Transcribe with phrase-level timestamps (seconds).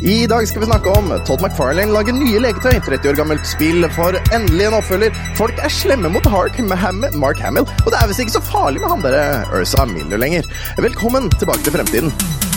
[0.00, 3.84] I dag skal vi snakke om Todd McFarlane lager nye leketøy, 30 år gammelt spill
[3.92, 8.24] for endelig en oppfølger, folk er slemme mot Hark Mark Hamill, og det er visst
[8.24, 10.48] ikke så farlig med han derre Ursa Miller lenger.
[10.80, 12.49] Velkommen tilbake til fremtiden.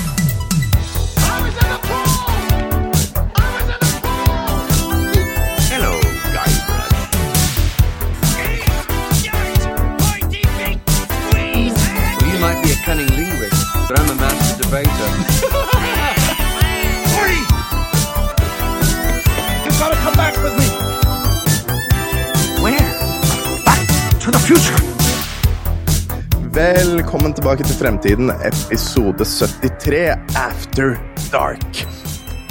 [26.63, 30.93] Velkommen tilbake til Fremtiden, episode 73, After
[31.33, 31.81] Dark.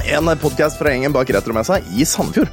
[0.04, 2.50] En podkast fra gjengen bak Retromessa i Sandefjord.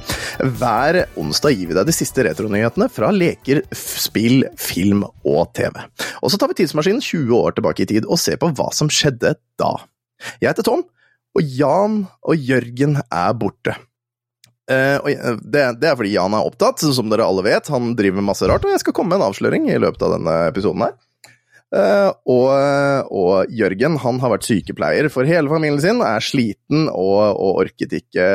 [0.56, 5.82] Hver onsdag gir vi deg de siste retronyhetene fra leker, spill, film og TV.
[6.22, 8.88] Og så tar vi tidsmaskinen 20 år tilbake i tid og ser på hva som
[8.88, 9.74] skjedde da.
[10.40, 10.86] Jeg heter Tom,
[11.36, 13.76] og Jan og Jørgen er borte.
[14.70, 15.12] Eh,
[15.44, 17.68] det, det er fordi Jan er opptatt, som dere alle vet.
[17.74, 20.16] Han driver med masse rart, og jeg skal komme med en avsløring i løpet av
[20.16, 20.98] denne episoden her.
[21.70, 22.48] Eh, og,
[23.14, 27.94] og Jørgen han har vært sykepleier for hele familien sin, er sliten og, og orket
[28.00, 28.26] ikke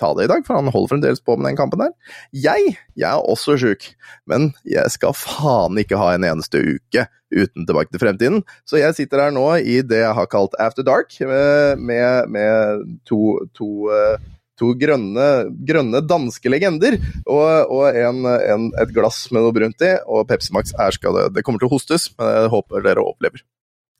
[0.00, 1.92] ta det i dag, for han holder fremdeles på med den kampen der.
[2.32, 3.90] Jeg, jeg er også sjuk,
[4.30, 8.40] men jeg skal faen ikke ha en eneste uke uten Tilbake til fremtiden.
[8.64, 12.86] Så jeg sitter her nå i det jeg har kalt After Dark, eh, med, med
[13.08, 14.16] to, to eh,
[14.58, 15.28] To grønne,
[15.68, 19.94] grønne danske legender og, og en, en, et glass med noe brunt i.
[20.06, 23.04] Og Pepsi Max er skal det, det kommer til å hostes, men jeg håper dere
[23.04, 23.44] overlever.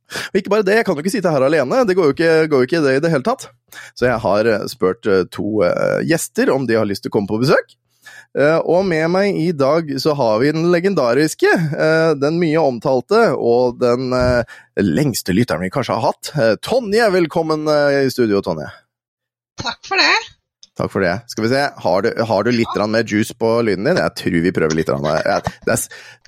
[0.08, 2.30] Og ikke bare det, jeg kan jo ikke sitte her alene, det går jo ikke,
[2.48, 3.50] går jo ikke det i det hele tatt.
[3.98, 7.18] Så jeg har eh, spurt eh, to eh, gjester om de har lyst til å
[7.18, 7.76] komme på besøk.
[8.38, 11.48] Og med meg i dag så har vi den legendariske,
[12.20, 14.12] den mye omtalte og den
[14.84, 16.60] lengste lytteren vi kanskje har hatt.
[16.62, 18.68] Tonje, velkommen i studio, Tonje.
[19.64, 20.37] Takk for det.
[20.78, 21.12] Takk for det.
[21.26, 23.98] Skal vi se, har du, har du litt mer juice på lyden din?
[23.98, 24.90] Jeg tror vi prøver litt.
[24.92, 25.38] Ja,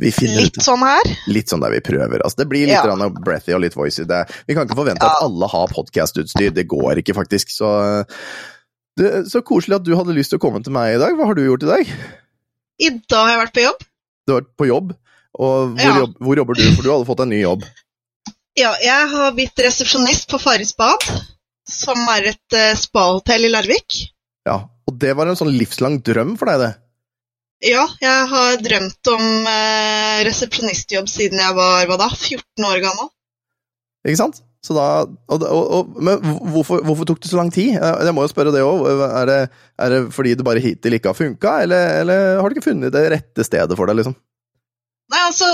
[0.03, 1.11] vi finner Litt sånn her.
[1.31, 2.25] litt sånn der vi prøver.
[2.27, 3.09] Altså, det blir litt Ja.
[3.23, 4.03] breathy og litt voicy.
[4.11, 6.51] Det, vi kan ikke forvente at alle har podkastutstyr.
[6.57, 7.55] Det går ikke, faktisk.
[7.55, 7.71] Så,
[8.99, 11.15] det, så koselig at du hadde lyst til å komme til meg i dag.
[11.15, 11.95] Hva har du gjort i dag?
[12.81, 13.87] I dag har jeg vært på jobb.
[14.27, 14.95] Du har vært på jobb.
[15.41, 15.99] Og hvor, Ja.
[16.03, 16.65] jobb, hvor jobber du?
[16.75, 17.63] For du hadde fått en ny jobb.
[18.59, 21.07] Ja, jeg har blitt resepsjonist på Farris bad,
[21.71, 24.11] som er et uh, spahotell i Larvik.
[24.49, 26.71] Ja, Og det var en sånn livslang drøm for deg, det?
[27.71, 33.11] Ja, jeg har drømt om eh, resepsjonistjobb siden jeg var hva da, 14 år gammel.
[34.09, 34.41] Ikke sant?
[34.65, 36.21] Så da, og, og, og, men
[36.53, 37.77] hvorfor, hvorfor tok det så lang tid?
[37.81, 38.85] Jeg må jo spørre det òg.
[39.07, 39.39] Er, det,
[39.81, 42.93] er det fordi det bare hittil ikke har funka, eller, eller har du ikke funnet
[42.93, 44.17] det rette stedet for deg, liksom?
[45.11, 45.49] Nei, altså,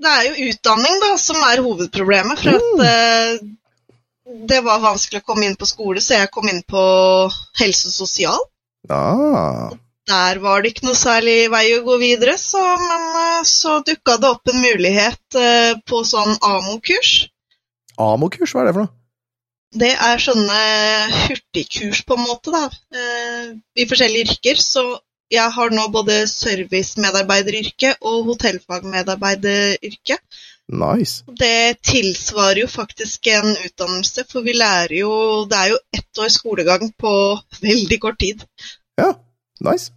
[0.00, 3.46] det er jo utdanning da, som er hovedproblemet, for at eh,
[4.48, 6.82] det var vanskelig å komme inn på skole, så jeg kom inn på
[7.60, 8.40] helse og sosial.
[8.90, 9.70] Ah,
[10.10, 14.18] Der var det ikke noe særlig vei å gå videre, så, men eh, så dukka
[14.20, 17.14] det opp en mulighet eh, på sånn AMO-kurs.
[17.96, 18.92] AMO-kurs, hva er det for noe?
[19.74, 20.58] Det er sånne
[21.24, 23.48] hurtigkurs, på en måte, da, eh,
[23.80, 24.60] i forskjellige yrker.
[24.60, 24.84] Så
[25.32, 30.18] jeg har nå både servicemedarbeideryrke og hotellfagmedarbeideryrke.
[30.72, 31.22] Nice.
[31.36, 35.10] Det tilsvarer jo faktisk en utdannelse, for vi lærer jo
[35.50, 37.12] Det er jo ett års skolegang på
[37.60, 38.40] veldig kort tid.
[38.98, 39.10] Ja,
[39.60, 39.90] nice.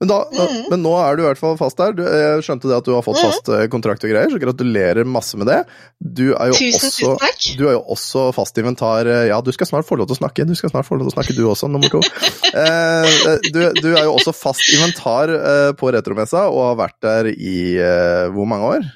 [0.00, 0.66] Men, da, Mhm.
[0.70, 1.90] men nå er du i hvert fall fast der.
[1.92, 3.30] Du, jeg skjønte det at du har fått Mhm.
[3.32, 5.64] fast eh, kontrakt og greier, så gratulerer masse med det.
[6.00, 7.56] Du er jo Tusen, også tusen takk.
[7.58, 10.20] Du er jo også fast inventar eh, Ja, du skal snart få lov til å
[10.22, 10.46] snakke.
[10.46, 12.00] Du skal snart få lov til å snakke, du også, nummer to.
[12.58, 17.26] Eh, du, du er jo også fast inventar eh, på Retromessa, og har vært der
[17.34, 18.86] i eh, hvor mange år?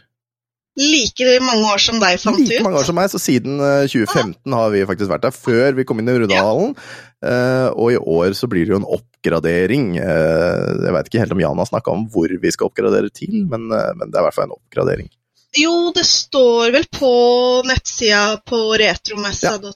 [0.81, 2.65] Like mange år som deg fant Like ut.
[2.65, 5.85] mange år som meg, så siden eh, 2015 har vi faktisk vært der, før vi
[5.85, 6.73] kom inn i Rudalen.
[7.23, 7.69] Ja.
[7.77, 9.91] og i år så blir det jo en oppgradering.
[10.01, 13.35] Eh, jeg veit ikke helt om Jan har snakka om hvor vi skal oppgradere til,
[13.51, 15.09] men, eh, men det er i hvert fall en oppgradering.
[15.61, 17.13] Jo, det står vel på
[17.69, 19.75] nettsida på retromessa.no,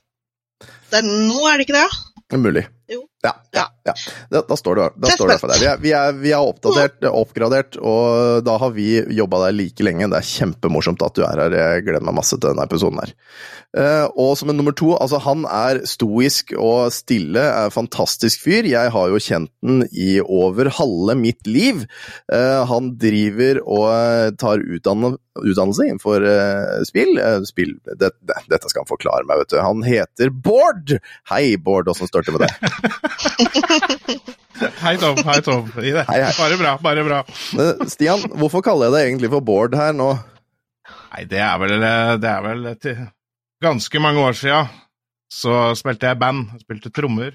[1.51, 1.91] er det ikke det?
[2.41, 2.63] Mulig.
[2.91, 3.03] Jo.
[3.27, 3.95] Ja, ja, ja.
[4.31, 5.63] Da, da står det, da Det står det for deg.
[5.63, 8.89] Vi er, vi er, vi er oppdatert, oppgradert, og da har vi
[9.19, 10.09] jobba der like lenge.
[10.13, 11.57] Det er kjempemorsomt at du er her.
[11.59, 13.15] Jeg gleder meg masse til denne episoden her.
[13.77, 18.69] Eh, og som en nummer to, altså han er stoisk og stille, er fantastisk fyr.
[18.69, 21.85] Jeg har jo kjent den i over halve mitt liv.
[22.33, 27.19] Eh, han driver og tar utdanne, utdannelse innenfor eh, spill.
[27.21, 29.59] Eh, spill det, det, dette skal han forklare meg, vet du.
[29.61, 30.97] Han heter Bård!
[31.33, 32.97] Hei, Bård, åssen står det til med deg?
[34.85, 35.17] Hei, Tom.
[35.27, 35.67] Hei, Tom.
[35.77, 36.21] Hei, hei.
[36.39, 37.19] Bare bra, bare bra.
[37.91, 40.11] Stian, hvorfor kaller jeg deg egentlig for Bård her nå?
[41.13, 41.75] Nei, det er vel,
[42.23, 43.03] det er vel til
[43.65, 44.65] ganske mange år sia
[45.33, 46.53] så spilte jeg band.
[46.55, 47.35] Jeg spilte trommer.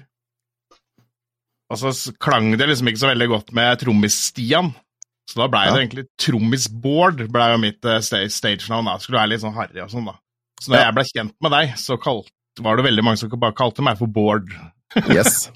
[1.72, 4.72] Og så klang det liksom ikke så veldig godt med trommis-Stian.
[5.28, 5.74] Så da blei Ja.
[5.76, 8.32] det egentlig Trommis-Bård, ble jo mitt stagenavn.
[8.34, 8.88] stage-navn.
[8.90, 8.96] da.
[8.98, 10.16] Skulle være litt sånn harry og sånn, da.
[10.60, 10.84] Så når Ja.
[10.88, 12.30] jeg ble kjent med deg, så kalt,
[12.60, 14.50] var det veldig mange som bare kalte meg for Bård.
[15.12, 15.48] Yes.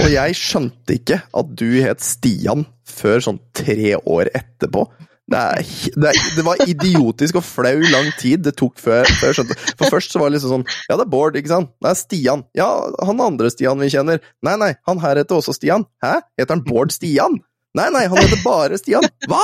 [0.00, 4.86] Og jeg skjønte ikke at du het Stian før sånn tre år etterpå.
[5.32, 5.62] Det, er,
[5.96, 9.54] det, er, det var idiotisk og flau lang tid det tok før, før jeg skjønte
[9.78, 11.70] For først så var det liksom sånn Ja, det er Bård, ikke sant?
[11.80, 12.42] Det er Stian.
[12.58, 12.66] Ja,
[13.06, 14.20] han andre Stian vi kjenner.
[14.44, 15.86] Nei, nei, han her heter også Stian.
[16.04, 16.18] Hæ?
[16.40, 17.38] Heter han Bård Stian?
[17.78, 19.06] Nei, nei, han heter bare Stian.
[19.30, 19.40] Hva?!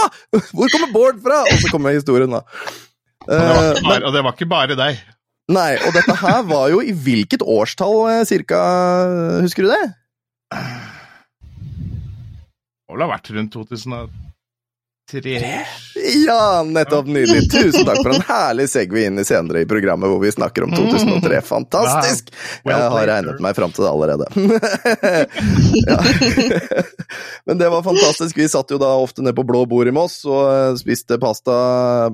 [0.50, 1.44] Hvor kommer Bård fra?!
[1.48, 2.42] Og så kommer historien, da.
[3.24, 5.00] Det, var Eh, bare, og det var ikke bare deg.
[5.48, 8.58] Nei, og dette her var jo i hvilket årstall, eh, cirka?
[9.40, 9.84] Husker du det?
[10.52, 10.60] Det
[12.88, 13.56] må vel ha vært rundt
[15.10, 15.66] 2003?
[16.26, 17.50] Ja, nettopp nydelig.
[17.50, 20.74] Tusen takk for en herlig segway inn i senere i programmet hvor vi snakker om
[20.76, 21.40] 2003.
[21.48, 22.28] Fantastisk!
[22.68, 24.28] Jeg har regnet meg fram til det allerede.
[25.88, 25.96] ja.
[27.48, 28.36] Men det var fantastisk.
[28.36, 31.56] Vi satt jo da ofte ned på Blå bord i Moss og eh, spiste pasta,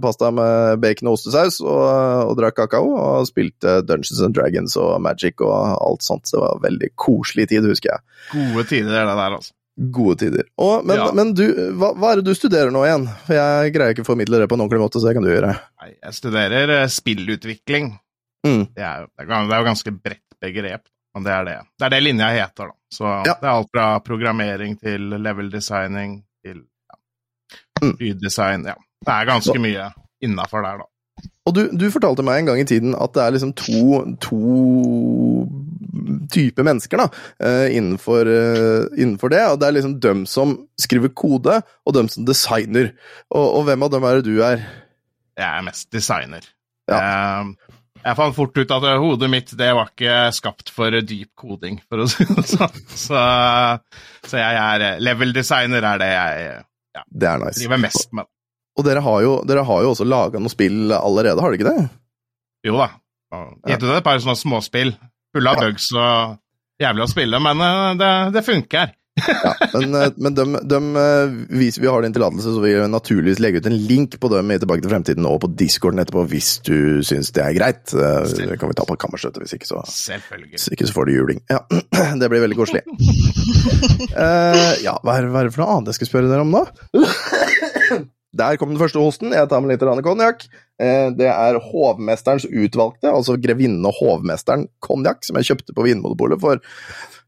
[0.03, 1.83] pasta med bacon og ostesaus og,
[2.31, 2.95] og drakk kakao.
[2.95, 6.31] Og spilte Dungeons and Dragons og Magic og alt sånt.
[6.31, 8.09] Det var veldig koselig tid, husker jeg.
[8.31, 9.55] Gode tider, det der, altså.
[9.75, 10.45] Gode tider.
[10.63, 11.09] Og, men Ja.
[11.13, 11.43] men du,
[11.75, 13.09] hva, hva er det du studerer nå igjen?
[13.27, 15.33] For jeg greier ikke å formidle det på en ordentlig måte, så det kan du
[15.33, 15.51] gjøre.
[15.83, 17.89] Nei, Jeg studerer eh, spillutvikling.
[18.47, 18.63] Mm.
[18.77, 20.87] Det er, er det er jo ganske bredt begrep,
[21.17, 21.57] men det er det.
[21.81, 22.79] Det er det linja heter, da.
[22.93, 23.35] Så Ja.
[23.35, 26.99] det er alt fra programmering til level designing til ja,
[27.83, 27.97] Mm.
[27.99, 28.65] lyddesign.
[28.71, 28.75] Ja.
[29.05, 29.91] Det er ganske mye
[30.23, 30.91] innafor der, da.
[31.47, 34.39] Og du, du fortalte meg en gang i tiden at det er liksom to, to
[36.31, 37.09] typer mennesker da,
[37.41, 39.43] eh, innenfor, eh, innenfor det.
[39.53, 42.93] Og det er liksom dem som skriver kode, og dem som designer.
[43.31, 44.67] Og, og hvem av dem er det du er?
[45.39, 46.45] Jeg er mest designer.
[46.91, 46.99] Ja.
[47.01, 47.75] Eh,
[48.05, 52.05] jeg fant fort ut at hodet mitt det var ikke skapt for dyp koding, for
[52.05, 52.83] å si det sånn.
[52.93, 53.25] Så,
[54.29, 56.45] så jeg er eh, level designer er det jeg
[56.95, 57.59] ja, Det er nice.
[57.63, 58.29] driver mest med.
[58.75, 61.73] Og dere har jo, dere har jo også laga noe spill allerede, har dere ikke
[61.73, 61.89] det?
[62.67, 62.91] Jo da.
[63.69, 64.95] Gitt ut et par sånne småspill.
[65.35, 66.37] Fulle av bugs og
[66.83, 68.93] jævlig å spille, men eh, det, det funker.
[69.15, 70.45] Ja, men, eh, men de,
[70.99, 74.31] eh, hvis vi har din tillatelse, så vil vi naturligvis legge ut en link på
[74.33, 77.95] dem i Tilbake til fremtiden og på discorden etterpå, hvis du syns det er greit.
[77.95, 79.85] Eh, Det kan vi ta på kammerstøtte, hvis ikke så.
[80.57, 81.41] Hvis ikke så får du juling.
[81.51, 81.63] Ja,
[82.21, 82.83] det blir veldig koselig.
[84.19, 86.55] uh, ja, hva er, hva er det for noe annet jeg skal spørre dere om
[86.59, 86.65] nå?
[88.35, 89.33] Der kom den første hosten.
[89.37, 90.47] Jeg tar med litt konjakk.
[90.83, 96.41] Eh, det er hovmesterens utvalgte, altså grevinne og hovmesteren konjakk, som jeg kjøpte på Vinmonopolet
[96.43, 96.63] for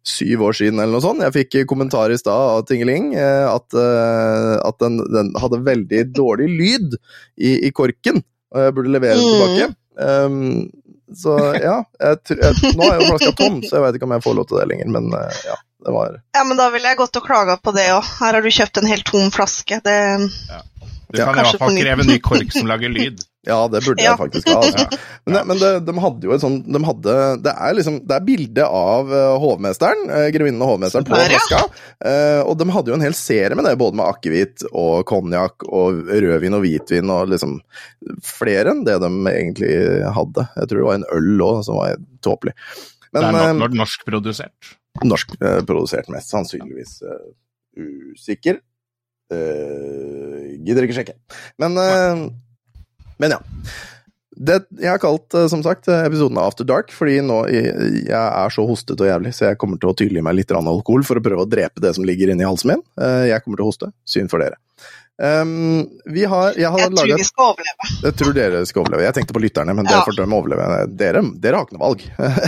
[0.06, 1.22] syv år siden eller noe sånt.
[1.22, 6.02] Jeg fikk kommentar i stad av Tingeling eh, at, eh, at den, den hadde veldig
[6.14, 6.98] dårlig lyd
[7.38, 8.22] i, i korken,
[8.54, 9.38] og jeg burde levere den Mm.
[9.38, 9.72] tilbake.
[9.96, 10.70] Um,
[11.16, 14.24] så ja, jeg, jeg, nå er jo flaska tom, så jeg veit ikke om jeg
[14.26, 15.06] får lov til det lenger, men
[15.46, 15.54] ja.
[15.86, 18.02] Det var Ja, men da ville jeg gått og klaga på det òg.
[18.18, 19.76] Her har du kjøpt en helt tom flaske.
[19.86, 19.94] Det
[21.12, 23.20] Du Ja, kan i hvert fall kreve en ny kork som lager lyd.
[23.46, 24.16] Ja, det burde Ja.
[24.16, 24.56] jeg faktisk ha.
[24.58, 24.96] Altså.
[25.22, 27.12] Men, det, men det, de hadde jo et sånt de hadde,
[27.44, 31.30] Det er liksom Det er bilde av eh, hovmesteren, uh, grevinnen og hovmesteren, på Der,
[31.30, 31.38] ja.
[31.44, 31.60] flaska.
[32.10, 35.62] Eh, og de hadde jo en hel serie med det, både med akevitt og konjakk
[35.70, 37.54] og rødvin og hvitvin og liksom
[38.26, 39.78] flere enn det de egentlig
[40.18, 40.48] hadde.
[40.58, 41.94] Jeg tror det var en øl òg som var
[42.26, 42.56] tåpelig.
[43.06, 44.74] Det Men er nok, no norskprodusert.
[45.06, 46.98] norskprodusert mest sannsynligvis.
[47.06, 47.30] eh,
[47.78, 48.58] usikker.
[49.30, 50.35] Eh,
[50.66, 51.16] gidder ikke sjekke.
[51.62, 52.26] Men, uh,
[53.22, 53.42] men ja.
[54.36, 57.70] Det, jeg har kalt eh, som sagt, episoden After Dark fordi nå jeg,
[58.04, 61.06] jeg er så hostet og jævlig, så jeg kommer til å tydelige meg litt alkohol
[61.08, 62.82] for å prøve å drepe det som ligger inni halsen min.
[63.00, 63.88] Eh, jeg kommer til å hoste.
[64.04, 64.60] Synd for dere.
[65.16, 67.86] Um, vi har, jeg har Jeg tror laget vi skal overleve.
[68.04, 69.04] Jeg tror dere skal overleve.
[69.06, 69.94] Jeg tenkte på lytterne, men Ja.
[69.94, 70.66] dere får dømme overleve.
[70.92, 72.04] Dere, dere har ikke noe valg.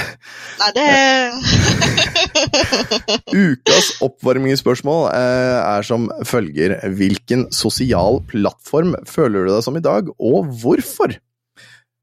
[0.60, 0.88] Nei, det
[3.34, 6.76] Ukas oppvarmingsspørsmål eh, er som følger.
[6.98, 11.16] Hvilken sosial plattform føler du deg som i dag, og hvorfor?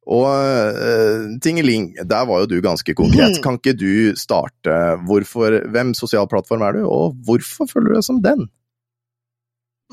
[0.05, 3.39] Og uh, Tingeling, der var jo du ganske konkret.
[3.45, 4.75] Kan ikke du starte?
[5.07, 8.45] Hvorfor, hvem sosial plattform er du, og hvorfor føler du deg som den?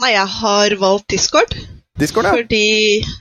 [0.00, 1.56] Nei, jeg har valgt Discord.
[1.99, 2.30] Discord, ja.
[2.30, 2.66] Fordi,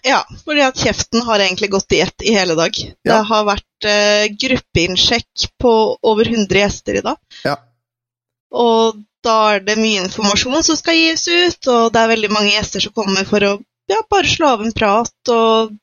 [0.07, 2.77] ja, fordi at kjeften har egentlig gått i ett i hele dag.
[3.03, 5.73] Det har vært uh, gruppeinnsjekk på
[6.07, 7.19] over 100 gjester i dag.
[7.43, 7.57] Ja.
[8.55, 12.55] Og da er det mye informasjon som skal gis ut, og det er veldig mange
[12.55, 13.53] gjester som kommer for å
[13.91, 15.75] ja, bare slå av en prat og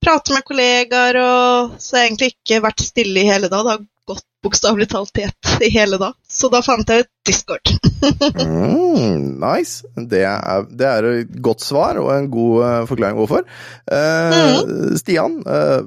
[0.00, 3.66] prate med kollegaer, og så har jeg egentlig ikke vært stille i hele dag.
[3.66, 6.16] Det har gått bokstavelig talt i ett i hele dag.
[6.28, 7.74] Så da fant jeg ut Discord.
[8.00, 9.84] Mm, nice.
[10.10, 13.44] Det er, det er et godt svar og en god eh, forklaring hvorfor.
[13.90, 15.84] Eh, Stian, eh,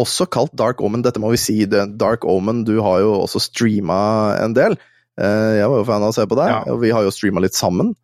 [0.00, 1.58] også kalt Dark Omen, dette må vi si.
[1.70, 4.00] Det, Dark Omen, du har jo også streama
[4.42, 4.76] en del.
[5.20, 6.62] Eh, jeg var jo fan av å se på deg, Ja.
[6.72, 7.94] og vi har jo streama litt sammen.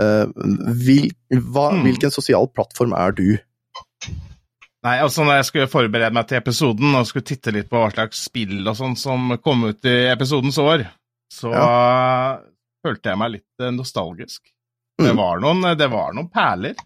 [0.00, 0.26] Eh,
[0.84, 1.82] vil, hva, Mm.
[1.86, 3.38] Hvilken sosial plattform er du?
[4.84, 7.88] Nei, altså når jeg skulle forberede meg til episoden og skulle titte litt på hva
[7.94, 10.84] slags spill og sånn som kom ut i episodens år,
[11.32, 11.48] så
[12.84, 14.42] følte jeg meg litt eh, nostalgisk.
[15.00, 15.16] Det, Mm.
[15.18, 16.76] var noen, det var noen perler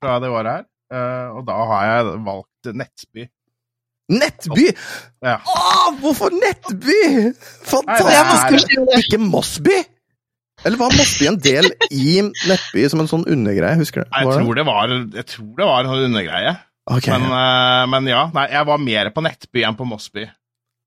[0.00, 3.26] fra det året her, eh, og da har jeg valgt Nettby.
[4.08, 4.70] Nettby!
[5.20, 5.34] Ja.
[5.44, 6.96] Åh, hvorfor Nettby?!
[7.04, 8.72] Nei, det Fantastisk!
[8.72, 9.76] er- Ikke Mossby?
[10.64, 13.76] Eller var Mossby en del i Nettby som en sånn undergreie?
[13.78, 14.08] Husker du?
[14.16, 16.56] Jeg tror det var, jeg tror det var en sånn undergreie.
[16.88, 17.12] Okay.
[17.20, 20.24] Men, eh, men ja, nei, jeg var mer på Nettby enn på Mossby.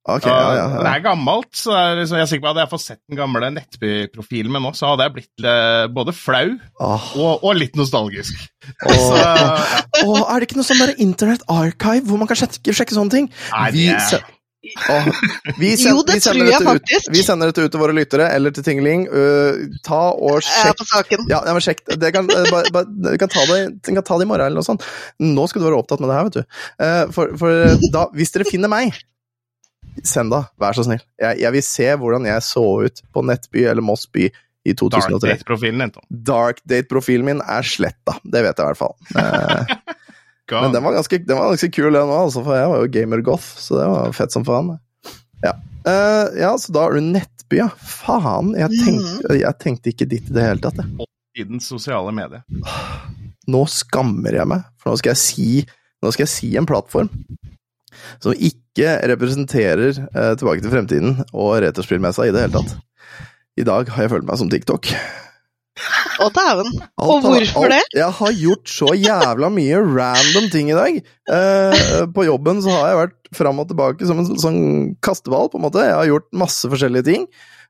[0.09, 2.65] Ok, ja, ja, Det er gammelt, så er liksom, jeg er sikker på at hadde
[2.65, 6.47] jeg fått sett den gamle Nettby-profilen min nå, så hadde jeg blitt eh, både flau
[6.81, 7.07] oh.
[7.21, 8.41] og, og litt nostalgisk.
[8.87, 8.91] Oh.
[8.97, 9.47] Så, ja.
[10.01, 13.19] Åh, er det ikke noe sånn der Internet Archive hvor man kan sjekke, sjekke sånne
[13.19, 13.33] ting?
[13.53, 14.23] Nei, Vi, se-
[14.61, 15.07] Åh,
[15.57, 17.07] vi, Jo, det vi, sender tror jeg faktisk.
[17.07, 19.07] ut, vi sender dette ut til våre lyttere eller til Tingling.
[19.09, 21.25] Uh, ta og Jeg er på saken.
[21.31, 21.81] Ja, ja men sjekk.
[21.97, 24.61] Det kan, uh, ba, ba, du kan ta det, kan ta det i morgen eller
[24.61, 24.85] noe sånt.
[25.17, 26.59] Nå skal du være opptatt med det her, vet du.
[26.77, 28.93] Uh, For, for da, hvis dere finner meg,
[30.07, 31.01] send da, vær så snill.
[31.21, 34.79] Jeg, jeg vil se hvordan jeg så ut på Nettby eller Moss by i Dark
[34.79, 35.29] 2003.
[35.29, 36.05] Date-profilen din, Tom.
[36.09, 38.97] Dark Date-profilen min er sletta, det vet jeg i hvert fall.
[40.51, 42.81] Eh, men den var ganske, den var ganske kul, den òg, altså, for jeg var
[42.81, 44.73] jo gamer-goth, så det var fett som faen.
[45.45, 45.53] Ja.
[45.87, 47.69] Eh, ja, så da er du Nettby, ja.
[47.79, 51.07] Faen, jeg tenkte, jeg tenkte ikke dit i det hele tatt, jeg.
[51.39, 52.43] Tidens sosiale medier.
[53.47, 55.47] nå skammer jeg meg, for nå skal jeg si,
[56.03, 57.07] nå skal jeg si en plattform
[58.23, 62.77] som ikke representerer eh, Tilbake til fremtiden og retrospillmessa i det hele tatt.
[63.59, 64.89] I dag har jeg følt meg som TikTok.
[66.21, 66.69] Å, dæven.
[67.01, 67.81] Og hvorfor det?
[67.95, 70.99] Jeg har gjort så jævla mye random ting i dag.
[71.31, 74.61] Eh, på jobben så har jeg vært fram og tilbake som en sånn
[75.03, 75.85] kasteball, på en måte.
[75.87, 77.25] Jeg har gjort masse forskjellige ting.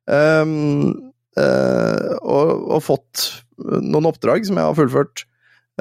[0.10, 3.28] Um, eh, og, og fått
[3.62, 5.24] noen oppdrag som jeg har fullført,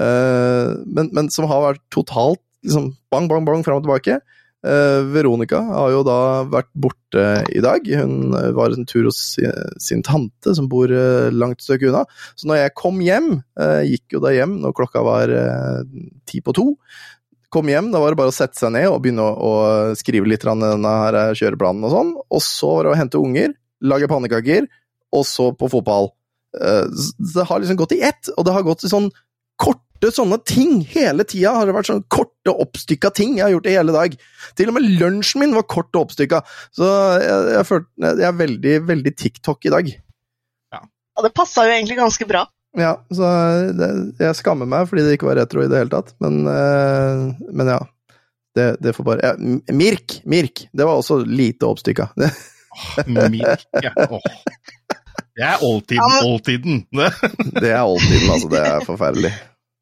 [0.01, 4.21] eh, men, men som har vært totalt liksom bang, bang, bang fram og tilbake.
[4.61, 6.19] Eh, Veronica har jo da
[6.53, 7.87] vært borte i dag.
[8.03, 9.21] Hun eh, var en tur hos
[9.81, 12.05] sin, tante, som bor eh, langt stykke unna.
[12.37, 13.31] Så når jeg kom hjem,
[13.89, 15.33] gikk jo da hjem når klokka var
[16.29, 16.67] ti på to,
[17.51, 20.29] kom hjem, da var det bare å sette seg ned og begynne å, å skrive
[20.31, 22.13] litt grann denne her kjøreplanen og sånn.
[22.31, 24.69] Og så var det å hente unger, lage pannekaker,
[25.11, 26.13] og så på fotball.
[26.55, 29.09] Det har liksom gått i ett, og det har gått i sånn
[30.01, 30.81] korte sånne ting.
[30.89, 34.15] Hele tida har det vært sånne korte, oppstykka ting jeg har gjort det hele dag.
[34.57, 36.41] Til og med lunsjen min var kort og oppstykka.
[36.73, 36.89] Så
[37.21, 39.93] jeg, jeg, følte, jeg er veldig, veldig TikTok i dag.
[41.19, 42.47] Og det passa jo egentlig ganske bra.
[42.79, 43.29] Ja, så
[43.77, 43.89] det,
[44.23, 47.75] jeg skammer meg fordi det ikke var retro i det hele tatt, men, eh, men
[47.75, 47.81] ja.
[48.57, 49.35] Det, det får bare ja,
[49.75, 50.17] Mirk!
[50.27, 50.65] Mirk!
[50.75, 52.09] Det var også lite oppstykka.
[53.31, 53.93] mirk ja.
[54.09, 54.19] Oh.
[55.37, 56.81] Det er oldtiden, oldtiden.
[57.63, 58.51] Det er oldtiden, altså.
[58.51, 59.31] Det er forferdelig.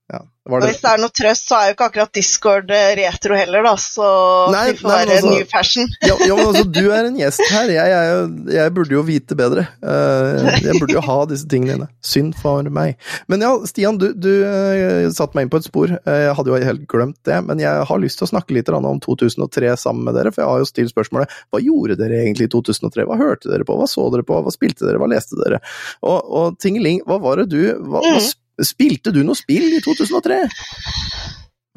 [0.08, 0.22] Ja.
[0.48, 3.66] Og hvis det er noe trøst, så er jo ikke akkurat Discord eh, retro heller,
[3.66, 4.06] da, så
[4.54, 5.90] Nei, det får nei, være altså- new fashion.
[6.00, 7.72] ja, ja, men altså, du er en gjest her.
[7.74, 9.66] Jeg, jeg, jeg burde jo vite bedre.
[9.84, 11.90] Eh, jeg burde jo ha disse tingene dine.
[12.00, 12.96] Synd for meg.
[13.28, 15.92] Men ja, Stian, du, du uh, satte meg inn på et spor.
[15.98, 18.72] Eh, jeg hadde jo helt glemt det, men jeg har lyst til å snakke litt
[18.72, 20.32] om 2003 sammen med dere.
[20.32, 23.04] For jeg har jo stilt spørsmålet hva gjorde dere egentlig i 2003?
[23.04, 23.76] Hva hørte dere på?
[23.76, 24.40] Hva så dere på?
[24.40, 25.04] Hva spilte dere?
[25.04, 25.60] Hva leste dere?
[26.00, 29.80] Og, og Tingeling, hva var det du hva, hva, sp- Spilte du noe spill i
[29.84, 30.38] 2003?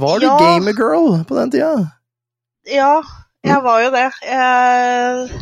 [0.01, 0.37] Var du Ja.
[0.39, 1.91] gamergirl på den tida?
[2.69, 3.01] Ja,
[3.43, 3.49] Mm.
[3.49, 4.11] jeg var jo det.
[4.21, 5.41] Jeg...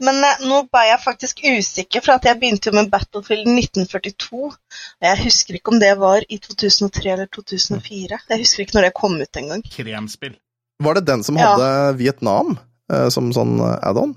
[0.00, 4.44] Men eh, nå ble jeg faktisk usikker, for at jeg begynte jo med Battlefield 1942.
[4.46, 4.54] Og
[5.02, 8.18] jeg husker ikke om det var i 2003 eller 2004.
[8.30, 9.62] Jeg husker ikke når det kom ut engang.
[9.74, 10.36] Kremspill.
[10.80, 11.50] Var det den som Ja.
[11.56, 12.58] hadde Vietnam
[12.90, 14.16] eh, som sånn eh, add-on?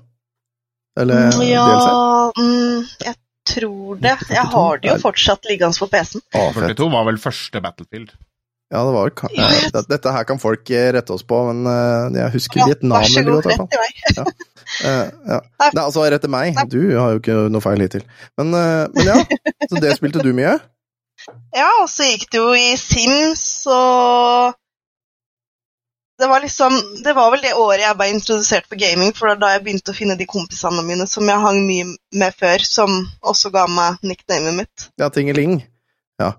[0.96, 1.50] Eller DLC?
[1.50, 3.14] Ja, mm, jeg
[3.48, 4.14] tror det.
[4.30, 6.24] Jeg har det jo fortsatt liggende på PC-en.
[6.34, 8.14] 42 var vel første Battlefield.
[8.72, 12.34] Ja, det var Ja, Dette her kan folk eh, rette oss på, men eh, jeg
[12.34, 13.46] husker Ja, Vietnam veldig god, godt.
[13.46, 14.50] Vær så god, rett i vei.
[14.74, 15.40] Eh, ja.
[15.76, 15.84] Nei.
[15.84, 16.58] Altså, rett til meg.
[16.72, 18.06] Du har jo ikke noe feil hittil.
[18.40, 19.20] Men, men ja,
[19.68, 20.56] så det spilte du mye?
[21.54, 24.56] Ja, og så gikk det jo i Sims, og
[26.18, 29.54] det var liksom Det var vel det året jeg ble introdusert for gaming, for da
[29.56, 33.50] jeg begynte å finne de kompisene mine som jeg hang mye med før, som også
[33.54, 34.88] ga meg nicknamet mitt.
[34.98, 35.62] Ja, Tingeling.
[36.20, 36.32] Ja.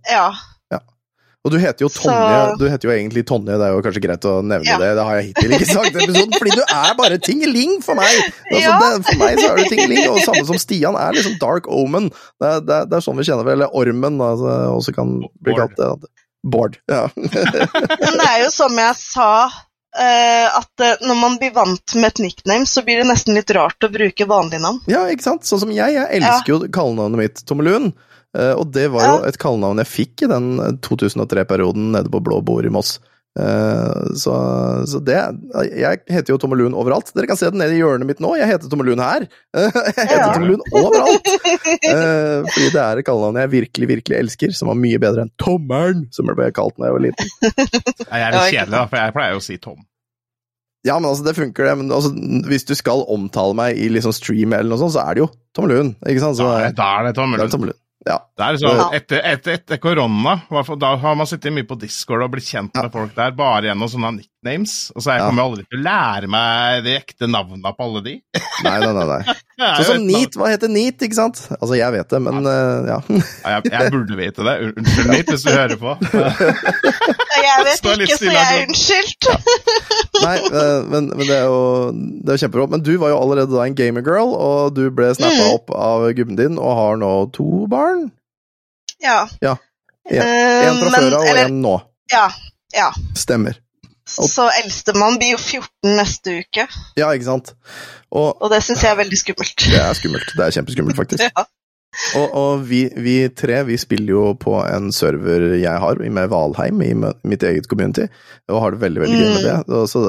[1.46, 2.10] Og du heter jo Så-
[2.58, 4.79] Du heter jo egentlig Tonje, det er jo kanskje greit å nevne Ja.
[4.79, 4.96] det.
[4.98, 8.15] Det har jeg hittil ikke sagt i episoden, fordi du er bare Tingeling for meg!
[8.51, 8.79] Altså, Ja.
[8.79, 12.10] det, for meg så er du Tingeling, og samme som Stian er liksom Dark Omen.
[12.41, 15.75] Det, det, det er sånn vi kjenner vel Eller Ormen, altså, også kan bli kalt
[15.77, 16.10] det.
[16.45, 16.77] Bård.
[16.91, 17.07] Ja.
[17.15, 19.29] Men det er jo som jeg sa
[19.97, 23.49] eh, at eh, når man blir vant med et nickname, så blir det nesten litt
[23.57, 24.77] rart å bruke vanlig navn.
[24.91, 25.47] Ja, ikke sant?
[25.49, 25.95] Sånn som jeg.
[25.97, 27.91] Jeg elsker jo kallenavnet mitt Tommelun.
[28.37, 30.53] eh, Og det var jo et kallenavn jeg fikk i den
[30.85, 32.99] 2003-perioden nede på Blå bord i Moss.
[33.35, 34.31] Eh, Så,
[34.87, 35.17] så det
[35.75, 37.09] Jeg heter jo Tommelun overalt.
[37.15, 38.31] Dere kan se det nede i hjørnet mitt nå.
[38.39, 39.25] Jeg heter Tommelun her.
[39.55, 40.29] Jeg heter Ja.
[40.35, 41.27] Tommelun overalt!
[41.27, 45.33] Eh, Fordi det er et kallenavn jeg virkelig, virkelig elsker, som var mye bedre enn
[45.41, 47.33] Tommelen, som det ble kalt da jeg var liten.
[48.05, 49.83] Jeg er Ja, litt kjedelig, da, for jeg pleier jo å si Tom.
[50.85, 51.71] Ja, men altså, det funker, det.
[51.81, 52.11] Men altså,
[52.45, 55.29] hvis du skal omtale meg i liksom stream eller noe sånt, så er det jo
[55.57, 55.95] Tommelun.
[56.05, 56.37] Ikke sant?
[56.37, 57.33] Så, Da er, da er det Tom.
[57.39, 57.79] det Tommelun.
[58.05, 58.19] Ja.
[58.38, 60.35] Er sånn, etter, etter, etter korona,
[60.77, 63.89] da har man sittet mye på Discord og blitt kjent med folk der, bare gjennom
[63.89, 64.75] sånne nicknames.
[64.93, 68.15] Og så jeg kommer aldri til å lære meg de ekte navnene på alle de.
[68.65, 69.07] Nei, nei, nei.
[69.15, 69.38] nei.
[69.55, 71.38] Er Sånn som Neat, hva heter Neat, ikke sant?
[71.62, 72.97] Altså, jeg vet det, men eh, ja.
[73.07, 74.55] Ja, jeg, jeg burde vite det.
[74.74, 75.93] Unnskyld NEAT, hvis du hører på.
[77.45, 78.62] Jeg vet ikke, så jeg er altså.
[78.65, 79.27] unnskyldt.
[80.24, 81.59] Nei, eh, men, men det er jo
[82.25, 82.65] det er kjempebra.
[82.71, 85.53] Men du var jo allerede da en gamergirl, og du ble snappa Mm.
[85.53, 88.07] opp av gubben din og har nå to barn.
[89.03, 89.25] Ja.
[89.43, 89.55] Ja.
[90.09, 91.75] En, Eh, en fra men- før av og en nå.
[92.13, 92.25] Ja.
[92.75, 92.89] ja.
[93.17, 93.59] Stemmer.
[94.07, 96.67] Så eldstemann blir jo 14 neste uke,
[97.00, 97.53] Ja, ikke sant?
[98.13, 99.55] Og og det syns jeg er veldig skummelt.
[99.71, 100.29] det er skummelt.
[100.38, 101.24] Det er kjempeskummelt, faktisk.
[101.35, 101.45] Ja.
[102.19, 106.81] Og, og vi, vi tre vi spiller jo på en server jeg har med Valheim
[106.83, 106.89] i
[107.24, 108.09] mitt eget community,
[108.51, 109.63] og har det veldig veldig gøy med Mm.
[109.69, 109.79] det.
[109.93, 110.01] Så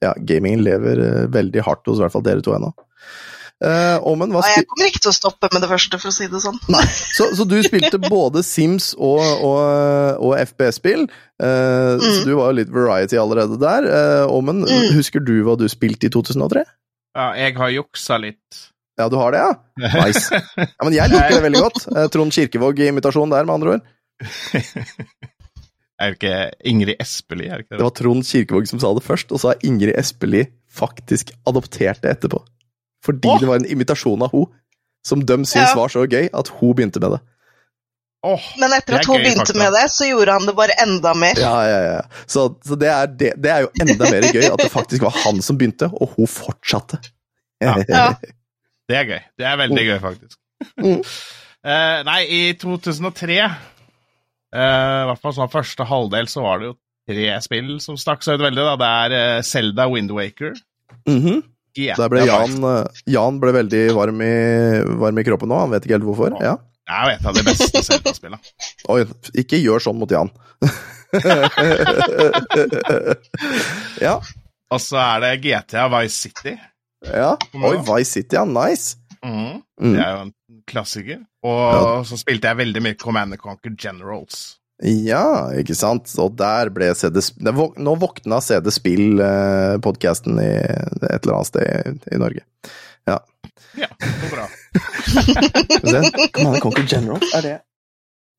[0.00, 2.72] ja, gamingen lever eh, veldig hardt hos i hvert fall dere to ennå.
[3.60, 6.14] Eh, Åmen, hva Og jeg kommer ikke til å stoppe med det første, for å
[6.16, 6.56] si det sånn.
[6.72, 12.24] Nei, så, så du spilte både Sims og, og, og FPS-spill, eh, så Mm.
[12.24, 13.84] du var jo litt variety allerede der.
[13.84, 14.94] Eh, Åmen, Mm.
[14.96, 16.64] husker du hva du spilte i 2003?
[17.16, 18.62] Ja, jeg har juksa litt.
[19.00, 19.52] Ja, du har det, ja?
[20.04, 20.28] Nice.
[20.56, 21.84] Ja, men jeg liker det veldig godt.
[21.96, 23.88] Eh, Trond Kirkevåg-imitasjon der, med andre ord.
[26.00, 27.50] Er det ikke Ingrid Espelid?
[27.52, 27.84] Er det Det det?
[27.84, 32.14] var Trond Kirkevåg som sa det først, og så har Ingrid Espelid faktisk adoptert det
[32.16, 32.40] etterpå.
[33.04, 33.38] Fordi Åh!
[33.40, 34.50] det var en imitasjon av henne
[35.06, 35.76] som de syntes Ja.
[35.78, 37.20] var så gøy at hun begynte med det.
[38.28, 39.58] Åh, Men etter er at hun gøy, begynte faktisk.
[39.62, 41.38] med det, så gjorde han det bare enda mer.
[41.40, 42.00] Ja, ja, ja.
[42.28, 45.16] Så, så det, er det, det er jo enda mer gøy at det faktisk var
[45.24, 47.00] han som begynte, og hun fortsatte.
[47.64, 47.78] Ja.
[47.88, 48.04] Ja.
[48.90, 49.20] det er gøy.
[49.40, 50.38] Det er veldig gøy, faktisk.
[50.76, 51.00] Mm.
[51.60, 56.76] Eh, nei, i 2003, uh, i hvert fall sånn første halvdel, så var det jo
[57.10, 58.64] tre spill som stakk seg ut veldig.
[58.64, 58.76] da.
[58.80, 60.54] Det er eh, Zelda Windwaker.
[61.76, 64.32] GTA Der ble Jan, eh, Jan ble veldig varm i,
[65.02, 66.30] varm i kroppen nå, han vet ikke helt hvorfor.
[66.42, 66.54] Ja.
[66.90, 68.40] Det er jo et av de beste Zelda-spillene.
[68.92, 69.00] Oi,
[69.44, 70.30] ikke gjør sånn mot Jan.
[74.00, 74.16] ja,
[74.70, 76.56] Og så er det GTA Vice City.
[77.06, 77.32] ja.
[77.54, 78.44] Oi, Vice City, ja.
[78.46, 78.96] Nice.
[79.24, 79.62] Mhm.
[79.80, 79.94] Mm.
[79.94, 80.32] Det er jo en
[80.68, 81.20] klassiker.
[81.44, 84.58] Og så spilte jeg veldig mye Command Conquer Generals.
[84.80, 86.08] Ja, ikke sant.
[86.22, 92.20] Og der ble CD Nå våkna CD Spill-podkasten i et eller annet sted i, i
[92.20, 92.46] Norge.
[93.08, 94.46] Ja, så bra.
[96.32, 97.56] Command Conquer General, er det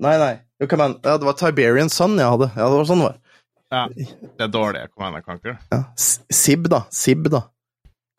[0.02, 0.34] Nei, nei.
[0.62, 2.50] Jo, Ja, det var Tiberian Sun jeg hadde.
[2.56, 3.20] Ja, det var sånn det var.
[3.72, 5.60] Ja, det er dårlig Command Conquer.
[5.70, 5.84] Ja.
[5.96, 6.84] Sib, da.
[6.90, 7.44] Sib, da.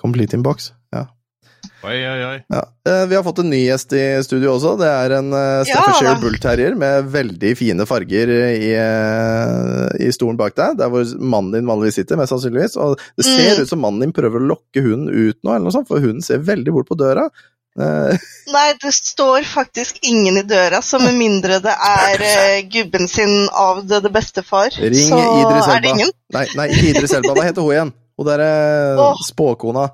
[0.01, 0.71] Complete inbox.
[1.83, 1.89] Ja.
[1.91, 2.37] Oi, oi, oi.
[2.55, 2.63] Ja.
[2.87, 4.77] Eh, Vi har fått en ny gjest i studio også.
[4.81, 6.21] Det er en uh, Ja, Staffordshire da.
[6.23, 10.77] Bull Terrier med veldig fine farger i, eh, i stolen bak deg.
[10.79, 12.77] Der hvor mannen din vanligvis sitter, mest sannsynligvis.
[12.79, 13.63] Og det ser Mm.
[13.63, 16.23] ut som mannen din prøver å lokke hunden ut nå, eller noe sånt, for hunden
[16.23, 17.27] ser veldig bort på døra.
[17.73, 18.19] Eh,
[18.53, 23.49] Nei, det står faktisk ingen i døra, så med mindre det er uh, gubben sin
[23.49, 26.11] avdøde bestefar, Ring så Idris er det ingen.
[26.37, 27.35] nei, nei, ikke Idris Elba.
[27.39, 27.93] Hva heter hun igjen?
[28.19, 28.51] Hun derre
[29.01, 29.17] Åh.
[29.25, 29.87] spåkona.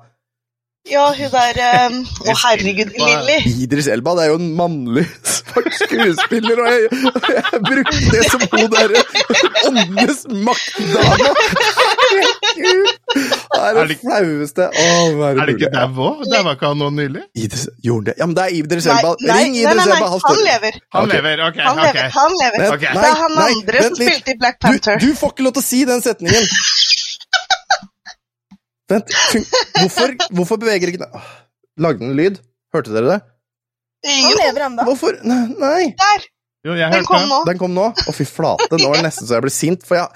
[0.87, 1.57] Ja, hun der
[1.91, 3.35] um, Å, herregud, Lilly.
[3.65, 6.87] Idris Elba, det er jo en mannlig svart skuespiller, og jeg,
[7.35, 9.01] jeg brukte det som hun derre
[9.67, 11.33] åndenes maktdama!
[12.49, 14.87] Det er det flaueste Å,
[15.29, 16.23] Er det ikke dau òg?
[16.31, 17.23] Det var ikke han nå nylig?
[17.37, 18.15] Idris, gjorde han det?
[18.23, 19.13] Ja, men det er Idris Elba.
[19.27, 20.09] nei, Ring Idris Elba.
[20.15, 20.79] han lever.
[20.95, 21.61] Han lever, ok.
[21.67, 22.09] Han lever.
[22.17, 22.59] Han lever.
[22.63, 22.87] Vent, Ok.
[22.87, 24.99] nei, Det er han andre som spilte i Black Du, Panther.
[25.03, 26.49] du får ikke lov til å si den setningen!
[28.89, 29.45] Vent, fun-
[29.79, 31.21] hvorfor, hvorfor beveger ikke den
[31.79, 32.39] Lagde den lyd?
[32.73, 33.19] Hørte dere det?
[34.09, 34.83] Han lever ennå.
[34.87, 35.43] Hvorfor Nei!
[35.59, 35.85] nei.
[35.99, 36.25] der!
[36.67, 37.37] Jo, jeg Den kom nå.
[37.47, 37.85] Den kom nå.
[37.95, 38.67] Å, fy flate.
[38.79, 40.07] Nå er det nesten så jeg blir sint, for jeg,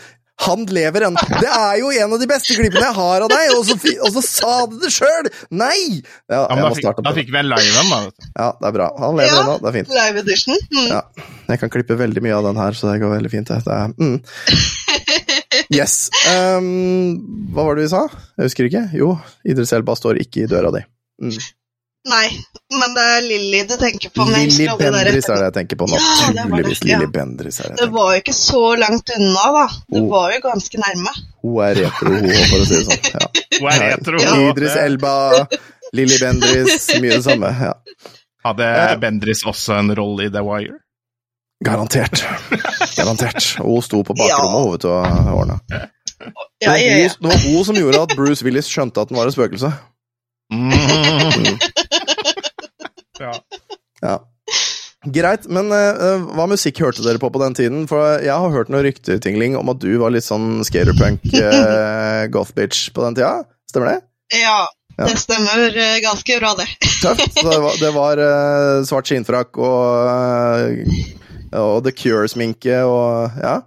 [0.44, 1.22] han lever ennå.
[1.40, 3.96] Det er jo en av de beste klippene jeg har av deg, og så, fi-
[4.04, 5.30] og så sa du det sjøl!
[5.56, 6.02] Nei!
[6.28, 8.28] Ja, Ja, men jeg da, fikk, da fikk vi en live en, da.
[8.36, 8.90] Ja, det er bra.
[9.06, 9.44] Han lever Ja.
[9.46, 9.56] ennå.
[9.64, 9.94] Det er fint.
[10.00, 10.60] Live edition.
[10.74, 10.90] Mm.
[10.92, 11.02] Ja.
[11.54, 13.52] Jeg kan klippe veldig mye av den her, så det går veldig fint.
[13.54, 13.62] Det.
[13.68, 14.18] Det er, mm.
[15.72, 16.10] Yes.
[16.28, 18.06] Um, hva var det vi sa?
[18.38, 18.86] Jeg husker ikke.
[18.98, 19.14] Jo,
[19.46, 20.82] Idris Elba står ikke i døra di.
[21.24, 21.36] Mm.
[22.04, 22.26] Nei,
[22.76, 24.26] men det er Lilly du tenker på.
[24.28, 25.88] Lilly Bendriss er det jeg tenker på.
[25.88, 26.88] Ja, det var det, Naturligvis ja.
[26.98, 29.62] Lilly Bendriss er det Det var jo ikke så langt unna, da.
[29.94, 30.10] Det Oh.
[30.12, 31.14] var jo ganske nærme.
[31.46, 33.08] Hun er retro, hun for å si det sånn.
[33.14, 33.30] Ja.
[33.62, 34.26] Hun er retro.
[34.50, 35.16] Idris Elba,
[35.96, 37.54] Lilly Bendriss, mye det samme.
[37.70, 37.74] Ja.
[38.44, 38.96] Hadde Ja.
[39.00, 40.83] Bendriss også en rolle i The Wire?
[41.64, 42.24] Garantert.
[42.98, 43.48] Garantert.
[43.64, 44.72] Og hun sto på bakrommet, ja.
[44.74, 45.60] vet du, og ordna.
[45.70, 45.82] Det
[46.64, 47.16] Ja, var, ja, hun, ja.
[47.20, 49.72] det var hun som gjorde at Bruce Willis skjønte at han var et spøkelse.
[50.54, 51.58] Mm.
[53.20, 53.34] Ja.
[54.04, 54.18] Ja.
[55.04, 57.82] Greit, men uh, hva musikk hørte dere på på den tiden?
[57.92, 62.86] For jeg har hørt noe ryktetingling om at du var litt sånn skaterpunk uh, goth-bitch
[62.96, 63.34] på den tida.
[63.72, 64.00] Stemmer det?
[64.40, 64.62] ja,
[64.94, 65.08] Ja.
[65.10, 66.68] det stemmer eh, ganske bra, det.
[67.02, 67.34] Tøft.
[67.40, 71.23] Så det var, det var eh, svart skinnfrakk og, eh,
[71.60, 73.62] og The Cure-sminke og Ja.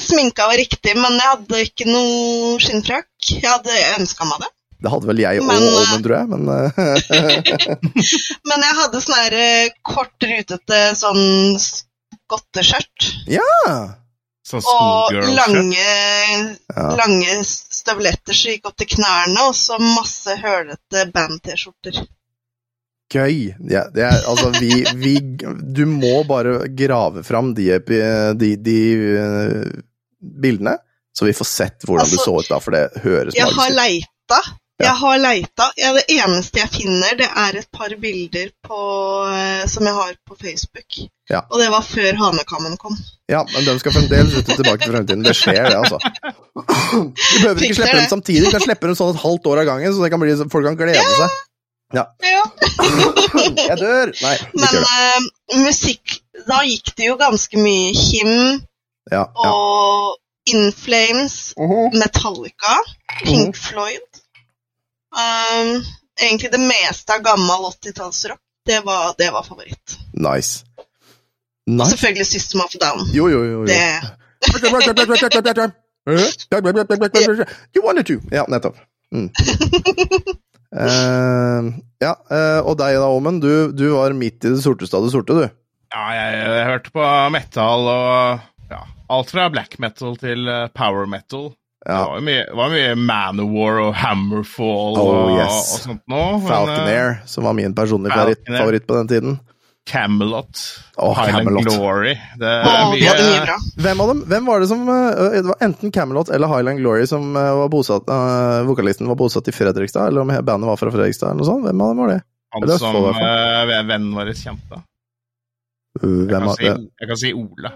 [0.00, 3.10] Sminka var riktig, men jeg hadde ikke noe skinnfrakk.
[3.28, 4.48] Jeg hadde ønska meg det.
[4.80, 6.70] Det hadde vel jeg òg, Men, eh, tror jeg, men eh,
[8.48, 13.10] Men jeg hadde sånn her eh, kort, rutete sånn skotteskjørt.
[13.28, 13.50] Ja!
[14.50, 16.86] Sånn Og lange, ja.
[16.96, 22.00] lange støvletter som gikk opp til knærne, og så masse hølete band-T-skjorter.
[23.10, 23.50] Gøy.
[23.70, 25.16] Ja, det er, altså, vi, vi
[25.74, 27.66] Du må bare grave fram de,
[28.38, 28.78] de, de
[29.18, 29.70] eh,
[30.20, 30.76] bildene,
[31.16, 33.56] så vi får sett hvordan du Altså, så ut da, for det høres Jeg har
[33.58, 33.80] magisk ut.
[33.82, 34.40] leita.
[34.80, 35.64] Jeg har leita.
[35.76, 38.78] Ja, det eneste jeg finner, det er et par bilder på,
[39.28, 41.02] eh, som jeg har på Facebook.
[41.28, 41.42] Ja.
[41.50, 42.96] Og det var før Hanekammen kom.
[43.28, 45.26] Ja, men de skal fremdeles ut tilbake til fremtiden.
[45.26, 45.98] Det skjer, det, altså.
[46.00, 48.46] Du behøver ikke slippe dem samtidig.
[48.46, 50.78] Du kan slippe dem sånn et halvt år av gangen, så kan bli, folk kan
[50.80, 51.36] glede seg.
[51.94, 52.04] Ja.
[53.70, 54.06] Jeg dør!
[54.22, 54.86] Nei, ikke Men gjør det.
[54.86, 55.20] uh,
[55.64, 56.04] musikk
[56.48, 58.30] Da gikk det jo ganske mye Him
[59.10, 59.50] Ja, ja.
[59.50, 60.16] og
[60.50, 61.90] In Flames, Mhm.
[62.00, 62.76] Metallica,
[63.24, 64.08] Pink Floyd.
[65.12, 65.82] Um,
[66.20, 68.38] egentlig det meste av gammel 80-tallsrock.
[68.66, 69.96] Det, var- det var favoritt.
[70.14, 70.64] Nice.
[71.68, 73.06] Og selvfølgelig System of Down.
[73.14, 73.60] Jo, jo, jo.
[73.60, 73.66] jo.
[73.66, 73.76] Det
[77.76, 78.20] You wanted to.
[78.32, 78.76] Ja, nettopp.
[79.12, 79.30] Mm.
[80.70, 83.40] Eh, ja, uh, og deg da, Åmen.
[83.42, 85.46] Du, du var midt i det sorteste av det sorte, du.
[85.90, 91.08] Ja, jeg, jeg hørte på metal og ja, alt fra black metal til eh, power
[91.10, 91.50] metal.
[91.80, 95.56] Det var jo mye, var mye Manowar og Hammerfall Oh, og, yes.
[95.74, 96.24] og sånt nå.
[96.44, 99.38] Falconair, som var min personlige favoritt, favoritt på den tiden.
[99.90, 100.60] Camelot.
[100.96, 101.66] Oh, Highland Camelot.
[101.66, 102.14] Glory.
[102.38, 103.56] Det er hadde mye mye bra.
[103.86, 104.20] Hvem av dem?
[104.30, 107.72] Hvem var det som eh, Det var enten Camelot eller Highland Glory som eh, var
[107.72, 111.50] bosatt uh, Vokalisten var bosatt i Fredrikstad, eller om bandet var fra Fredrikstad, eller noe
[111.50, 111.66] sånt?
[111.66, 112.20] Hvem av dem var det?
[112.50, 114.80] han det er som uh, vennen vår kjente.
[116.00, 117.72] Uh, Jeg hvem kan, si, jeg kan si Ole.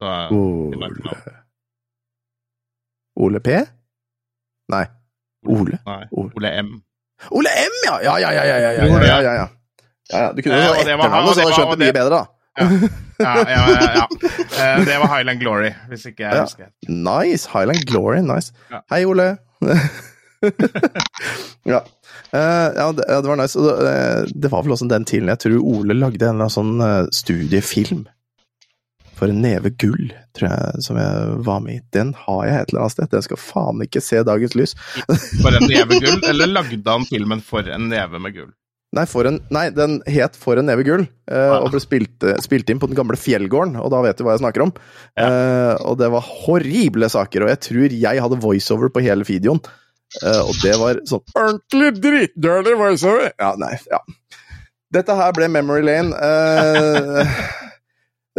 [0.00, 0.90] Så, Ole
[3.20, 3.58] Ole P?
[4.72, 4.84] Nei.
[5.46, 5.80] Ole?
[5.86, 6.32] Nei, Ole.
[6.38, 6.76] Ole M.
[7.36, 7.96] Ole M, ja!
[8.06, 9.48] Ja, ja, ja, ja, ja, ja, ja, ja,
[10.12, 10.32] ja, ja.
[10.36, 12.24] Du kunne Eh, jo det etternavnet, så hadde jeg skjønt det mye bedre, da.
[13.20, 14.06] Ja, ja, ja, ja.
[14.60, 16.42] Eh, Det var Highland Glory, hvis ikke jeg Ja.
[16.44, 16.66] husker.
[16.88, 17.48] Nice.
[17.52, 18.52] Highland Glory, nice.
[18.70, 18.80] Ja.
[18.90, 19.28] Hei, Ole.
[21.64, 21.80] ja.
[22.32, 23.58] Eh, ja, det, var nice.
[24.34, 28.06] Det, var vel også den tiden jeg tror Ole lagde en eller annen sånn studiefilm.
[29.20, 31.80] For en neve gull, tror jeg, som jeg var med i.
[31.92, 33.10] Den har jeg et eller annet sted.
[33.12, 34.72] Den skal faen ikke se dagens lys.
[35.42, 38.48] For en neve gull, eller lagde han filmen For en neve med gull?
[38.90, 42.70] Nei, en, nei den het For en neve gull, eh, og ble spilt, eh, spilt
[42.72, 44.72] inn på den gamle Fjellgården, og da vet du hva jeg snakker om.
[45.14, 49.62] Eh, og det var horrible saker, og jeg tror jeg hadde voiceover på hele videoen.
[50.24, 53.30] Eh, og det var sånn ordentlig dritdårlig voiceover!
[53.38, 54.02] Ja, nei, ja.
[54.90, 56.10] Dette her ble Memory Lane.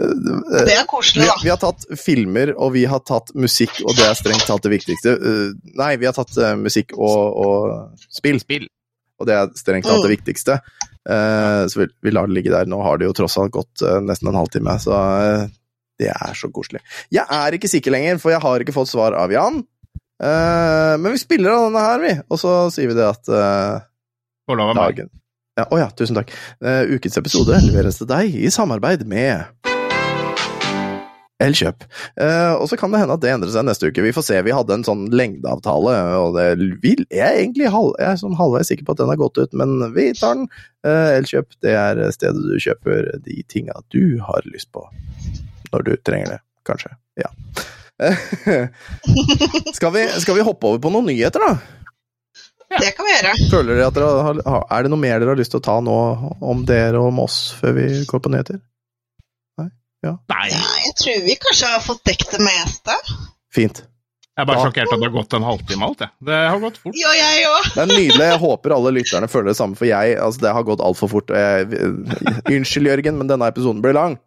[0.02, 1.36] Det er koselig, da.
[1.44, 4.72] vi har tatt filmer, og vi har tatt musikk, og det er strengt tatt det
[4.72, 5.14] viktigste.
[5.78, 8.66] Nei, vi har tatt musikk og, og spill, Spill.
[9.22, 10.58] Og det er strengt tatt det viktigste.
[11.10, 12.70] Eh, så vi, vi lar det ligge der.
[12.70, 15.46] Nå har det jo tross alt gått eh, nesten en halvtime, så eh,
[16.02, 16.82] det er så koselig.
[17.14, 19.62] Jeg er ikke sikker lenger, for jeg har ikke fått svar av Jan.
[20.22, 23.82] Eh, men vi spiller av denne her, vi, og så sier vi det at uh,
[24.50, 26.32] dagen Å ja, oh ja, tusen takk.
[26.62, 29.61] Ukens episode leveres til deg i samarbeid med
[31.42, 31.86] Elkjøp.
[32.22, 34.04] Uh, og så kan det hende at det endrer seg neste uke.
[34.06, 34.38] Vi får se.
[34.46, 36.48] Vi hadde en sånn lengdeavtale, og det
[36.84, 39.42] vil jeg er egentlig halv, jeg er sånn halvveis sikker på at den har gått
[39.42, 40.48] ut, men vi tar den.
[40.86, 44.86] Uh, Elkjøp, det er stedet du kjøper de tinga du har lyst på.
[45.72, 46.94] Når du trenger det, kanskje.
[47.20, 47.30] Ja.
[49.74, 51.58] skal, vi, skal vi hoppe over på noen nyheter, da?
[52.72, 53.32] Det kan vi gjøre.
[53.52, 55.66] Føler dere at dere har, har- Er det noe mer dere har lyst til å
[55.66, 55.96] ta nå
[56.40, 58.62] om dere og om oss før vi går på nyheter?
[60.04, 60.48] Nei.
[60.50, 62.96] Ja, jeg tror vi kanskje har fått dekket det meste.
[63.54, 63.84] Fint.
[64.32, 66.10] Jeg er bare Da- sjokkert at det har gått en halvtime alt, jeg.
[66.24, 66.94] Det har gått fort.
[66.98, 67.68] Ja, jeg òg.
[67.76, 68.28] Det er nydelig.
[68.32, 71.28] Jeg håper alle lytterne føler det samme, for jeg altså, Det har gått altfor fort.
[71.28, 71.68] Jeg,
[72.50, 74.18] unnskyld, Jørgen, men denne episoden blir lang.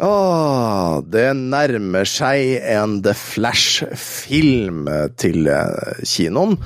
[0.00, 4.86] Åh, det nærmer seg en The Flash-film
[5.20, 6.56] til eh, kinoen.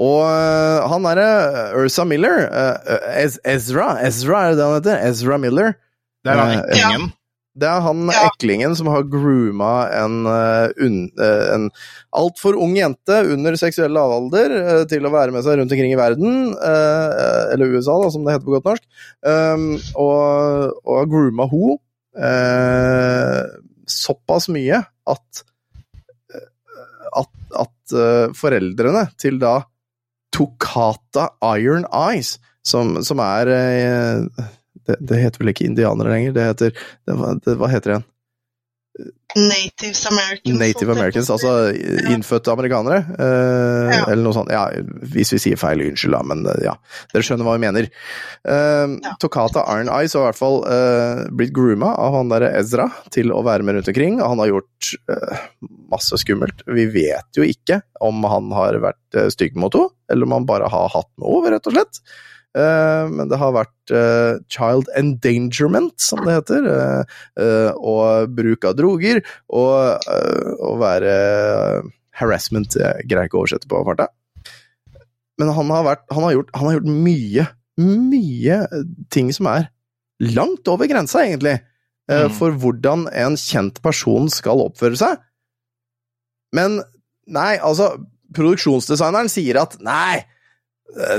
[0.00, 1.28] Og eh, han derre
[1.78, 5.00] Ursa Miller eh, Ez Ezra Ezra, er det det han heter?
[5.10, 5.74] Ezra Miller.
[6.24, 7.10] Det er han Eh, eklingen.
[7.60, 8.28] Det er han Ja.
[8.30, 11.68] eklingen som har grooma en, eh, eh, en
[12.16, 15.98] altfor ung jente under seksuell lavalder eh, til å være med seg rundt omkring i
[15.98, 18.86] verden, eh, eller USA, da, som det heter på godt norsk,
[19.26, 19.66] um,
[19.98, 21.78] og, og har grooma ho eh,
[23.90, 25.44] såpass mye at
[27.16, 29.60] at, at eh, foreldrene til da
[30.34, 34.46] Tokata Iron Eyes, som, som er eh,
[34.86, 38.08] det, det heter vel ikke indianere lenger, det heter det, Hva heter det igjen?
[39.36, 40.58] Natives Americans.
[40.58, 41.50] Native Americans, altså
[42.10, 42.96] innfødte amerikanere.
[43.14, 44.04] eh, Ja.
[44.10, 44.50] Eller noe sånt.
[44.50, 44.64] Ja,
[45.12, 46.74] hvis vi sier feil, unnskyld, da, men eh, ja.
[47.12, 47.88] Dere skjønner hva vi mener.
[48.44, 49.14] Eh, Ja.
[49.22, 53.30] Tokata Iron Eyes har i hvert fall eh, blitt grooma av han derre Ezra til
[53.30, 54.18] å være med rundt omkring.
[54.20, 55.38] Han har gjort eh,
[55.94, 56.66] masse skummelt.
[56.66, 60.46] Vi vet jo ikke om han har vært uh, stygg mot henne, eller om han
[60.48, 62.00] bare har hatt noe, rett og slett.
[62.58, 66.66] Eh, men det har vært eh, child endangerment, som det heter.
[67.38, 69.22] eh, og bruk av droger,
[69.54, 70.08] og
[70.60, 71.12] å være
[72.20, 74.08] harassment Jeg greier ikke å oversette på farta.
[75.40, 77.46] Men han har, vært, han, har gjort, han har gjort mye,
[77.80, 78.58] mye
[79.14, 79.70] ting som er
[80.20, 81.60] langt over grensa, egentlig,
[82.10, 82.32] Mm.
[82.34, 85.20] for hvordan en kjent person skal oppføre seg.
[86.52, 86.80] Men
[87.30, 87.92] nei, altså
[88.34, 90.24] Produksjonsdesigneren sier at nei,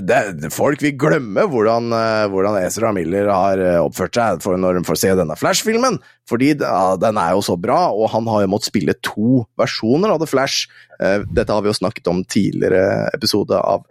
[0.04, 4.80] det, folk vil glemme hvordan, eh, hvordan Ezra Miller har eh, oppført seg for når
[4.80, 5.96] de får se denne Flash-filmen,
[6.28, 10.12] fordi ja, den er jo så bra, og han har jo måttet spille to versjoner
[10.12, 10.68] av The Flash.
[11.00, 13.88] Eh, Dette har vi jo snakket om tidligere episode av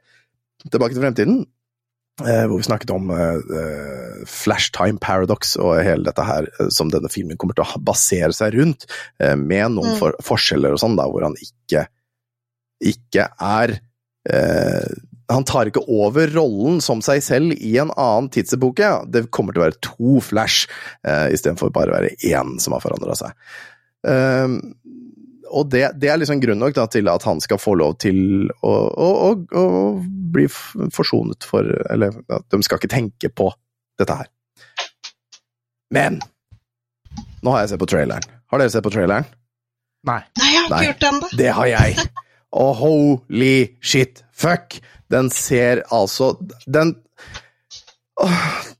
[0.60, 1.38] Tilbake til fremtiden,
[2.20, 7.38] hvor vi snakket om eh, Flash Time Paradox og hele dette her som denne filmen
[7.40, 8.84] kommer til å basere seg rundt,
[9.40, 9.98] med noen Mm.
[10.02, 11.86] for forskjeller og sånn, da, hvor han ikke,
[12.92, 13.78] ikke er
[14.28, 14.90] eh,
[15.30, 18.88] han tar ikke over rollen som seg selv i en annen tidsepoke.
[19.10, 20.70] Det kommer til å være to Flash,
[21.06, 23.36] uh, istedenfor bare å være én som har forandra seg.
[24.06, 24.58] Uh,
[25.50, 28.50] og det, det er liksom grunn nok da, til at han skal få lov til
[28.62, 29.64] å, å, å, å
[30.30, 33.48] bli forsonet for Eller at de skal ikke tenke på
[33.98, 34.30] dette her.
[35.90, 36.20] Men
[37.42, 38.26] nå har jeg sett på traileren.
[38.52, 39.26] Har dere sett på traileren?
[40.06, 40.20] Nei.
[40.38, 40.78] Nei, jeg har Nei.
[40.78, 41.30] ikke gjort det ennå.
[41.40, 42.06] Det har jeg.
[42.60, 44.80] Og holy shit, fuck!
[45.10, 46.94] Den ser altså Den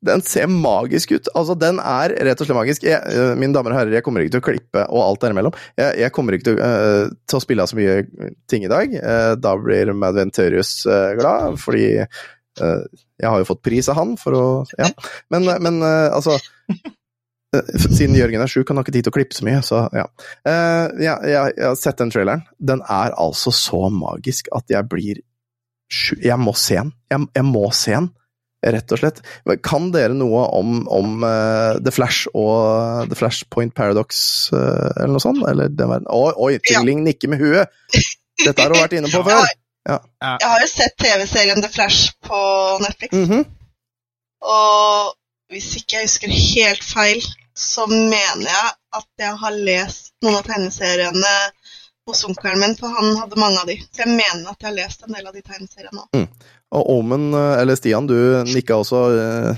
[0.05, 1.29] Den ser magisk ut.
[1.37, 2.85] Altså, den er rett og slett magisk.
[2.89, 5.57] Jeg, eh, mine damer og herrer, jeg kommer ikke til å klippe og alt derimellom.
[5.81, 8.93] Jeg, jeg kommer ikke til, uh, til å spille av så mye ting i dag.
[8.97, 11.87] Uh, da blir Madventurius uh, glad, fordi
[12.61, 14.47] jeg har jo fått pris av han for å
[14.77, 14.91] Ja.
[15.33, 16.35] Men, men altså
[17.95, 20.05] Siden Jørgen er sjuk, han har ikke tid til å klippe så mye, så ja.
[20.45, 22.43] Jeg, jeg har sett den traileren.
[22.59, 25.23] Den er altså så magisk at jeg blir
[26.23, 26.93] Jeg må se den.
[27.11, 28.09] Jeg, jeg må se den,
[28.75, 29.21] rett og slett.
[29.67, 34.21] Kan dere noe om, om uh, The Flash og The Flash Point Paradox
[34.53, 35.43] uh, eller noe sånt?
[35.51, 36.07] Eller den verden?
[36.13, 37.73] Oi, oi Tingling nikker med huet!
[38.41, 39.49] Dette har hun vært inne på før.
[39.91, 42.41] Jeg har jo sett TV-serien The Flash på
[42.85, 43.47] Netflix, Mhm.
[44.47, 45.17] og
[45.51, 47.25] hvis ikke jeg husker helt feil,
[47.59, 51.33] så mener jeg at jeg har lest noen av tegneseriene
[52.09, 53.77] hos onkelen min, for han hadde mange av de.
[53.93, 56.29] Så jeg mener at jeg har lest en del av de tegneseriene òg.
[56.73, 59.03] Og Omen, eh, eller Stian, du nikka også.
[59.19, 59.57] eh,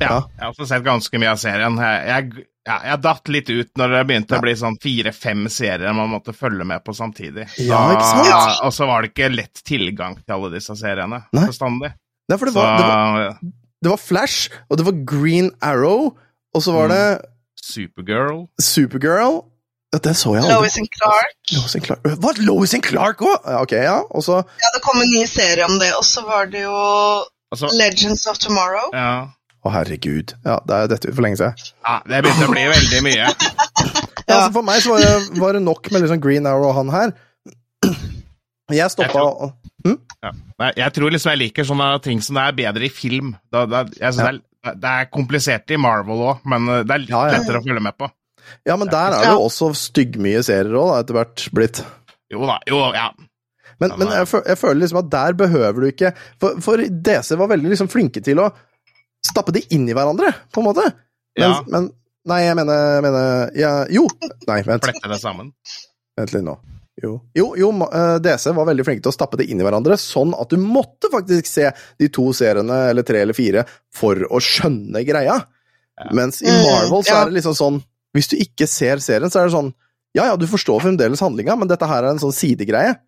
[0.00, 0.20] Ja, Ja.
[0.36, 1.76] jeg har også sett ganske mye av serien.
[1.76, 4.38] Jeg, jeg, ja, jeg datt litt ut når det begynte Ja.
[4.38, 7.46] å bli sånn fire-fem serier man måtte følge med på samtidig.
[7.58, 8.26] Ja, ikke sant?
[8.28, 11.46] Ja, og så var det ikke lett tilgang til alle disse seriene Nei.
[11.46, 11.92] bestandig.
[12.28, 13.38] Nei, for det Så var, det, var,
[13.82, 16.16] det var Flash, og det var Green Arrow,
[16.54, 16.94] og så var Mm.
[16.96, 17.26] det
[17.62, 19.44] Supergirl Supergirl.
[19.92, 20.54] Ja, det så jeg aldri.
[20.56, 21.34] Lois and Clark.
[21.52, 22.06] Lois and Clark.
[22.22, 22.30] Hva?
[22.46, 23.34] Lois and Clark òg?
[23.44, 23.98] Ja, ok, ja.
[24.10, 26.72] Og så Ja, det kom en ny serie om det, og så var det jo
[27.52, 28.88] altså, Legends of Tomorrow.
[28.96, 29.28] ja,
[29.62, 30.32] Å, herregud.
[30.44, 31.54] Ja, det er dette for lenge siden.
[31.86, 33.28] ja, det begynte å bli veldig mye.
[34.32, 36.76] Ja, altså For meg så var det, var det nok med liksom Green Arrow og
[36.78, 37.10] han her.
[38.72, 40.30] Jeg stoppa Jeg tror- og Ja.
[40.62, 43.34] Nei, Jeg tror liksom jeg liker sånne ting som det er bedre i film.
[43.52, 44.30] Da, da, jeg synes Ja.
[44.30, 47.38] det, er, det er komplisert i Marvel òg, men uh, det er litt Ja, ja.
[47.38, 48.08] lettere å følge med på.
[48.68, 51.82] Ja, men der er det jo også styggmye serier òg, etter hvert blitt.
[52.32, 53.08] Jo da, jo, ja.
[53.82, 57.32] Men, men jeg, føler, jeg føler liksom at der behøver du ikke For, for DC
[57.40, 58.44] var veldig liksom flinke til å
[59.26, 60.84] stappe de inn i hverandre, på en måte.
[61.38, 61.56] Men, Ja.
[61.66, 61.90] men
[62.30, 64.04] Nei, jeg mener, jeg mener ja, Jo!
[64.46, 64.84] Nei, vent.
[64.86, 65.48] Flette det sammen.
[66.20, 66.54] Vent litt nå.
[67.02, 69.96] Jo, jo, jo eh, DC var veldig flinke til å stappe det inn i hverandre,
[69.98, 74.38] sånn at du måtte faktisk se de to seriene, eller tre eller fire, for å
[74.44, 75.40] skjønne greia.
[76.14, 77.80] Mens i Mm, Marvel så er det liksom sånn
[78.14, 79.72] Hvis du ikke ser serien, så er det sånn
[80.14, 82.98] Ja, ja, du forstår fremdeles handlinga, men dette her er en sånn sidegreie.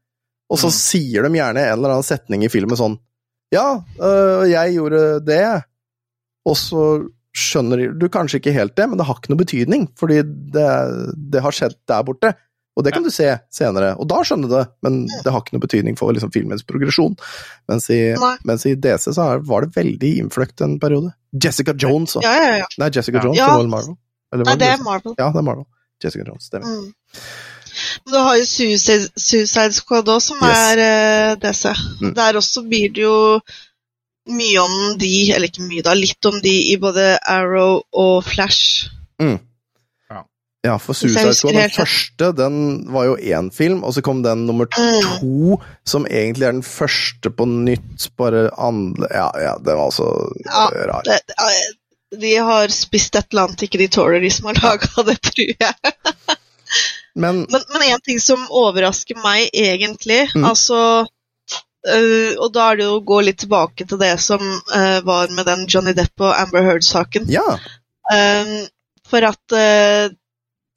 [0.50, 0.76] Og så Mm.
[0.76, 2.98] sier de gjerne en eller annen setning i filmen sånn
[3.52, 5.64] Ja, øh, jeg gjorde det,
[6.46, 6.86] og så
[7.36, 10.22] skjønner du kanskje ikke helt det, men det har ikke noe betydning, fordi
[10.54, 10.66] det,
[11.32, 12.34] det har skjedd der borte.
[12.76, 15.54] Og det kan du se senere, og da skjønner du det, men det har ikke
[15.54, 17.14] noe betydning for liksom, filmens progresjon.
[17.70, 18.00] Mens i,
[18.44, 21.12] mens i DC så var det veldig innfløkt en periode.
[21.38, 22.66] Jessica Jones og Ja, ja, ja.
[22.78, 23.52] Nei, Jessica Jones, Ja.
[23.56, 23.96] var Marvel?
[24.34, 25.14] Eller Nei, det er Marvel.
[25.18, 25.66] Ja, det er Marvel.
[26.02, 26.66] Jessica Jones, stemmer.
[26.66, 26.94] Mm.
[28.10, 30.58] Du har jo Suicide, Suicide Squad òg, som Yes.
[30.74, 31.70] er uh, DC.
[32.02, 32.12] Mm.
[32.18, 33.16] Der også blir det jo
[34.34, 38.88] mye om de, eller ikke mye, da, litt om de i både Arrow og Flash.
[40.64, 42.54] Ja, for Suicide Squad, den første, den
[42.94, 45.02] var jo én film, og så kom den nummer Mm.
[45.20, 50.06] to, som egentlig er den første på nytt, bare andre Ja, ja, den var også
[50.46, 51.02] Ja, rar.
[51.04, 51.20] Det,
[52.20, 55.52] de har spist et eller annet, ikke de tåler, de som har laga det, tror
[55.60, 55.74] jeg.
[57.16, 60.44] Men Men, men en ting som overrasker meg egentlig, Mm.
[60.48, 60.78] altså
[61.86, 65.28] øh, Og da er det jo å gå litt tilbake til det som øh, var
[65.30, 67.28] med den Johnny Depp og Amber Heard-saken.
[67.30, 67.58] ja,
[68.04, 68.66] Um,
[69.08, 70.10] for at øh,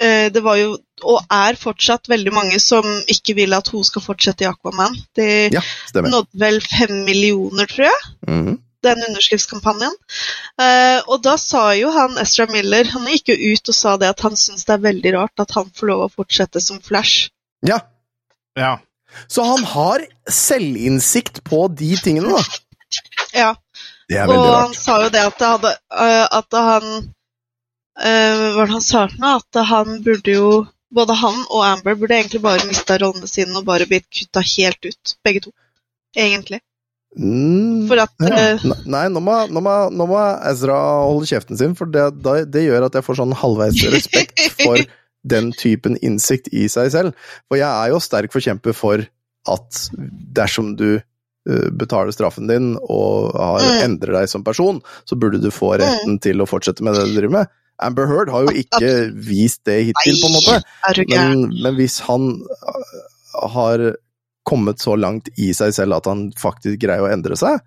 [0.03, 4.01] øh, det var jo, og er fortsatt, veldig mange som ikke vil at hun skal
[4.05, 4.95] fortsette i Aquaman.
[5.17, 5.61] De ja,
[5.95, 8.55] nådde vel fem millioner, tror jeg Mhm.
[8.87, 9.93] Den underskriftskampanjen.
[10.61, 14.09] Eh, og da sa jo han Ezra Miller Han gikk jo ut og sa det
[14.13, 17.29] at han syns det er veldig rart at han får lov å fortsette som Flash.
[17.65, 17.81] Ja,
[18.57, 18.77] Ja.
[19.27, 22.43] så han har selvinnsikt på de tingene, da.
[23.33, 23.51] Ja,
[24.09, 26.85] Det er og veldig han sa jo det at, det hadde, eh, at han
[27.99, 29.39] eh, Hva var det han sa for noe?
[29.41, 30.49] At han burde jo
[30.97, 34.85] Både han og Amber burde egentlig bare mista rollene sine og bare blitt kutta helt
[34.87, 35.51] ut, begge to.
[36.15, 36.61] Egentlig.
[37.17, 38.35] Mm, For at ja.
[38.57, 40.75] eh, Nei, nå må, nå, må, nå må Ezra
[41.07, 42.03] holde kjeften sin, for det,
[42.51, 44.81] det gjør at jeg får sånn halvveis respekt for
[45.27, 47.15] den typen innsikt i seg selv.
[47.49, 49.01] For jeg er jo sterk forkjemper for
[49.49, 49.79] at
[50.37, 53.81] dersom du eh, betaler straffen din og har, Mm.
[53.87, 57.15] endrer deg som person, så burde du få retten til å fortsette med det du
[57.17, 57.53] driver med.
[57.83, 60.61] Amber Heard har jo ikke vist det hittil, på en måte.
[61.11, 62.95] Men, men hvis han øh,
[63.53, 63.83] har
[64.47, 67.59] kommet så langt i seg selv at han faktisk greier å endre seg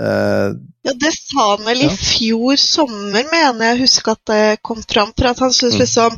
[0.00, 0.54] Uh,
[0.88, 1.96] Ja, det sa han vel i Ja.
[2.00, 5.10] fjor sommer, mener jeg husker at det kom fram.
[5.12, 5.82] For at han syntes Mm.
[5.82, 6.16] liksom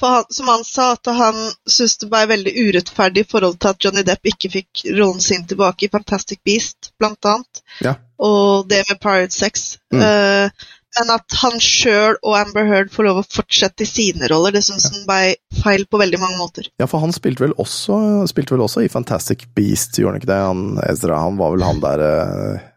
[0.00, 1.34] han, Som han sa, at han
[1.68, 5.44] syntes det var veldig urettferdig i forhold til at Johnny Depp ikke fikk rollen sin
[5.46, 7.60] tilbake i Fantastic Beast, blant annet.
[7.84, 7.94] Ja.
[8.18, 9.76] Og det med Pirate Sex.
[9.92, 10.00] Mm.
[10.02, 10.50] Eh,
[10.98, 14.64] men at han sjøl og Amber Heard får lov å fortsette i sine roller, det
[14.66, 16.68] syns han ble feil på veldig mange måter.
[16.80, 17.96] Ja, for han spilte vel også,
[18.30, 20.40] spilte vel også i Fantastic Beast, gjorde han ikke det?
[20.44, 22.68] Han, Ezra, han var vel han der eh,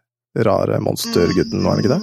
[0.48, 2.00] rare monstergutten, var han ikke det?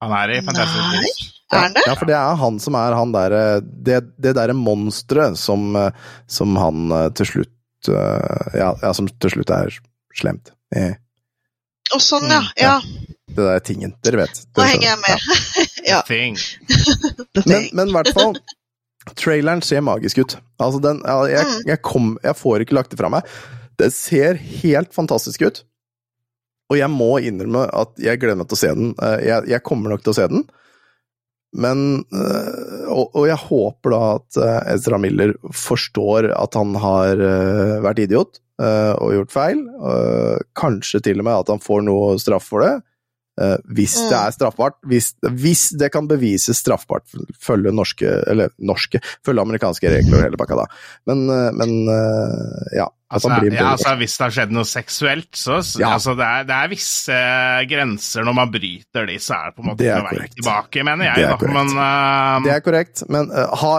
[0.00, 1.04] Han er i Fantastic Nei.
[1.04, 1.28] Beasts.
[1.50, 1.82] Er han det?
[1.88, 5.90] Ja, for det er han som er han derre Det, det derre monsteret som, eh,
[6.30, 9.74] som han eh, til slutt eh, ja, ja, som til slutt er
[10.16, 10.52] slemt.
[10.74, 10.94] Eh,
[11.94, 12.40] Og sånn, ja.
[12.40, 12.74] Mm, ja.
[13.30, 13.92] Det der tingen.
[14.04, 14.40] Dere vet.
[14.58, 15.26] Nå henger jeg med.
[15.86, 16.00] Ja.
[16.06, 17.68] The Men, thing.
[17.78, 18.34] men i hvert fall
[19.16, 20.34] Traileren ser magisk ut.
[20.60, 20.98] Altså den,
[21.30, 21.62] jeg, Mm.
[21.70, 23.26] jeg, kom, jeg får ikke lagt det fra meg.
[23.80, 25.62] Det ser helt fantastisk ut.
[26.70, 28.92] Og jeg må innrømme at jeg gleder meg til å se den.
[29.02, 30.44] Eh, Jeg, jeg kommer nok til å se den.
[31.56, 37.18] Men eh, og, og jeg håper da at eh, Ezra Miller forstår at han har
[37.18, 39.60] eh, vært idiot og gjort feil.
[40.52, 42.74] Kanskje til og med at han får noe straff for det.
[43.72, 44.08] Hvis Mm.
[44.10, 44.74] det er straffbart.
[44.84, 47.06] Hvis, hvis det kan bevises straffbart,
[47.40, 50.66] følge norske Eller norske, følge amerikanske regler og hele pakka, da.
[51.08, 51.24] Men,
[51.56, 51.72] men
[52.76, 52.90] ja.
[53.10, 55.88] Altså, ja, altså, hvis det har skjedd noe seksuelt, så Ja.
[55.96, 57.16] altså, det, er, det er visse
[57.66, 60.28] grenser når man bryter de, så er det på en måte ikke er noe vei
[60.36, 61.24] tilbake, mener Det jeg.
[61.24, 61.38] er Da.
[61.40, 61.56] korrekt.
[61.56, 63.72] Men uh, Det er korrekt, men, uh, ha,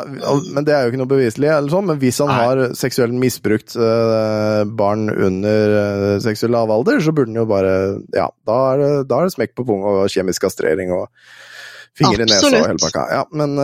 [0.52, 2.39] men det er jo ikke noe beviselig, eller sånn, men hvis han Nei.
[2.44, 7.74] har seksuelt misbrukt uh, barn under uh, seksuell lavalder, så burde han jo bare
[8.18, 11.08] Ja, da er det, da er det smekk på pung og kjemisk kastrering og
[11.95, 13.08] fingre i nesa og hele pakka.
[13.16, 13.56] Ja, men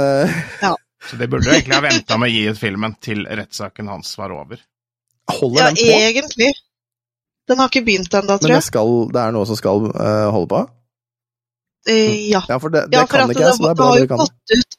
[0.63, 0.71] ja.
[1.11, 4.15] så det burde jo egentlig ha venta med å gi ut filmen til rettssaken hans
[4.19, 4.63] var over.
[5.31, 5.85] Holder Ja, den på?
[5.91, 6.49] Ja, egentlig.
[7.47, 8.63] Den har ikke begynt ennå, Men tror det, jeg.
[8.67, 10.63] skal, det er noe som skal uh, holde på?
[11.87, 12.41] Uh, ja.
[12.49, 14.09] Ja, for det, det Ja, for kan ikke jeg, så det er bra har dere
[14.11, 14.77] kan gått ut,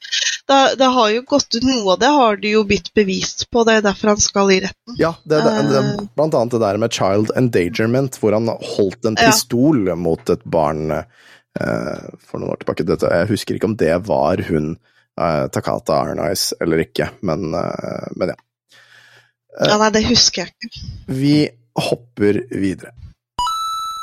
[0.49, 3.63] det, det har jo gått ut noe av det, har du jo blitt bevist på.
[3.65, 4.95] Det er derfor han skal i retten.
[5.01, 6.03] Ja, det, det, det, Eh.
[6.17, 9.29] blant annet det der med child endangerment, hvor han holdt en Ja.
[9.31, 12.85] pistol mot et barn eh, for noen år tilbake.
[12.85, 14.75] Dette, jeg husker ikke om det var hun
[15.19, 18.35] Takata Arnice eller ikke, men, men ja.
[19.57, 20.83] Ja, nei, det husker jeg ikke.
[21.19, 21.37] Vi
[21.79, 22.93] hopper videre.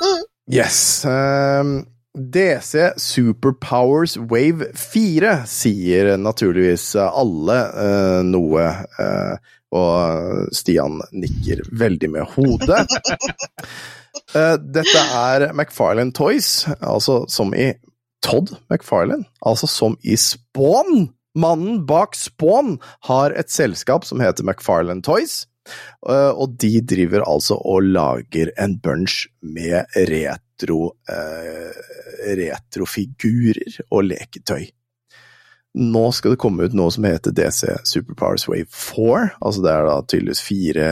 [0.02, 0.24] Mm.
[0.52, 0.80] Yes.
[1.06, 1.76] Um,
[2.16, 9.36] DC Superpowers Wave 4 sier naturligvis alle uh, noe, Uh,
[9.76, 12.86] og Stian nikker veldig med hodet.
[14.34, 17.68] Eh, dette er McFarlane Toys, altså som i
[18.24, 21.10] Todd McFarlane, altså som i Spawn.
[21.36, 22.78] Mannen bak Spawn
[23.08, 25.44] har et selskap som heter McFarlane Toys.
[26.08, 31.84] Eh, og de driver altså og lager en bunch med retro eh,
[32.38, 34.68] retrofigurer og leketøy.
[35.76, 39.84] Nå skal det komme ut noe som heter DC Superpowers Wave 4, altså det er
[39.84, 40.86] da tydeligvis fire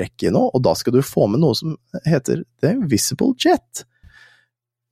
[0.00, 1.74] rekker nå, og da skal du få med noe som
[2.08, 3.84] heter The Invisible Jet.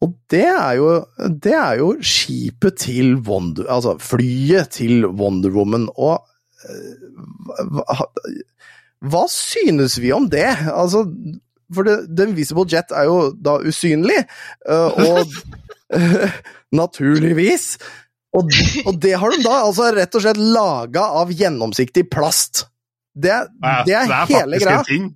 [0.04, 0.90] Og det er jo,
[1.44, 3.68] det er jo skipet til Wonder...
[3.72, 6.20] Altså flyet til Wonder Woman, og
[6.68, 8.04] eh, hva,
[9.08, 10.48] hva synes vi om det?
[10.68, 11.06] Altså,
[11.72, 14.20] for det, The Invisible Jet er jo da usynlig,
[14.68, 15.32] eh, og
[16.82, 17.76] naturligvis.
[18.36, 18.52] Og,
[18.84, 22.66] og det har de da altså rett og slett laga av gjennomsiktig plast.
[23.16, 23.32] Det,
[23.64, 24.82] Nei, det er hele faktisk greia.
[24.82, 25.06] en ting.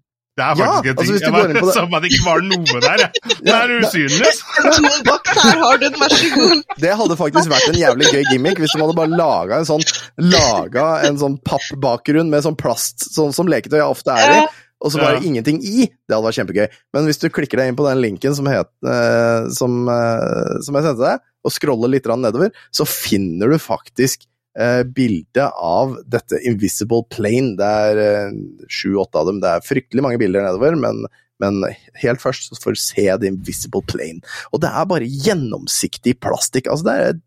[0.40, 1.14] Det er Ja, faktisk en altså, ting.
[1.14, 3.02] Altså, Jeg bare det- Som at det ikke var noe der.
[3.04, 3.10] jeg.
[3.44, 4.32] Det er usynlig.
[5.10, 6.62] Bak her har du den, vær så god.
[6.80, 9.84] Det hadde faktisk vært en jævlig gøy gimmick hvis de hadde bare laga en sånn
[10.32, 14.40] Laga en sånn pappbakgrunn med sånn plast, sånn som leketøy ofte er i,
[14.80, 15.26] og så bare Ja.
[15.28, 15.86] ingenting i.
[16.08, 16.68] Det hadde vært kjempegøy.
[16.94, 20.74] Men hvis du klikker deg inn på den linken som, het, eh, som, eh, som
[20.78, 24.24] jeg sendte deg, og scroller litt nedover, så finner du faktisk
[24.58, 27.56] eh, bilde av dette Invisible Plane.
[27.58, 28.34] Det er
[28.70, 29.40] sju-åtte av dem.
[29.42, 31.04] Det er fryktelig mange bilder nedover, men,
[31.42, 31.62] men
[32.02, 34.22] helt først så får du se The Invisible Plane.
[34.50, 36.70] Og det er bare gjennomsiktig plastikk.
[36.70, 37.24] Altså, det er et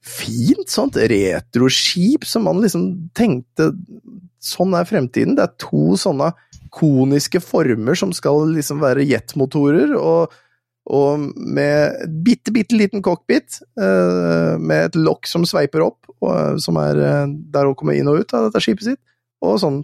[0.00, 3.74] fint sånt retroskip som man liksom tenkte
[4.40, 5.34] Sånn er fremtiden.
[5.36, 6.30] Det er to sånne
[6.72, 10.32] koniske former som skal liksom være jetmotorer, og,
[10.88, 16.78] og med bitte, bitte liten cockpit, eh, med et lokk som sveiper opp, og, som
[16.80, 19.02] er eh, der å komme inn og ut av dette skipet sitt,
[19.44, 19.82] og sånn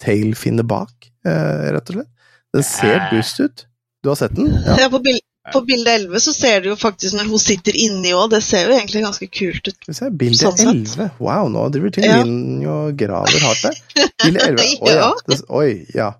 [0.00, 2.10] Tail tailfinne bak, eh, rett og slett.
[2.56, 3.66] Den ser dust ut.
[4.02, 4.48] Du har sett den?
[4.64, 4.76] Ja.
[4.80, 5.20] Ja, på, bild,
[5.52, 8.68] på bilde 11 så ser du jo faktisk når hun sitter inni òg, det ser
[8.68, 9.90] jo egentlig ganske kult ut.
[9.92, 11.10] Se, bilde Sånn 11.
[11.20, 12.20] Wow, nå driver til Ja.
[12.24, 14.10] Og graver hardt der.
[14.24, 14.64] Bilde 11.
[14.80, 14.96] Oi, ja.
[14.96, 15.12] Ja.
[15.28, 16.10] Det, oi, ja.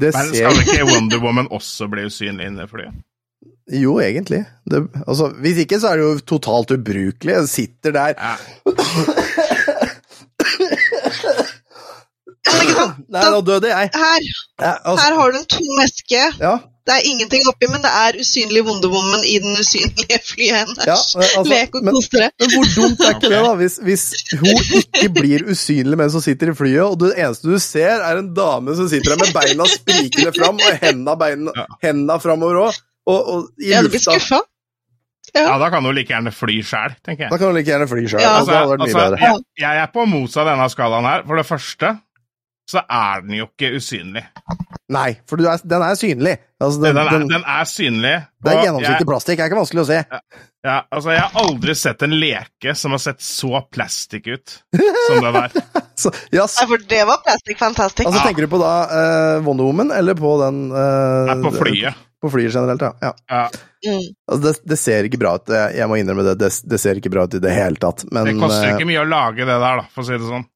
[0.00, 2.94] Det Men ser skal ikke Wonder Woman også bli usynlig inne i flyet?
[3.72, 4.42] Jo, egentlig.
[4.70, 7.32] Det, altså, hvis ikke, så er det jo totalt ubrukelig.
[7.38, 8.34] Jeg sitter der Ja.
[13.08, 13.90] Nei, nå døde jeg.
[13.94, 14.26] Her,
[14.60, 16.20] Ja, altså, her har du en tom eske.
[16.40, 20.92] ja, Det er ingenting oppi, men det er usynlig Wonderwoman i den usynlige flyet ja,
[20.92, 22.28] altså, Lek og men, kos dere.
[22.42, 23.52] men hvor dumt er ikke det, da?
[23.60, 24.04] Hvis, hvis
[24.42, 24.50] hun
[24.82, 28.28] ikke blir usynlig mens hun sitter i flyet, og det eneste du ser, er en
[28.36, 31.64] dame som sitter der med beina sprikende fram, og henda, beina, Ja.
[31.88, 34.04] henda framover òg, og, og i Jeg lufta.
[34.18, 34.42] skuffa.
[35.34, 37.30] ja, da kan hun like gjerne fly sjæl, tenker jeg.
[37.32, 38.20] Da kan hun like gjerne fly sjæl.
[38.20, 38.36] Ja.
[38.42, 41.24] altså, altså, jeg, jeg er på motsatt denne av skalaen her.
[41.26, 41.96] For det første
[42.70, 44.22] så er den jo ikke usynlig.
[44.94, 46.34] Nei, for du er, den er synlig.
[46.60, 48.14] Altså, den, Den, er, den, den er synlig.
[48.44, 49.98] det er gjennomsiktig plastikk, det er ikke vanskelig å se.
[50.00, 50.20] Ja,
[50.64, 55.20] ja, altså, jeg har aldri sett en leke som har sett så plastikk ut som
[55.26, 55.58] det der.
[55.94, 58.08] Så, ja, Nei, for det var plastikk fantastisk.
[58.08, 58.24] altså, Ja.
[58.26, 60.80] tenker du på da uh, Wonder Woman, eller på den uh,
[61.28, 62.00] Jeg er på flyet.
[62.24, 62.92] På flyet generelt, ja.
[63.04, 63.12] ja.
[63.30, 63.44] Ja,
[63.84, 64.00] Mm.
[64.32, 66.38] Altså, det, det ser ikke bra ut, jeg, jeg må innrømme det.
[66.40, 66.48] det.
[66.72, 69.02] Det ser ikke bra ut i det hele tatt, men det koster eh, ikke mye
[69.02, 70.46] å lage det der, da, for å si det sånn.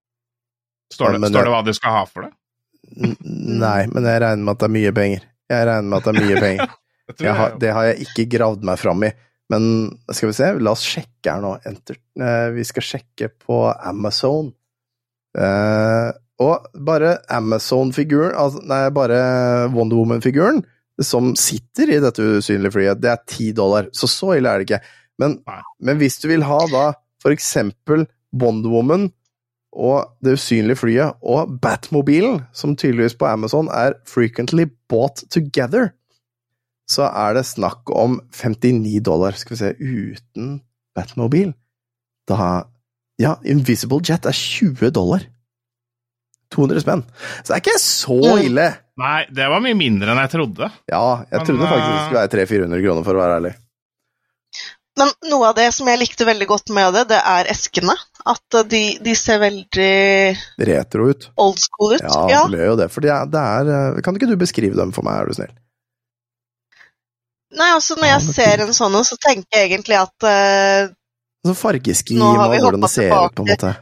[0.93, 2.32] Står det, men står det- hva du skal ha for det?
[3.28, 5.24] Nei, men jeg regner med at det er mye penger.
[5.53, 6.76] Jeg regner med at det er mye penger.
[7.18, 9.11] Det har, det har jeg ikke gravd meg fram i.
[9.53, 9.66] Men
[10.12, 11.55] skal vi se, la oss sjekke her nå.
[11.68, 11.97] Enter.
[12.20, 14.51] Eh, vi skal sjekke på Amazon.
[15.39, 16.11] Eh,
[16.45, 19.18] og bare Amazon-figuren, altså, nei, bare
[19.74, 20.61] Wonder Woman-figuren,
[21.03, 23.89] som sitter i dette usynlige flyet, det er ti dollar.
[23.97, 24.80] Så så ille er det ikke.
[25.18, 25.39] Men,
[25.82, 26.84] men hvis du vil ha da
[27.22, 28.05] for eksempel
[28.39, 29.09] Wonder Woman
[29.72, 35.90] og det usynlige flyet og Batmobilen, som tydeligvis på Amazon er frequently bought together,
[36.88, 40.60] så er det snakk om 59 dollar, skal vi se, uten
[40.96, 41.52] Batmobil.
[42.28, 42.64] Da
[43.20, 45.24] Ja, Invisible Jet er 20 dollar.
[46.54, 47.02] 200 spenn.
[47.42, 48.44] Så det er ikke så Mm.
[48.46, 48.66] ille.
[48.96, 50.70] Nei, det var mye mindre enn jeg trodde.
[50.88, 52.32] Ja, jeg Men, trodde faktisk det eh, skulle være
[52.70, 53.54] 300-400 kroner, for å være ærlig.
[54.99, 57.94] Men noe av det som jeg likte veldig godt med det, det er eskene.
[58.28, 59.92] At eh, de, de ser veldig
[60.68, 61.28] Retro ut.
[61.38, 62.03] old school ut.
[62.03, 62.90] Ja, Ja, det gjør jo det.
[62.94, 63.46] For det er, det
[63.78, 65.55] eh, Kan ikke du beskrive dem for meg, er du snill?
[67.59, 70.90] Nei, altså Når jeg ser en sånn, så tenker jeg egentlig at uh,
[71.46, 73.72] Så Fargeskima Nå og hvordan det ser ut, på en måte.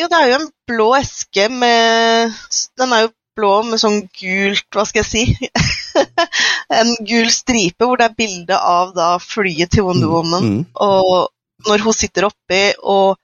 [0.00, 2.34] Jo, det er jo en blå eske med
[2.80, 5.50] Den er jo blå med sånn gult Hva skal jeg si?
[6.80, 10.46] en gul stripe hvor det er bilde av da flyet til Wonder Woman.
[10.46, 10.62] Mm.
[10.86, 13.16] Og når hun sitter oppi, og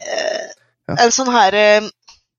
[0.00, 0.46] eh,
[0.88, 0.94] Ja.
[1.04, 1.88] en sånn her eh,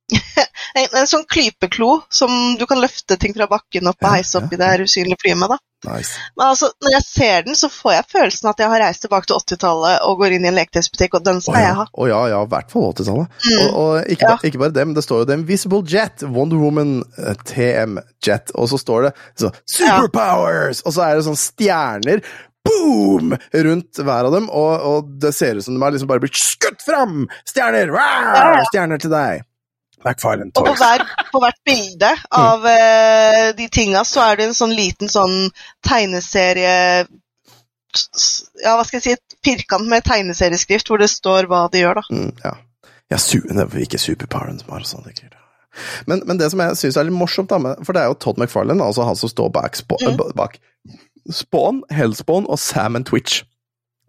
[0.79, 4.49] en, en sånn klypeklo som du kan løfte ting fra bakken opp og heise opp
[4.49, 5.53] ja, i det her usynlige flyet med.
[5.53, 5.59] da.
[5.87, 6.17] Nice.
[6.35, 9.29] Men altså, når jeg ser den, så får jeg følelsen at jeg har reist tilbake
[9.29, 11.69] til 80-tallet og går inn i en leketøysbutikk, og den skal skal ja.
[11.69, 11.85] jeg ha.
[11.89, 13.37] Å ja, ja, i hvert fall 80-tallet.
[13.45, 13.61] Mm.
[13.61, 14.33] Og, og ikke, Ja.
[14.35, 17.97] ba- ikke bare det, men det står jo The Invisible Jet, Wonder Woman eh, TM
[18.25, 20.83] Jet, og så står det så, Superpowers!
[20.85, 22.21] Og så er det sånn stjerner
[22.67, 23.31] Boom!
[23.55, 26.37] Rundt hver av dem, og, og det ser ut som de har liksom bare blitt
[26.37, 27.23] skutt fram!
[27.47, 27.87] Stjerner!
[27.95, 28.27] Rar!
[28.35, 28.65] Ja, ja.
[28.69, 29.45] Stjerner til deg!
[30.05, 34.57] McFarlane Og på, hver, på hvert bilde av eh, de tinga, så er det en
[34.57, 35.49] sånn liten sånn
[35.85, 37.07] tegneserie
[38.63, 41.99] Ja, hva skal jeg si, et firkant med tegneserieskrift hvor det står hva de gjør,
[42.01, 42.15] da.
[42.15, 42.55] Mm, ja.
[43.15, 45.05] ja su det er ikke Superparent som har sånn.
[45.09, 45.35] sikkert.
[46.09, 48.39] Men, men det som jeg syns er litt morsomt, da, for det er jo Todd
[48.41, 50.19] McFarlane, altså han som står bak, Spa, Mm.
[50.37, 50.59] bak
[51.33, 53.43] Spawn, Hellspawn og Sam and Twitch.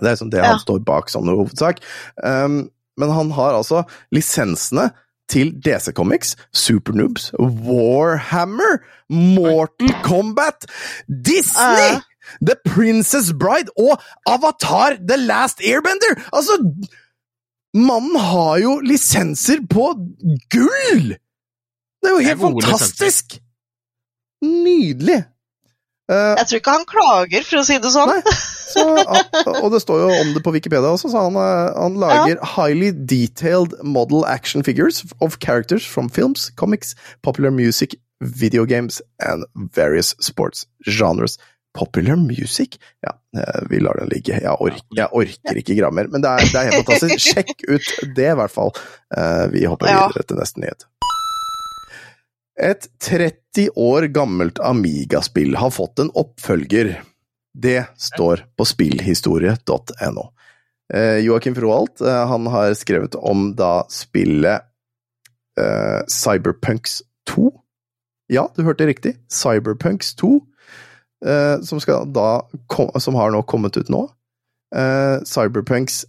[0.01, 0.53] Det er liksom det Ja.
[0.55, 1.81] han står bak som hovedsak.
[2.25, 3.83] Um, men han har altså
[4.13, 4.91] lisensene
[5.31, 10.67] til DC Comics, Supernoobs, Warhammer, Mortal Kombat,
[11.09, 11.97] Disney!
[11.97, 12.07] Uh.
[12.47, 16.15] The Princess Bride og Avatar The Last Airbender!
[16.33, 16.55] Altså,
[17.75, 19.89] mannen har jo lisenser på
[20.55, 21.09] gull!
[22.01, 22.71] Det er jo helt er helt Lisenser.
[22.71, 23.41] fantastisk!
[24.43, 25.25] Nydelig!
[26.11, 28.11] Eh, Jeg tror ikke han klager, for å si det sånn.
[28.11, 28.35] Nei.
[28.71, 28.85] så,
[29.63, 32.91] og det står jo om det på Wikipedia også, så han, eh, han lager highly
[32.93, 39.47] detailed model action figures of characters from films, comics, popular music, video games and
[39.77, 41.39] various sports genres.
[41.73, 42.81] Popular music?
[43.07, 44.35] Ja, eh, vi lar den ligge.
[44.43, 47.21] Jeg, orker, jeg orker ikke grammer, men det er, det er helt fantastisk.
[47.31, 48.73] Sjekk ut det, i hvert fall.
[49.17, 50.09] Eh, Vi hopper Ja.
[50.11, 50.89] videre til neste nyhet.
[52.61, 56.93] Et 30 år gammelt Amiga-spill har fått en oppfølger.
[57.57, 60.27] Det står på spillhistorie.no.
[60.95, 64.67] Eh, Joakim Froholt eh, han har skrevet om da spillet
[65.61, 67.01] uh, Cyberpunks
[67.31, 67.49] 2.
[68.31, 69.17] Ja, du hørte riktig.
[69.33, 70.31] Cyberpunks 2.
[71.27, 74.05] uh, som, skal da, kom, som har nå kommet ut nå.
[74.77, 76.05] Uh, Cyberpunks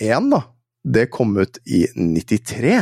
[0.00, 0.44] 1, da.
[0.84, 2.78] Det kom ut i 93.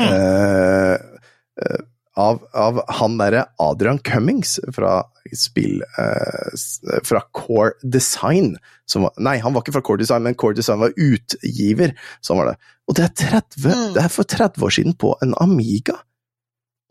[0.00, 1.80] Eh, eh,
[2.20, 4.98] av, av han derre Adrian Cummings fra
[5.38, 8.56] spill eh, Fra Core Design.
[8.84, 11.94] Som var, nei, han var ikke fra Core Design, men Core Design var utgiver.
[12.20, 12.56] Sånn var det.
[12.90, 13.92] Og det er, 30, Mm.
[13.94, 15.96] det er for 30 år siden på en Amiga.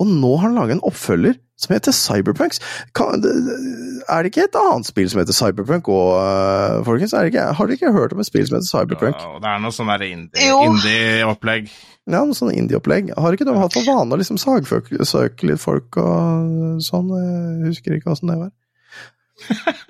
[0.01, 2.59] Og nå har han laget en oppfølger som heter Cyberpunks.
[2.97, 7.13] Kan, er det ikke et annet spill som heter Cyberpunk og, øh, folkens?
[7.13, 9.15] Er det ikke, har dere ikke hørt om et spill som heter Cyberpunk?
[9.21, 10.71] Ja, det er noe sånn indie-opplegg.
[10.71, 11.71] indie-opplegg.
[12.09, 13.11] Ja, noe sånn indie-opplegg.
[13.17, 17.13] Har ikke de hatt for vane å liksom sagsøke litt folk og sånn?
[17.13, 18.49] Jeg husker ikke åssen det var.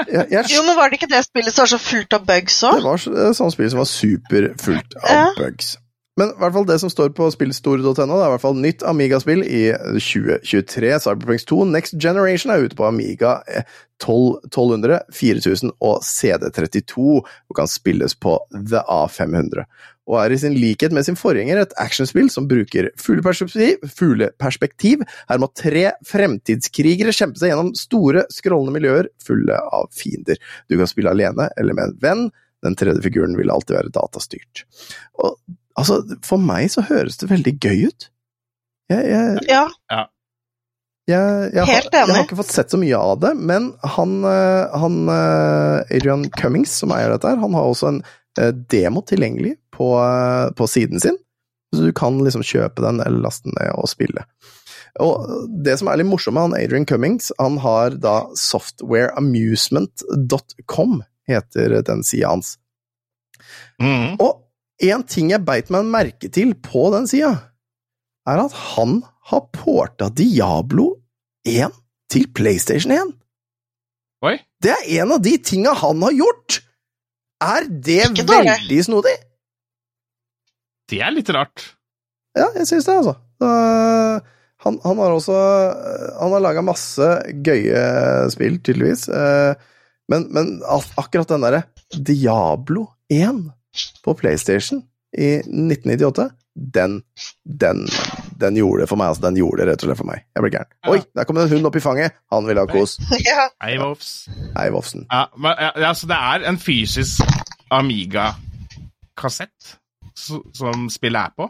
[0.07, 2.59] Jeg, jeg, Jo, men var det ikke det spillet som var så fullt av bugs
[2.63, 5.25] det var sånn et sånt spill som var superfullt av Ja.
[5.37, 5.73] bugs.
[6.19, 9.45] Men i hvert fall det som står på spillstore.no, er i hvert fall nytt Amiga-spill
[9.47, 9.61] i
[9.95, 10.89] 2023.
[11.05, 13.63] Cyberpunks 2 Next Generation er ute på Amiga eh,
[14.03, 19.63] 12, 1200, 4000 og CD32, og kan spilles på The A500.
[20.11, 23.87] Og er i sin likhet med sin forgjenger et actionspill som bruker fugleperspektiv.
[23.95, 25.05] fugleperspektiv.
[25.31, 30.41] Her må tre fremtidskrigere kjempe seg gjennom store, skrålende miljøer fulle av fiender.
[30.67, 32.27] Du kan spille alene eller med en venn.
[32.65, 34.65] Den tredje figuren vil alltid være datastyrt.
[35.23, 35.37] Og
[35.79, 38.01] altså, for meg så høres det veldig gøy ut.
[38.91, 39.63] Jeg, jeg, Ja.
[41.07, 42.07] jeg, jeg, Helt enig.
[42.07, 46.23] jeg har ikke fått sett så mye av det, men han, eh, han eh, Adrian
[46.37, 48.01] Cummings, som eier dette her, han har også en
[48.39, 49.87] eh, demo tilgjengelig på,
[50.57, 51.17] på siden sin.
[51.75, 54.25] Så du kan liksom kjøpe den eller laste den ned og spille.
[54.99, 55.23] Og
[55.63, 62.03] det som er litt morsomt med han Adrian Cummings, han har da softwareamusement.com, heter den
[62.03, 62.57] sida hans.
[63.81, 64.15] Mm.
[64.19, 64.41] Og
[64.89, 67.33] en ting jeg beit meg merke til på den sida,
[68.29, 68.99] er at han
[69.31, 70.87] har porta Diablo
[71.47, 71.73] 1
[72.11, 73.13] til PlayStation 1.
[74.25, 74.35] Oi.
[74.61, 76.59] Det er en av de tinga han har gjort!
[77.41, 79.15] Er det veldig snodig?
[80.91, 81.63] Det er litt rart.
[82.37, 83.15] Ja, jeg syns det, altså.
[83.41, 84.19] Uh,
[84.61, 85.33] han, han har også
[86.21, 87.07] Han har laga masse
[87.43, 87.81] gøye
[88.33, 89.07] spill, tydeligvis.
[89.09, 89.55] Uh,
[90.11, 91.61] Men, men ak- akkurat den derre
[91.95, 93.45] Diablo 1
[94.03, 94.83] på PlayStation
[95.17, 96.29] i 1998,
[96.75, 97.01] den,
[97.43, 97.87] den,
[98.39, 99.07] den gjorde det for meg.
[99.11, 100.23] altså Den gjorde det rett og slett for meg.
[100.35, 100.71] Jeg ble gæren.
[100.91, 102.17] Oi, der kom det en hund opp i fanget!
[102.33, 102.97] Han ville ha kos.
[103.29, 103.47] ja.
[103.63, 104.11] Hei, Vofs.
[104.57, 105.05] Hei, Vofsen.
[105.11, 107.21] Ja, men, altså, det er en fysisk
[107.71, 109.59] Amiga-kassett
[110.17, 111.47] som spillet er på.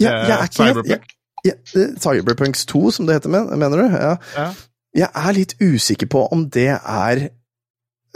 [0.00, 1.12] Ja, jeg er ikke Cyberpunk.
[1.46, 3.84] Ja, ja, Cyberpunks 2, som det heter, mener du?
[3.88, 4.16] Ja.
[4.36, 4.50] Ja.
[4.96, 7.26] Jeg er litt usikker på om det er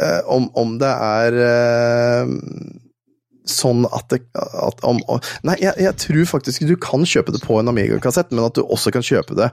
[0.00, 2.26] eh, om, om det er eh,
[3.48, 5.00] sånn at det at, om,
[5.46, 8.64] Nei, jeg, jeg tror faktisk du kan kjøpe det på en Amiga-kassett, men at du
[8.64, 9.50] også kan kjøpe det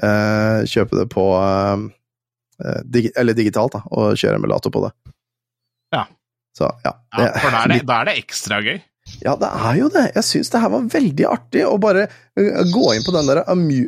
[0.00, 4.92] eh, Kjøpe det på eh, dig, Eller digitalt, da, og kjøre emulator på det.
[5.92, 6.06] Ja.
[6.56, 6.96] Så, ja.
[7.16, 8.76] Ja, for da er, det, er det ekstra gøy.
[9.24, 10.04] ja, det er jo det.
[10.18, 13.42] Jeg syns det her var veldig artig å bare uh, gå inn på den der
[13.50, 13.80] amu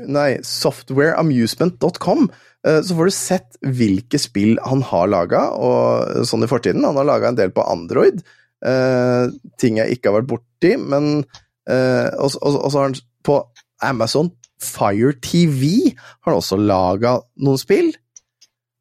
[0.48, 2.26] softwareamusement.com,
[2.66, 6.86] uh, så får du sett hvilke spill han har laga, og sånn i fortiden.
[6.88, 8.24] Han har laga en del på Android,
[8.66, 11.24] uh, ting jeg ikke har vært borti, men
[11.70, 13.40] uh, Og så har han på
[13.84, 17.90] Amazon Fire TV har han også laga noen spill.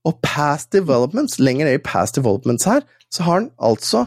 [0.07, 4.05] Og Past Developments, lenger ned i Past Developments her, så har han altså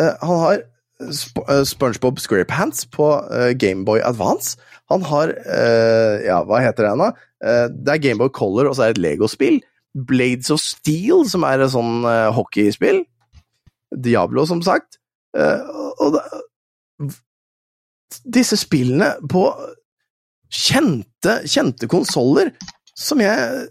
[0.00, 0.66] uh, Han har
[1.14, 3.06] Sp eh, SpongeBob SquarePants på
[3.54, 4.56] Gameboy Advance.
[4.90, 7.12] Han har eh, Ja, hva heter det ennå?
[7.70, 9.60] Det er Gameboy Color, og så er det et Lego-spill.
[9.94, 13.02] Blades of Steel, som er et sånn eh, hockeyspill.
[13.94, 14.98] Diablo, som sagt.
[15.36, 15.64] Eh,
[15.98, 16.24] og da,
[18.24, 19.44] disse spillene på
[20.48, 22.52] kjente, kjente konsoller
[22.98, 23.68] som jeg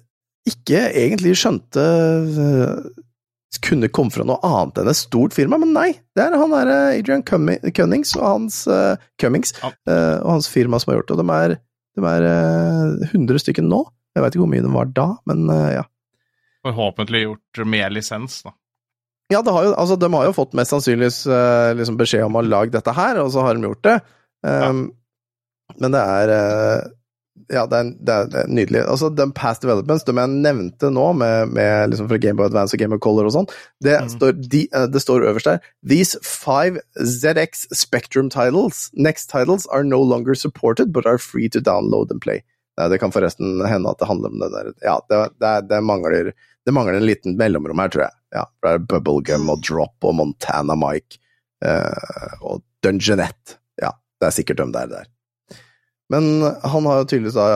[0.48, 3.04] ikke egentlig skjønte eh,
[3.64, 5.90] kunne komme fra noe annet enn et stort firma, men nei.
[6.16, 9.72] Det er han der eh, Adrian Cummings og hans, uh, Cummings Ja.
[9.90, 11.18] eh, og hans firma som har gjort det.
[11.24, 11.56] De er,
[11.98, 13.82] de er uh, 100 stykker nå.
[14.16, 15.84] Jeg vet ikke hvor mye de var da, men ja.
[16.66, 18.56] Forhåpentlig gjort med lisens, da.
[19.32, 22.46] Ja, har jo, altså, de har jo fått mest sannsynlig uh, liksom beskjed om å
[22.46, 23.98] lage dette her, og så har de gjort det.
[24.48, 24.88] Um,
[25.82, 26.86] Men det er uh,
[27.52, 28.86] Ja, det er, det, er, det er nydelig.
[28.88, 32.82] Altså, de past developments, de jeg nevnte nå, med, med liksom fra Gameboy Advance og
[32.82, 33.50] Gameboy Color og sånn,
[33.84, 34.12] det, mm.
[34.16, 39.84] står, de, uh, det står øverst der These five ZX Spectrum titles, next titles, are
[39.84, 42.46] no longer supported, but are free to download and play.
[42.78, 45.82] Nei, det kan forresten hende at det handler om det der Ja, det, det, det
[45.84, 46.32] mangler
[46.68, 48.17] det mangler en liten mellomrom her, tror jeg.
[48.36, 51.20] Ja, det er Bubblegum og Drop og Montana Mike
[51.64, 53.58] eh, og Dungeonette.
[53.82, 54.90] Ja, det er sikkert dem der.
[54.92, 55.08] der.
[56.12, 57.48] Men han har jo tydeligvis da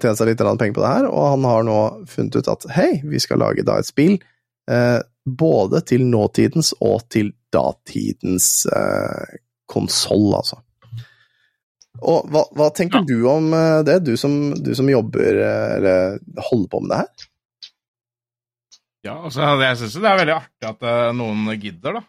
[0.00, 1.78] tjent seg litt penger på det her, og han har nå
[2.08, 4.16] funnet ut at hei, vi skal lage da et spill
[4.70, 9.36] eh, både til nåtidens og til datidens eh,
[9.70, 10.60] konsoll, altså.
[12.00, 13.04] Og hva, hva tenker Ja.
[13.10, 16.16] du om eh, det, du som, du som jobber eh, eller
[16.48, 17.26] holder på med det her?
[19.06, 22.02] Ja, altså, jeg syns det er veldig artig at eh, noen gidder, da.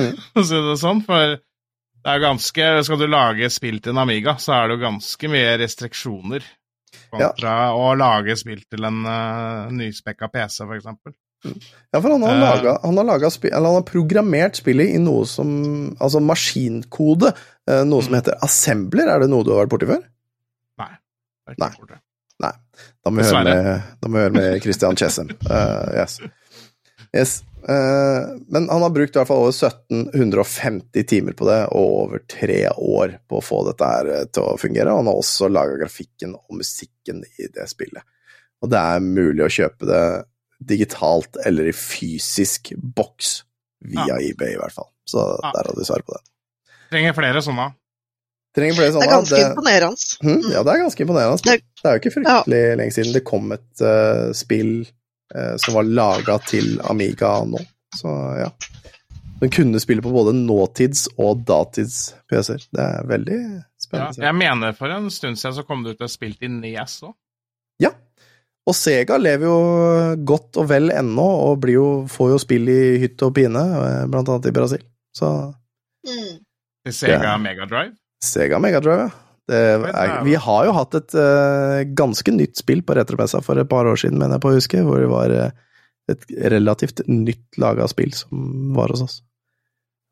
[0.00, 0.16] Mm.
[0.40, 1.02] å si det sånn.
[1.06, 4.82] For det er ganske Skal du lage spill til en Amiga, så er det jo
[4.88, 6.46] ganske mye restriksjoner
[7.14, 11.14] kontra å lage spill til en uh, nyspekka PC, for eksempel.
[11.44, 15.26] Ja, for han har, uh, laget, han har, laget han har programmert spillet i noe
[15.28, 15.50] som
[16.02, 17.30] Altså maskinkode.
[17.86, 18.18] Noe som Mm.
[18.18, 19.06] heter assembler.
[19.14, 20.02] Er det noe du har vært borti før?
[20.82, 20.90] Nei.
[20.90, 21.76] Det er ikke Nei.
[21.78, 22.00] borte.
[23.04, 25.30] Da må vi høre med, vi høre med Christian Chessem.
[25.48, 26.20] Uh, yes.
[27.16, 27.34] yes.
[27.64, 32.24] Uh, men han har brukt i hvert fall over 1750 timer på det, og over
[32.28, 34.92] tre år på å få dette her eh, til å fungere.
[34.92, 38.04] Og han har også laga grafikken og musikken i det spillet.
[38.64, 40.04] Og det er mulig å kjøpe det
[40.64, 43.42] digitalt eller i fysisk boks
[43.84, 44.20] via Ja.
[44.20, 44.88] eBay, i hvert fall.
[45.04, 45.52] Så Ja.
[45.52, 46.22] der hadde du svar på det.
[46.90, 47.74] Trenger flere sånne.
[48.54, 49.96] Trenger flere Det er ganske det- imponerende.
[50.22, 51.42] Mhm, ja, det er ganske imponerende.
[51.42, 54.86] Det- Det er jo ikke fryktelig lenge siden det kom et uh, spill
[55.34, 57.58] uh, som var laga til Amiga nå.
[57.96, 58.48] Så ja.
[59.40, 62.62] Den kunne spille på både nåtids- og datids PC-er.
[62.72, 64.22] Det er veldig Ja, spennende.
[64.22, 67.12] jeg mener for en stund siden så kom det ut et spill til Nes òg.
[67.82, 67.90] Ja.
[68.66, 72.98] Og Sega lever jo godt og vel ennå, og blir jo, får jo spill i
[73.02, 74.80] hytte og pine, eh, blant annet i Brasil.
[75.14, 75.54] Så
[76.06, 76.38] Mm.
[76.86, 77.36] Til Sega Ja.
[77.36, 77.92] Megadrive.
[78.24, 79.20] Sega Megadrive, ja.
[79.44, 83.84] Er, vi har jo hatt et uh, ganske nytt spill på Retromessa for et par
[83.84, 85.50] år siden, mener jeg på å huske, hvor det var eh,
[86.08, 89.18] et relativt nytt laga spill som var hos oss.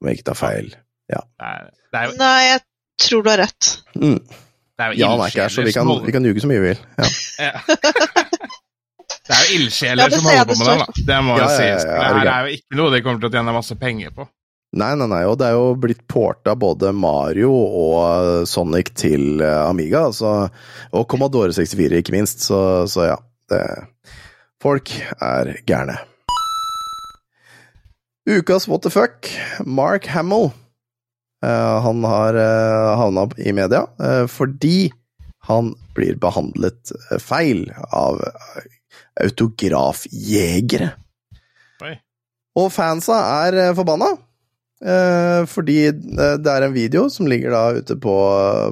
[0.02, 0.68] Om jeg ikke tar feil.
[1.12, 1.22] Ja.
[1.40, 2.62] Nei, det er jo, Nei, jeg
[3.06, 3.70] tror du har rett.
[3.96, 4.18] Mm.
[4.20, 6.52] det er jo Ja, han er ikke her, så vi kan, vi kan ljuge så
[6.52, 6.84] mye vi vil.
[7.00, 7.12] Ja.
[7.48, 7.54] Ja.
[9.22, 11.02] Det er jo ildsjeler Ja, som holder på med det, da.
[11.06, 11.84] Det må jo Ja, ja, ja, sies.
[11.86, 14.26] det her er jo ikke noe de kommer til å tjene masse penger på.
[14.72, 19.58] Nei, nei, nei, og det er jo blitt porta både Mario og Sonic til eh,
[19.66, 20.48] Amiga, altså,
[20.96, 23.18] og Commodore 64 ikke minst, så, så ja.
[23.52, 23.60] Det,
[24.62, 24.88] folk
[25.20, 25.98] er gærne.
[28.24, 29.28] Ukas what the fuck,
[29.66, 30.54] Mark Hamill.
[31.42, 34.92] Uh, han har uh, havna i media uh, fordi
[35.42, 38.66] han blir behandlet eh, feil av eh,
[39.24, 40.92] autografjegere.
[41.82, 41.94] Oi.
[42.62, 44.12] Og fansa er eh, forbanna.
[44.85, 48.16] Eh, fordi eh, det er en video som ligger da ute på,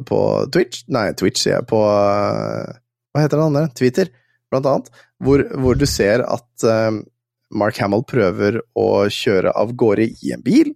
[0.09, 0.21] på
[0.55, 1.69] Twitch Nei, Twitch, sier jeg.
[1.71, 2.77] På eh,
[3.15, 3.71] Hva heter den andre?
[3.79, 4.11] Twitter,
[4.53, 4.93] blant annet.
[5.23, 6.65] Hvor, hvor du ser at
[7.51, 10.73] Mark Hamill prøver å kjøre av gårde i en bil.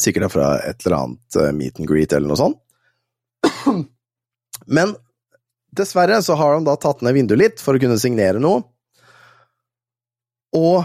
[0.00, 2.60] Sikkert fra et eller annet meet and greet eller noe sånt.
[4.76, 4.94] Men
[5.74, 8.62] dessverre så har de da tatt ned vinduet litt for å kunne signere noe.
[10.54, 10.84] Og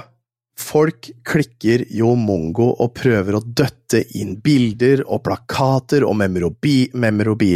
[0.60, 7.56] folk klikker jo mongo og prøver å døtte inn bilder og plakater og memorobi, memorobi,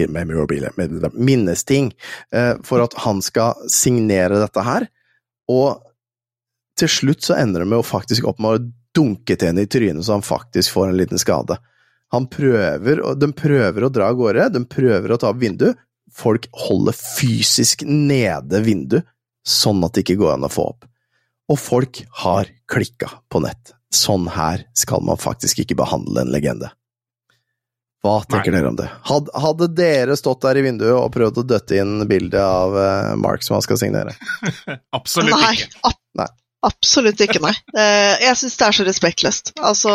[1.14, 1.92] minnesting
[2.34, 4.88] eh, for at han skal signere dette her.
[5.52, 5.84] Og
[6.80, 9.70] til slutt så ender det med å faktisk opp med å dunke til henne i
[9.70, 11.58] trynet så han faktisk får en liten skade.
[12.14, 15.80] Han prøver, De prøver å dra av gårde, de prøver å ta opp vinduet.
[16.14, 19.08] Folk holder fysisk nede vinduet,
[19.44, 20.86] sånn at det ikke går an å få opp.
[21.52, 23.74] Og folk har klikka på nett.
[23.94, 26.72] Sånn her skal man faktisk ikke behandle en legende.
[28.04, 28.60] Hva tenker Nei.
[28.60, 28.88] dere om det?
[29.08, 33.14] Hadde, hadde dere stått der i vinduet og prøvd å døtte inn bildet av uh,
[33.20, 34.16] Mark som han skal signere?
[34.98, 35.70] Absolutt Nei, ikke.
[35.88, 36.28] ab Nei.
[36.68, 37.54] absolutt ikke, nei.
[37.80, 39.54] Eh, jeg syns det er så respektløst.
[39.58, 39.94] Altså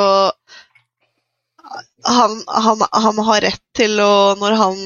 [2.09, 4.81] han, han, han har rett til å Når han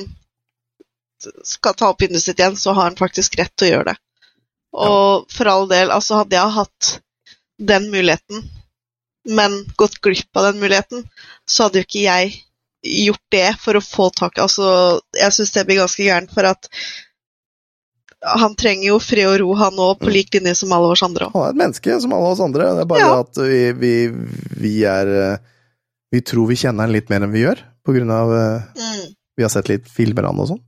[1.46, 4.00] skal ta opp vinduet sitt igjen, så har han faktisk rett til å gjøre det.
[4.72, 6.90] Og for all del, altså hadde jeg hatt
[7.62, 8.42] den muligheten,
[9.28, 11.04] men gått glipp av den muligheten,
[11.46, 12.32] så hadde jo ikke jeg
[12.82, 16.66] gjort det for å få tak Altså, jeg syns det blir ganske gærent, for at
[18.22, 20.12] han trenger jo fred og ro, han òg, på Mm.
[20.14, 21.26] lik linje som alle oss andre.
[21.26, 21.34] også.
[21.34, 22.68] Han er et menneske som alle oss andre.
[22.74, 23.20] Det er bare Ja.
[23.20, 23.94] at vi, vi,
[24.60, 25.38] vi er eh,
[26.12, 29.14] Vi tror vi kjenner han litt mer enn vi gjør, på grunn av eh, Mm.
[29.36, 30.60] Vi har sett litt filmer av han og sånn.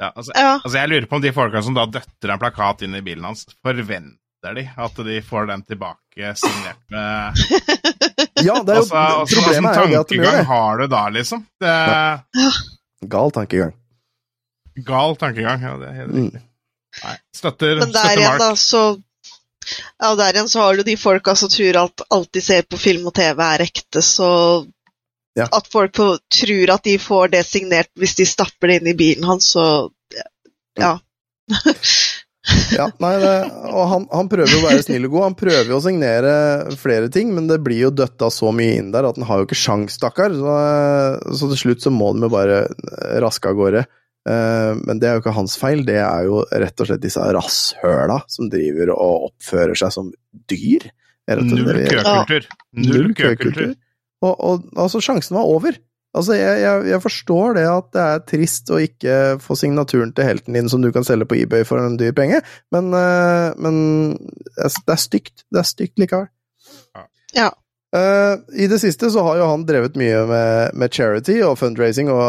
[0.00, 0.52] Ja, altså, Ja.
[0.64, 3.24] altså, jeg lurer på om de folka som da døtter en plakat inn i bilen
[3.24, 7.38] hans, forventer de at de får den tilbake signert med
[8.44, 10.46] Ja, det er jo også, altså, Problemet er jo det at de gjør tankegang det.
[10.50, 11.46] har du da, liksom?
[11.60, 11.74] Det
[12.42, 12.50] Ja.
[13.14, 13.72] Gal tankegang.
[14.84, 15.62] gal tankegang.
[15.62, 16.24] Ja, det er helt Mm.
[16.24, 16.42] riktig.
[17.04, 18.82] Nei, støtter, Men der igjen, da, så
[20.02, 22.76] Ja, der igjen så har du de folka som tror at alt de ser på
[22.78, 24.66] film og TV er ekte, så
[25.34, 25.48] Ja.
[25.50, 26.08] At folk på,
[26.40, 29.90] tror at de får det signert hvis de stapper det inn i bilen hans, så
[30.78, 30.98] Ja.
[32.76, 33.30] Ja, nei, det,
[33.72, 35.22] og han, han prøver jo å være snill og god.
[35.30, 36.32] Han prøver jo å signere
[36.76, 39.46] flere ting, men det blir jo døtta så mye inn der at han har jo
[39.48, 40.34] ikke sjans, stakkar.
[40.36, 40.56] Så,
[41.40, 42.58] så til slutt så må de jo bare
[43.24, 43.86] raske av gårde.
[44.28, 47.24] Eh, Men det er jo ikke hans feil, det er jo rett og slett disse
[47.38, 50.12] rasshøla som driver og oppfører seg som
[50.52, 50.90] dyr.
[51.24, 52.50] Er Null køkultur.
[52.76, 53.72] Null køkultur.
[54.24, 55.76] Og, og altså, sjansen var over.
[56.14, 60.28] Altså, jeg, jeg, jeg forstår det at det er trist å ikke få signaturen til
[60.28, 62.38] helten din som du kan selge på eBay for en dyr penge,
[62.74, 63.76] men, eh, men
[64.54, 65.42] det er stygt.
[65.50, 66.30] Det er stygt likevel.
[67.34, 67.50] Ja.
[67.94, 72.08] Uh, I det siste så har jo han drevet mye med, med charity og fundraising
[72.10, 72.22] og,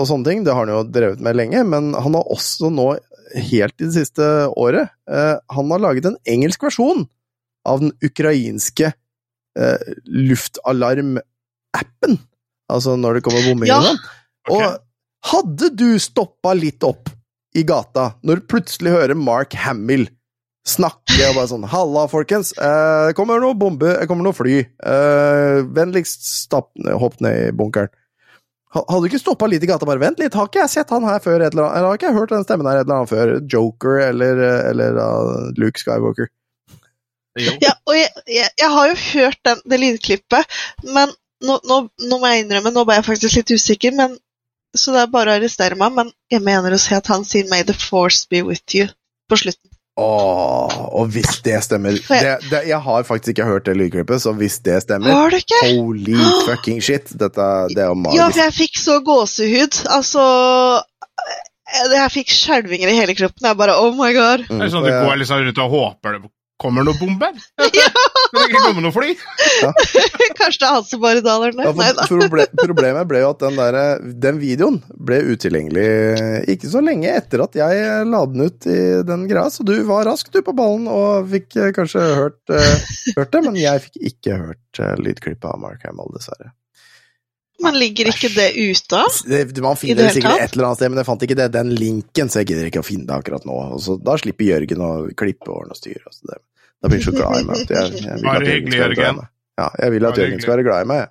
[0.00, 0.46] og sånne ting.
[0.46, 2.88] Det har han jo drevet med lenge, men han har også nå,
[3.34, 4.26] helt i det siste
[4.58, 7.06] året, uh, han har laget en engelsk versjon
[7.66, 8.92] av den ukrainske
[9.58, 9.94] eh,
[11.74, 12.18] luftalarm-appen.
[12.72, 13.78] Altså når det kommer bombinger Ja.
[13.78, 13.98] og sånn.
[14.48, 14.62] Ok.
[14.62, 14.78] Og
[15.30, 17.08] hadde du stoppa litt opp
[17.54, 20.08] i gata når du plutselig hører Mark Hamill
[20.66, 22.52] snakke og bare sånn 'Halla, folkens.
[22.56, 24.60] Eh, det kommer noe bombe, det kommer noe fly.
[24.60, 27.90] Eh, vennligst stapp, hopp ned i bunkeren.'
[28.74, 31.04] Hadde du ikke stoppa litt i gata bare 'Vent litt, har ikke jeg sett han
[31.04, 33.40] her før?' Eller eller har ikke jeg hørt den stemmen her et eller annet før?
[33.46, 36.28] Joker eller, eller uh, Luke Skywalker?
[37.38, 37.52] Jo.
[37.60, 40.46] Ja, og jeg, jeg, jeg har jo hørt den, det lydklippet,
[40.84, 41.10] men
[41.42, 44.18] nå, nå, nå må jeg innrømme, nå ble jeg faktisk litt usikker, men,
[44.76, 47.48] så det er bare å arrestere meg, men jeg mener å si at han sier
[47.50, 48.90] 'May the force be with you'
[49.30, 49.70] på slutten.
[49.94, 54.22] Åh, og hvis det stemmer jeg, det, det, Jeg har faktisk ikke hørt det lydklippet,
[54.24, 55.60] så hvis det stemmer Har du ikke?
[55.70, 56.16] Holy
[56.48, 57.12] fucking shit!
[57.14, 59.78] Dette det er jo Ja, for jeg fikk så gåsehud.
[59.94, 60.24] Altså
[61.94, 63.46] Jeg fikk skjelvinger i hele kroppen.
[63.46, 64.42] Jeg bare Oh my god.
[64.48, 66.18] Mm, Det er sånn at du går liksom rundt og håper
[66.54, 67.32] det kommer bomber?
[67.58, 67.72] bomber.
[68.28, 69.14] Skal det ikke komme noe fly?
[70.38, 71.80] Kanskje det er han som bare daler Ja, ned.
[71.80, 72.06] Nei da.
[72.08, 73.78] proble problemet ble jo at den, der,
[74.22, 75.86] den videoen ble utilgjengelig
[76.54, 80.06] ikke så lenge etter at jeg la den ut i den greia, så du var
[80.08, 84.02] rask du på ballen og fikk eh, kanskje hørt, uh, hørt det, men jeg fikk
[84.10, 86.52] ikke hørt uh, lydklippet av Mark Hamill, dessverre.
[87.64, 89.00] Men ligger ikke det ute?
[89.00, 89.20] av?
[89.64, 91.72] man finner det det sikkert et eller annet sted, men jeg fant ikke det, den
[91.78, 93.60] linken, så jeg gidder ikke å finne det akkurat nå.
[93.76, 96.04] Og så, da slipper Jørgen å klippe og ordne og styre.
[96.10, 96.40] Altså det,
[96.84, 97.64] da blir han så glad i meg.
[97.64, 99.24] at Jeg, jeg Bare hyggelig, Jørgen.
[99.60, 101.04] Ja, jeg vil at det Jørgen skal være glad i meg.
[101.04, 101.10] jeg.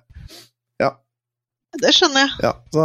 [1.82, 2.34] Det skjønner jeg.
[2.44, 2.84] Ja, så,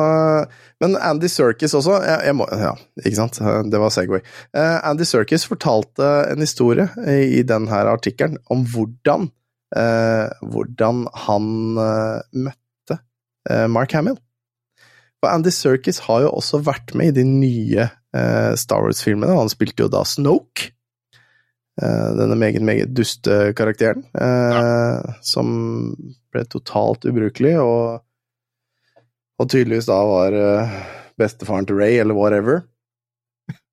[0.81, 2.71] men Andy Serkis også jeg, jeg må, Ja,
[3.03, 3.39] ikke sant?
[3.69, 4.23] Det var Segway.
[4.55, 9.29] Uh, Andy Serkis fortalte en historie i, i denne artikkelen om hvordan
[9.75, 12.58] uh, hvordan han uh, møtte
[13.71, 14.17] Mark Hamill.
[15.23, 19.35] Og Andy Serkis har jo også vært med i de nye eh, Star Wars-filmene.
[19.35, 20.71] Han spilte jo da Snoke.
[21.79, 24.05] Eh, denne meget, meget duste karakteren.
[24.15, 25.15] ja.
[25.23, 25.49] Som
[26.31, 28.03] ble totalt ubrukelig, og,
[29.39, 30.75] og tydeligvis da var eh,
[31.19, 32.61] bestefaren til Ray, eller whatever.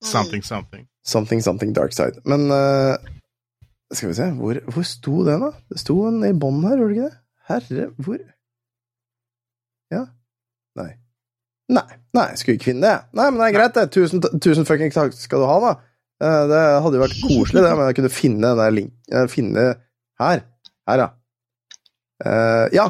[0.03, 0.87] Something, something.
[1.07, 2.23] Something, something dark side.
[2.25, 2.97] Men eh,
[3.93, 5.53] skal vi se, hvor, hvor sto den, da?
[5.71, 7.21] Det sto en i bånn her, gjorde det ikke det?
[7.47, 8.19] Herre, hvor
[9.95, 10.05] Ja?
[10.79, 10.91] Nei.
[11.73, 12.97] Nei, nei, skulle ikke finne det.
[13.19, 13.87] Nei, men det er greit, det.
[13.95, 15.73] Tusen, tusen fucking takk skal du ha, da.
[16.23, 18.93] Eh, Det hadde jo vært koselig, det, men jeg kunne finne den der link...
[19.11, 19.65] eh, Finne
[20.23, 20.45] Her.
[20.89, 21.09] Her, ja.
[22.25, 22.87] Uh, ja.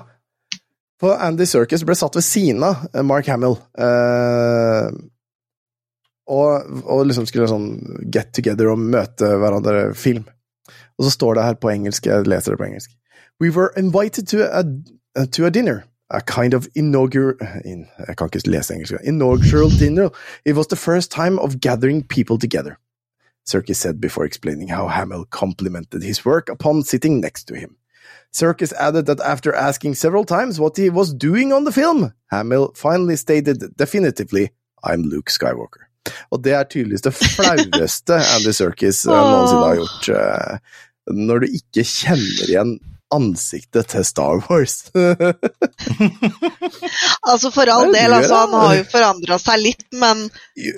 [1.02, 3.56] For Andy Serkis ble satt ved siden av Mark Hamill.
[3.74, 4.92] Uh,
[6.30, 7.66] og, og liksom skulle sånn
[8.12, 10.24] get together og møte hverandre film.
[10.96, 12.94] Og så står det her på engelsk, jeg leser det på engelsk.
[13.42, 14.62] We were invited to a,
[15.26, 15.82] to a dinner.
[16.10, 17.34] A kind of inaugural
[17.64, 18.92] in, Jeg kan ikke lese engelsk.
[19.04, 20.08] Inaugural dinner.
[20.44, 22.76] It was the first time of gathering people together.
[23.48, 27.70] Serkis said before explaining how Hamill complimented his work upon sitting next to him.
[28.32, 32.72] Serkis added that after asking several times what he was doing on the film, Hamill
[32.74, 34.50] finally stated definitively,
[34.84, 35.86] I'm Luke Skywalker.
[36.30, 40.08] Og det er tydeligvis det flaueste Andy Serkis eh, noensinne har gjort.
[40.08, 40.58] eh,
[41.14, 42.76] Når du ikke kjenner igjen
[43.14, 44.90] ansiktet til Star Wars.
[47.26, 50.26] Altså For all del, altså, han har jo forandra seg litt, men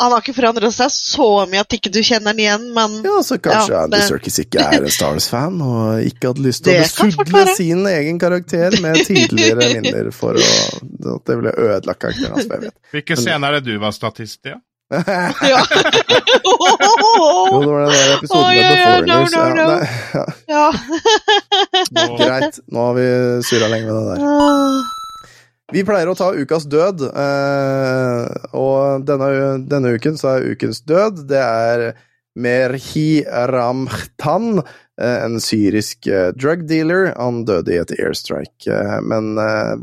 [0.01, 3.19] han har ikke forandra seg så mye at ikke du kjenner han igjen, men Ja,
[3.25, 6.65] så kanskje Ja, Andy det- Serkis ikke er en Star Wars-fan, og ikke hadde lyst
[6.65, 11.37] til å Det kan besudle sin egen karakter med tidligere minner for å at Det
[11.39, 12.75] ville ødelagt karakteren hans, jeg vet.
[12.93, 14.55] Hvilken scene er det du var statist i?
[14.55, 14.59] Ja?
[14.89, 15.61] Ja.
[17.51, 19.67] Jo, det var den der episoden med The oi, oi, no, no, no.
[20.15, 20.25] ja,
[20.55, 22.07] ja.
[22.17, 23.07] Greit, nå har vi
[23.45, 24.21] surra lenge med det der.
[25.77, 28.25] Vi pleier å ta ukas død, eh,
[28.57, 29.29] og denne,
[29.69, 31.91] denne uken så er ukens død Det er
[32.39, 34.59] Merhi Ramkhtan,
[35.01, 37.13] eh, en syrisk eh, drug dealer.
[37.17, 38.69] Han døde i et airstrike.
[38.71, 39.33] eh, Men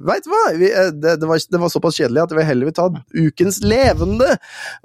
[0.08, 0.44] veit du hva?
[0.56, 0.70] Vi,
[1.02, 4.38] det, det, var, det var såpass kjedelig at vi heller vil ta ukens levende,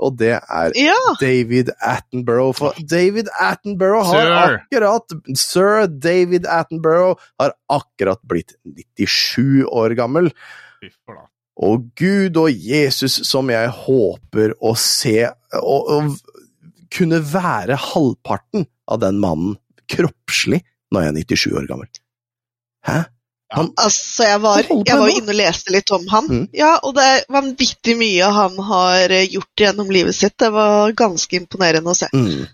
[0.02, 0.98] og det er ja.
[1.20, 2.56] David Attenborough.
[2.58, 4.60] For David Attenborough har Sir.
[4.64, 10.32] akkurat Sir David Attenborough har akkurat blitt 97 år gammel.
[10.80, 11.26] Fy flate.
[11.60, 15.26] Og Gud og Jesus som jeg håper å se
[15.58, 16.14] og, og
[16.94, 19.56] kunne være halvparten av den mannen
[19.90, 21.90] kroppslig når jeg er 97 år gammel.
[22.86, 23.00] Hæ?
[23.50, 26.26] Han, Altså, jeg var, jeg var inne og leste litt om han.
[26.30, 26.42] Mm.
[26.54, 30.36] Ja, og det er vanvittig mye han har eh, gjort gjennom livet sitt.
[30.38, 32.06] Det var ganske imponerende å se.
[32.14, 32.44] mm,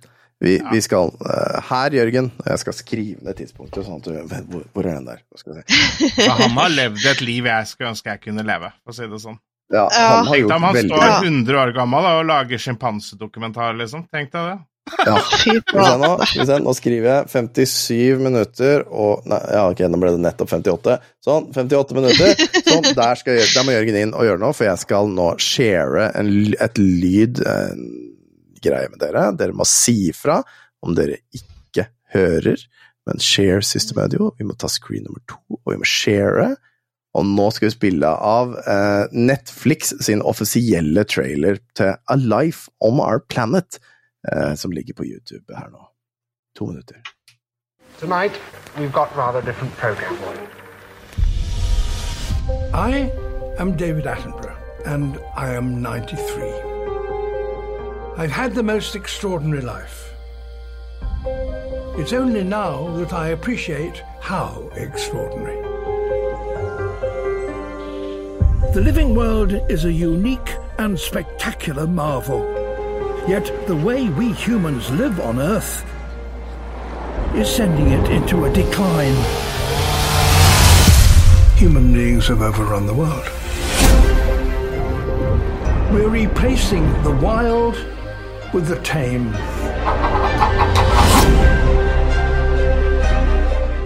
[0.41, 0.71] vi, Ja.
[0.73, 4.89] vi skal uh, Her, Jørgen, jeg skal skrive ned tidspunktet, sånn at du hvor, hvor
[4.89, 5.21] er den der?
[5.37, 6.25] Skal se.
[6.41, 9.21] Han har levd et liv jeg skulle ønske jeg kunne leve, for å si det
[9.21, 9.39] sånn.
[9.73, 10.07] Ja, Ja.
[10.09, 13.77] han har Tenk gjort om han veldig står 100 år gammel da, og lager sjimpansedokumentar,
[13.81, 14.07] liksom.
[14.13, 14.57] Tenk deg det.
[15.03, 15.17] Ja.
[15.99, 16.11] Nå,
[16.63, 20.95] nå skriver jeg 57 minutter og Nei, ja, ok, nå ble det nettopp 58.
[21.27, 22.37] Sånn, 58 minutter.
[22.63, 25.33] Sånn, der, skal jeg, der må Jørgen inn og gjøre noe, for jeg skal nå
[25.43, 26.31] share en,
[26.63, 27.83] et lyd en
[28.63, 29.27] greie med dere.
[29.43, 30.39] Dere må si ifra
[30.87, 32.63] om dere ikke hører,
[33.11, 34.31] men share System Audio.
[34.39, 36.53] Vi må ta screen nummer to, og vi må share.
[37.17, 43.01] Og nå skal vi spille av eh, Netflix sin offisielle trailer til A Life on
[43.01, 43.79] Our Planet,
[44.29, 45.89] eh, som ligger på YouTube her nå.
[46.57, 46.97] To minutter.
[48.01, 48.33] Tonight,
[48.77, 50.47] we've got rather different program for you.
[52.75, 53.11] I
[53.59, 56.53] am David Attenborough, and I am 93.
[58.19, 60.13] I've had the most extraordinary life.
[61.99, 65.76] It's only now that I appreciate how extraordinary.
[68.73, 72.41] The living world is a unique and spectacular marvel.
[73.27, 75.85] Yet the way we humans live on Earth
[77.35, 79.15] is sending it into a decline.
[81.57, 83.25] Human beings have overrun the world.
[85.93, 87.75] We're replacing the wild
[88.53, 89.33] with the tame.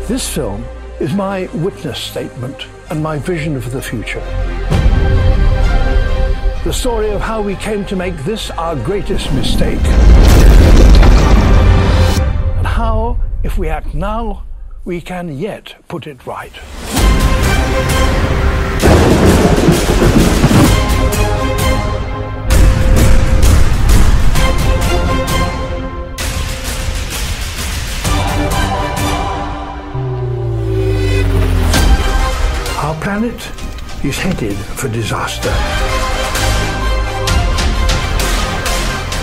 [0.09, 0.65] This film
[0.99, 4.21] is my witness statement and my vision of the future.
[6.65, 9.79] The story of how we came to make this our greatest mistake.
[12.59, 14.45] And how, if we act now,
[14.85, 16.53] we can yet put it right.
[33.01, 33.41] Planet
[34.05, 35.53] is headed for disaster.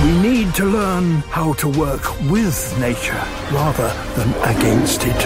[0.04, 5.26] We need to learn how to work with nature rather than against it.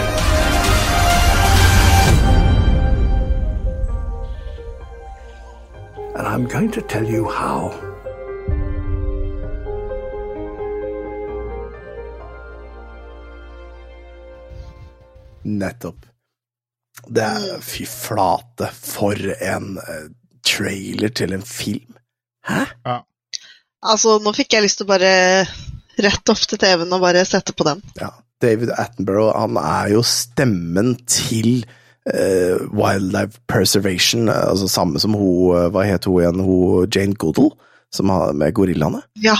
[6.16, 7.70] And I'm going to tell you how.
[15.44, 16.11] Nettopp.
[17.08, 20.08] Det er Fy flate, for en eh,
[20.46, 21.96] trailer til en film.
[22.46, 22.64] Hæ?
[23.82, 25.12] Altså, nå fikk jeg lyst til å bare
[26.02, 27.82] rette opp til TV-en og bare sette på den.
[28.00, 28.12] Ja.
[28.42, 31.62] David Attenborough, han er jo stemmen til
[32.10, 36.42] uh, Wildlife Preservation, altså samme som hun eh, Hva het hun igjen?
[36.42, 37.52] Hun Jane Goodall,
[37.94, 39.04] som har med gorillaene.
[39.22, 39.36] Ja.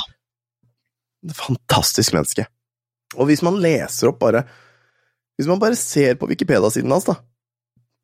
[1.35, 2.47] Fantastisk menneske.
[3.19, 4.47] Og hvis man leser opp bare
[5.37, 7.19] Hvis man bare ser på Wikipedia-siden hans, da,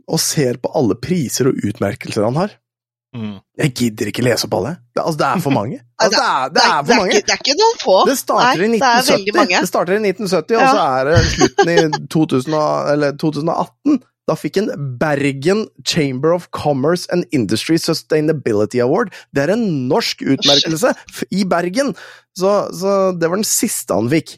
[0.09, 2.57] og ser på alle priser og utmerkelser han har
[3.17, 3.39] Mm.
[3.57, 4.75] Jeg gidder ikke lese opp alle.
[4.93, 5.79] Det, altså, det er for mange.
[5.97, 7.15] Altså, det, er, det er for mange.
[7.15, 7.97] Ikke, det er ikke noen få.
[8.09, 9.63] Det starter, Nei, i det er 1970, mange.
[9.63, 12.59] det starter i 1970, og så er det slutten i 2000,
[12.93, 13.99] eller 2018.
[14.29, 14.69] Da fikk en
[15.01, 19.15] Bergen Chamber of Commerce and Industry Sustainability Award.
[19.33, 20.93] Det er en norsk utmerkelse
[21.33, 21.95] i Bergen!
[22.37, 24.37] Så, så det var den siste han fikk.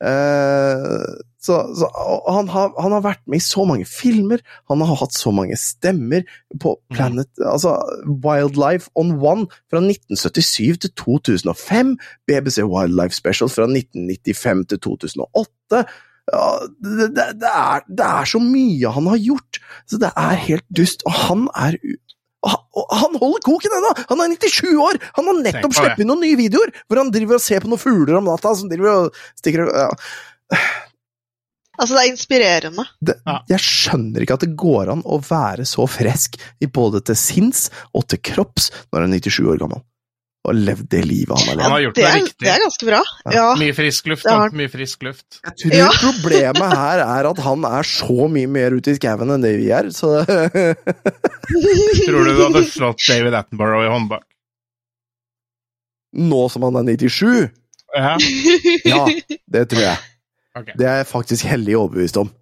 [0.00, 1.04] Eh,
[1.46, 1.88] så, så,
[2.34, 5.56] han, har, han har vært med i så mange filmer, han har hatt så mange
[5.60, 6.24] stemmer
[6.62, 7.76] på Planet Altså
[8.24, 11.94] Wildlife on One fra 1977 til 2005,
[12.28, 15.84] BBC Wildlife Special fra 1995 til 2008.
[16.26, 16.46] Ja,
[16.82, 20.66] det, det, det, er, det er så mye han har gjort, så det er helt
[20.74, 21.06] dust.
[21.06, 21.78] Og han er
[22.46, 23.88] og han- og han holder koken ennå!
[24.10, 24.98] Han er 97 år!
[25.16, 27.80] Han har nettopp sluppet inn noen nye videoer hvor han driver og ser på noen
[27.82, 29.86] fugler om natta som driver og stikker ja.
[31.78, 32.84] Altså, det er inspirerende.
[33.04, 33.14] det,
[33.52, 37.68] Jeg skjønner ikke at det går an å være så frisk i både til sinns
[37.94, 39.82] og til kropps når han er 97 år gammel.
[40.46, 42.44] Og levd det livet han har Han har gjort Det det er, riktig.
[42.46, 43.00] det er ganske bra.
[43.34, 43.46] Ja.
[43.58, 44.36] Mye frisk luft, da.
[44.54, 45.40] Mye frisk luft.
[45.42, 45.88] Jeg tror Ja.
[46.04, 49.72] problemet her er at han er så mye mer ute i skauen enn det vi
[49.74, 50.12] er, så
[52.06, 54.22] Tror du du hadde slått David Attenborough i håndbak?
[56.16, 57.50] Nå som han er 97
[57.96, 58.14] Ja.
[58.92, 59.02] Ja,
[59.50, 59.98] det tror jeg.
[60.56, 60.72] Ok.
[60.78, 62.32] Det er jeg faktisk hellig overbevist om.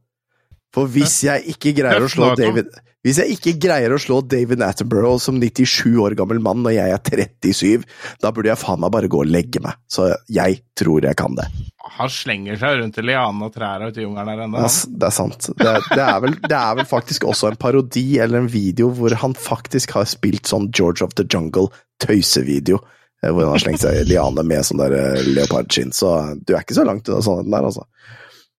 [0.74, 2.72] For hvis jeg ikke greier å slå David
[3.04, 6.94] Hvis jeg ikke greier å slå David Attenborough som 97 år gammel mann når jeg
[6.94, 7.84] er 37,
[8.24, 9.76] da burde jeg faen meg bare gå og legge meg.
[9.92, 11.44] Så jeg tror jeg kan det.
[11.98, 14.56] Han slenger seg rundt i lianene og trærne ute i jungelen her ennå.
[14.56, 15.50] Det er, det er sant.
[15.52, 18.88] Det er, det, er vel, det er vel faktisk også en parodi eller en video
[18.96, 22.80] hvor han faktisk har spilt sånn George of the Jungle-tøysevideo.
[23.24, 25.92] Eh, Hvor han har slengt seg i liane med sånn der eh, leopardskinn.
[25.96, 26.10] Så
[26.44, 27.86] du er ikke så langt unna sånn der, altså.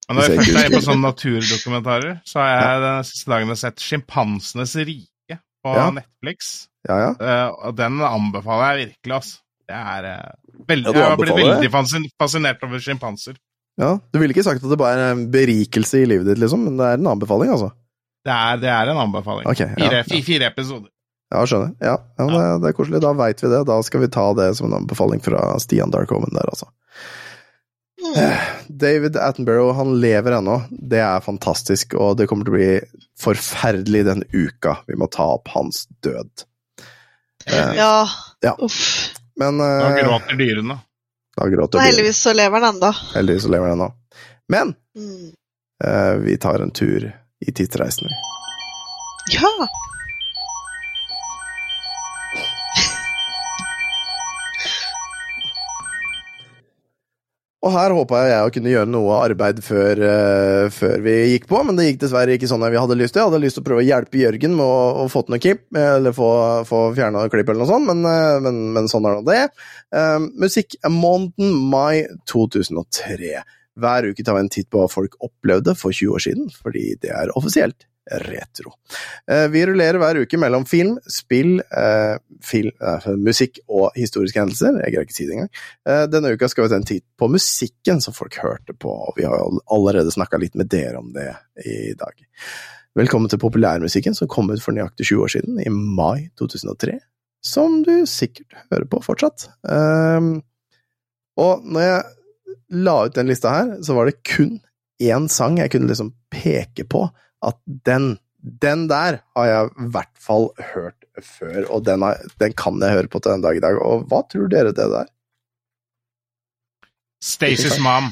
[0.07, 3.81] Men når jeg først er på sånne naturdokumentarer, så har jeg de siste dagene sett
[3.81, 5.87] 'Sjimpansenes rike' på Ja.
[5.95, 6.67] Netflix.
[6.87, 7.11] Ja, ja.
[7.17, 9.39] Eh, og den anbefaler jeg virkelig, altså.
[9.65, 10.35] Det er
[10.69, 11.71] veldig, Ja, Jeg blitt veldig
[12.21, 13.35] fascinert over sjimpanser.
[13.81, 13.97] ja.
[14.13, 16.77] Du ville ikke sagt at det bare er en berikelse i livet ditt, liksom, men
[16.77, 17.71] det er en anbefaling, altså.
[18.25, 19.47] Det er, det er en anbefaling.
[19.49, 20.03] Okay, ja.
[20.05, 20.89] fire, fire episoder.
[21.35, 21.71] Ja, skjønner.
[21.83, 23.01] Ja, ja, men Det, det er koselig.
[23.03, 23.61] Da veit vi det.
[23.67, 26.69] Da skal vi ta det som en anbefaling fra Stian Darkhoven der, altså.
[28.05, 28.37] Mm.
[28.69, 30.59] David Attenborough, han lever ennå.
[30.69, 35.25] Det er fantastisk, og det kommer til å bli forferdelig den uka vi må ta
[35.37, 36.45] opp hans død.
[37.47, 38.07] Eh, Ja.
[38.45, 38.55] Ja.
[38.59, 39.11] Uff.
[39.39, 40.77] Men Da eh, gråter dyrene.
[41.37, 41.87] da gråter dyrene.
[41.89, 42.91] heldigvis så lever den ennå.
[43.15, 43.91] Heldigvis så lever han ennå.
[44.49, 45.31] Men Mm.
[45.83, 47.11] eh, vi tar en tur
[47.41, 48.07] i tidsreisen.
[49.33, 49.49] Ja.
[57.65, 61.63] Og her håpa jeg å kunne gjøre noe arbeid før, uh, før vi gikk på,
[61.65, 63.23] men det gikk dessverre ikke sånn vi hadde lyst til.
[63.23, 65.41] Jeg hadde lyst til å prøve å hjelpe Jørgen med å, å få til noe
[65.41, 66.29] klipp, eller få,
[66.69, 69.41] få fjerna klipp eller noe sånt, men, uh, men, men sånn er nå det.
[69.95, 73.33] Uh, Musikkmåneden mai 2003.
[73.81, 76.91] Hver uke tar vi en titt på hva folk opplevde for 20 år siden, fordi
[77.01, 78.73] det er offisielt retro.
[79.31, 84.79] Eh, Vi rullerer hver uke mellom film, spill, eh, fil, eh, musikk og historiske hendelser.
[84.83, 86.11] Jeg greier ikke si det engang.
[86.11, 89.23] Denne uka skal vi ta en titt på musikken som folk hørte på, og vi
[89.23, 89.41] har
[89.71, 91.35] allerede snakka litt med dere om det
[91.65, 92.13] i dag.
[92.95, 96.99] Velkommen til populærmusikken som kom ut for nøyaktig 20 år siden, i mai 2003,
[97.43, 99.49] som du sikkert hører på fortsatt.
[99.67, 100.43] Um,
[101.37, 102.03] og når jeg
[102.85, 104.61] la ut den lista her, så var det kun
[105.03, 107.03] én sang jeg kunne liksom peke på
[107.45, 108.15] at den,
[108.61, 112.93] Den der har jeg i hvert fall hørt før, og den, har, den kan jeg
[112.93, 113.79] høre på til den dag i dag.
[113.81, 115.07] Og hva tror dere det er?
[117.23, 118.11] Stacey's mom.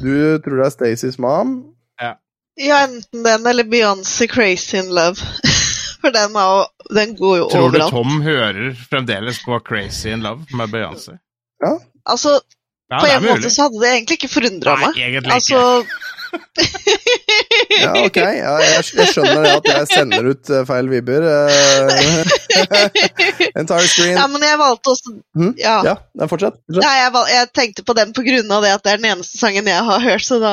[0.00, 1.56] Du tror det er Stacey's mom?
[2.00, 2.12] Ja,
[2.60, 5.16] ja, enten den eller Beyoncé Crazy in Love.
[6.00, 6.60] For den, er jo,
[6.96, 7.90] den går jo Tror du overalt.
[7.92, 11.18] Tom hører fremdeles på Crazy in Love med Beyoncé?
[12.08, 12.38] Altså,
[12.90, 14.96] Ja, på en måte så hadde det egentlig ikke forundra meg.
[14.96, 15.34] egentlig ikke.
[15.34, 15.58] Altså,
[17.80, 18.16] Ja, ok.
[18.16, 21.24] Ja, jeg, jeg skjønner det at jeg sender ut eh, feil vibber.
[21.30, 22.32] eh.
[23.60, 24.16] Entire screen.
[24.18, 25.52] ja, men jeg valgte også Mhm.
[25.60, 25.76] Ja.
[25.86, 25.94] Ja,
[26.28, 26.58] fortsett.
[26.66, 26.84] fortsett.
[26.84, 29.38] Ja, jeg, jeg tenkte på den på grunn av det at det er den eneste
[29.40, 30.52] sangen jeg har hørt, så da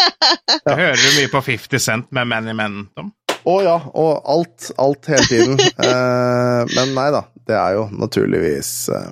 [0.68, 0.74] ja.
[0.74, 3.10] hører du mye på 50 Cent med Many Men, Tom.
[3.48, 4.70] Å ja, og alt.
[4.82, 5.56] Alt hele tiden.
[5.80, 9.10] uh, men nei da, det er jo naturligvis uh...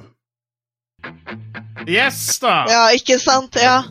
[1.87, 2.65] Yes, da!
[2.71, 3.55] Ja, ikke sant?
[3.63, 3.83] Ja.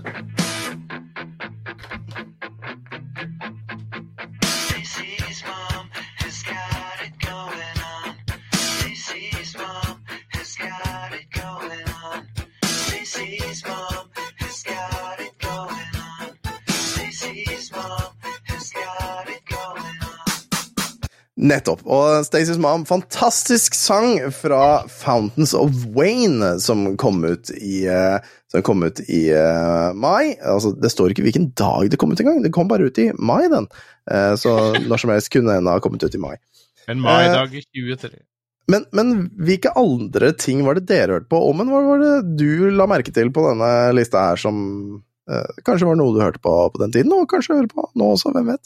[21.45, 21.83] Nettopp.
[21.85, 28.17] Og Stacey's Mom, fantastisk sang fra Fountains of Wayne, som kom ut i, eh,
[28.51, 30.35] som kom ut i uh, mai.
[30.41, 33.11] Altså, det står ikke hvilken dag det kom ut engang, det kom bare ut i
[33.17, 33.69] mai, den.
[34.09, 34.55] Uh, så
[34.89, 36.35] når som helst kunne den ha kommet ut i mai.
[36.89, 38.25] En maidag i 2023.
[38.71, 39.11] Men, men
[39.45, 41.41] hvilke andre ting var det dere hørte på?
[41.51, 44.57] Åmen, hva var det du la merke til på denne lista her som
[45.29, 48.07] eh, kanskje var noe du hørte på på den tiden, og kanskje hører på nå
[48.15, 48.63] også, hvem vet?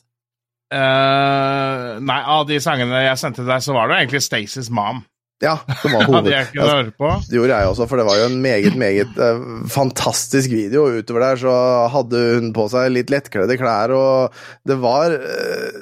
[0.69, 5.01] Eh, nei, av de sangene jeg sendte deg, så var det egentlig Stacey's mom.
[5.41, 6.33] Ja, som var Hadde hoved...
[6.33, 7.11] jeg kunne høre på.
[7.29, 10.85] Det gjorde jeg også, for det var jo en meget, meget uh, fantastisk video.
[10.99, 11.55] Utover der så
[11.93, 15.79] hadde hun på seg litt lettkledde klær, og det var uh,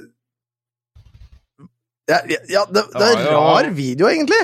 [2.07, 4.39] Ja, ja, det, det, det er en rar video, egentlig!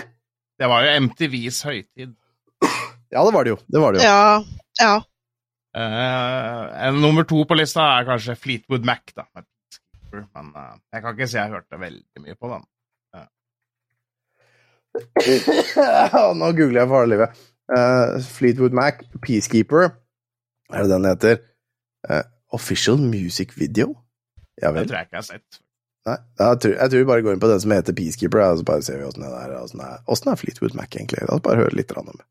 [0.60, 2.12] Det var jo MTVs høytid.
[3.14, 3.58] Ja, det var det jo.
[3.72, 4.10] Det var det jo.
[4.10, 4.44] Ja.
[4.82, 4.94] ja.
[5.74, 9.26] Uh, en nummer to på lista er kanskje Fleetwood Mac, da.
[10.14, 12.70] Med Men uh, jeg kan ikke si jeg hørte veldig mye på den.
[16.40, 17.44] Nå googler jeg for harde livet.
[17.74, 19.90] Eh, Fleetwood Mac, Peacekeeper,
[20.74, 21.38] er det den heter?
[22.10, 23.96] Uh, official music video?
[24.62, 25.60] Ja Det tror jeg ikke jeg har sett.
[26.04, 28.58] Nei, jeg tror, jeg tror vi bare går inn på den som heter Peacekeeper, og
[28.60, 29.54] så bare ser vi åssen det er.
[29.62, 31.24] Åssen er, er Fleetwood Mac, egentlig?
[31.24, 32.26] La oss bare høre litt om det.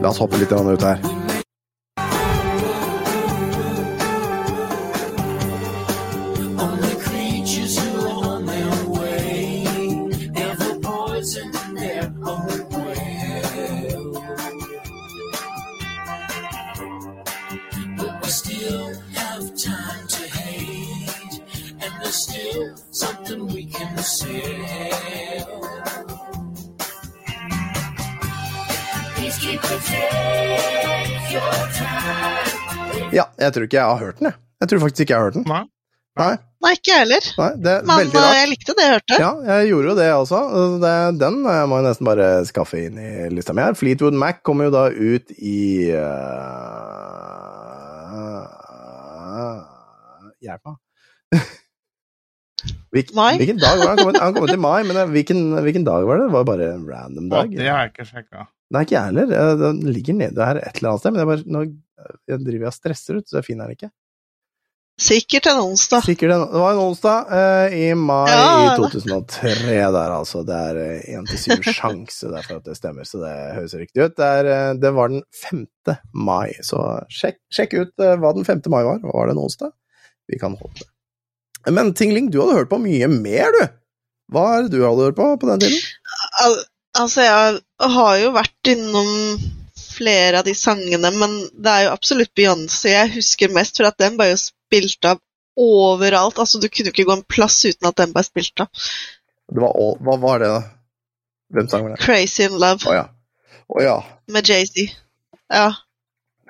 [0.00, 0.98] La oss hoppe litt grann ut her.
[6.58, 8.46] Only creatures who are on
[33.14, 34.36] Ja, jeg tror ikke jeg har hørt den, jeg.
[34.60, 35.46] Jeg tror faktisk ikke jeg har hørt den.
[35.48, 35.62] Nei.
[36.16, 36.32] Nei,
[36.64, 37.24] Nei, ikke jeg heller.
[37.36, 38.36] nei det er Men veldig eh, rart.
[38.38, 39.16] jeg likte det jeg hørte.
[39.20, 40.38] Ja, jeg gjorde jo det også.
[40.80, 43.76] Det, den jeg må jeg nesten bare skaffe inn i lista mi her.
[43.76, 45.58] Fleetwood Mac kommer jo da ut i
[45.92, 46.06] uh,
[50.46, 50.76] Hjelp meg.
[52.96, 53.32] Hvilken, Mai?
[53.36, 56.06] Hvilken dag var det han kom, Han kommet i mai, men eh, hvilken, hvilken dag
[56.08, 56.30] var det?
[56.30, 57.50] Det var bare en random dag.
[57.50, 57.58] dag.
[57.60, 58.46] det har jeg ikke sjekka.
[58.74, 59.36] Nei, ikke jeg heller.
[59.36, 61.66] Eh, Den ligger nede her et eller annet sted, men jeg bare, nå
[62.28, 63.92] jeg driver jeg og stresser ut, så jeg finner den ikke.
[64.96, 66.04] Sikkert en onsdag.
[66.06, 70.40] Sikkert en, det var en onsdag eh, i mai Ja, i 2003 der, altså.
[70.48, 70.78] Det er
[71.18, 74.14] én til syv sjanse der for at det stemmer, så det høres riktig ut.
[74.16, 75.66] Det, er, eh, det var den 5.
[76.16, 76.80] mai, så
[77.12, 78.62] sjekk, sjekk ut eh, hva den 5.
[78.72, 79.02] mai var.
[79.04, 79.74] Var det en onsdag?
[80.32, 80.88] Vi kan håpe det.
[81.76, 83.66] Men Tingling, du hadde hørt på mye mer, du!
[84.32, 86.56] Hva er det du hadde hørt på på den tiden?
[86.96, 89.10] Al altså, jeg har jo vært innom
[89.76, 93.98] flere av de sangene, men det er jo absolutt Beyoncé jeg husker mest, for at
[94.00, 95.20] den ble jo spilt av
[95.56, 96.40] overalt.
[96.42, 98.70] Altså, du kunne jo ikke gå en plass uten at den ble spilt av.
[99.52, 100.62] Det var, all- hva var det, da?
[101.56, 101.98] Hvem sang det?
[102.02, 103.04] Crazy in Love Å ja.
[103.68, 103.96] Oh, ja.
[104.30, 104.92] med Jay-Z.
[105.52, 105.68] Ja.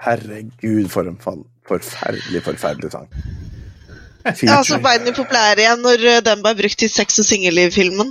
[0.01, 1.18] Herregud, for en
[1.66, 3.06] forferdelig, forferdelig sang.
[4.43, 7.28] ja, så ble den jo populær igjen når eh, den ble brukt i Sex og
[7.28, 8.10] singelliv-filmen.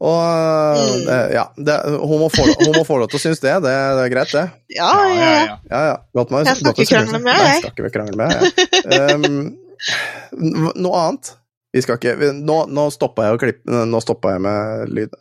[0.00, 3.52] eh, ja, det, hun, må få, hun må få lov til å synes det.
[3.66, 4.44] Det, det er greit, det.
[4.78, 5.58] Ja, ja, ja.
[5.68, 5.98] Ja, ja.
[6.16, 7.60] Godt med, Jeg snakker ikke med krangler med, Nei, jeg.
[7.66, 8.32] snakker vi krangler med,
[9.20, 11.34] um, noe annet?
[11.70, 15.12] Vi skal ikke vi, Nå, nå stoppa jeg å klippe Nå stoppa jeg med lyd.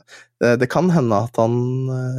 [0.41, 1.59] Det, det kan hende at han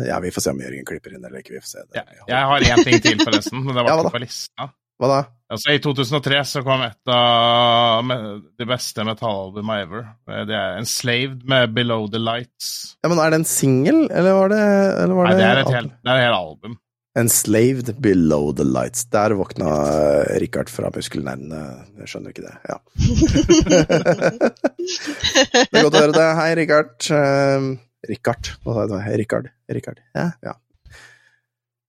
[0.07, 1.57] Ja, vi får se om Jørgen klipper inn eller ikke.
[1.57, 1.83] Vi får se.
[1.97, 3.65] Ja, jeg har én ting til, forresten.
[3.65, 4.15] Men det var Ja, hva ikke da?
[4.15, 4.69] på lista.
[5.01, 5.21] Hva da?
[5.51, 10.05] Altså, I 2003 så kom et av de beste metallalbumene ever.
[10.47, 12.95] Det er 'Enslaved' med 'Below the Lights'.
[13.03, 14.63] Ja, men Er det en singel, eller var det,
[15.03, 16.79] eller var Nei, det er et helt, det er et helt album.
[17.19, 19.05] Enslaved below the lights.
[19.11, 21.83] Der våkna eh, Richard fra muskelnervene.
[21.99, 22.55] Jeg skjønner ikke det.
[22.71, 22.79] Ja.
[25.67, 26.29] det er godt å høre det.
[26.39, 26.95] Hei, Richard.
[27.11, 27.75] Uh,
[28.07, 28.55] Richard.
[28.63, 29.19] Hva sa jeg?
[29.25, 29.51] Richard.
[29.75, 29.99] Richard.
[30.15, 30.55] Ja, ja.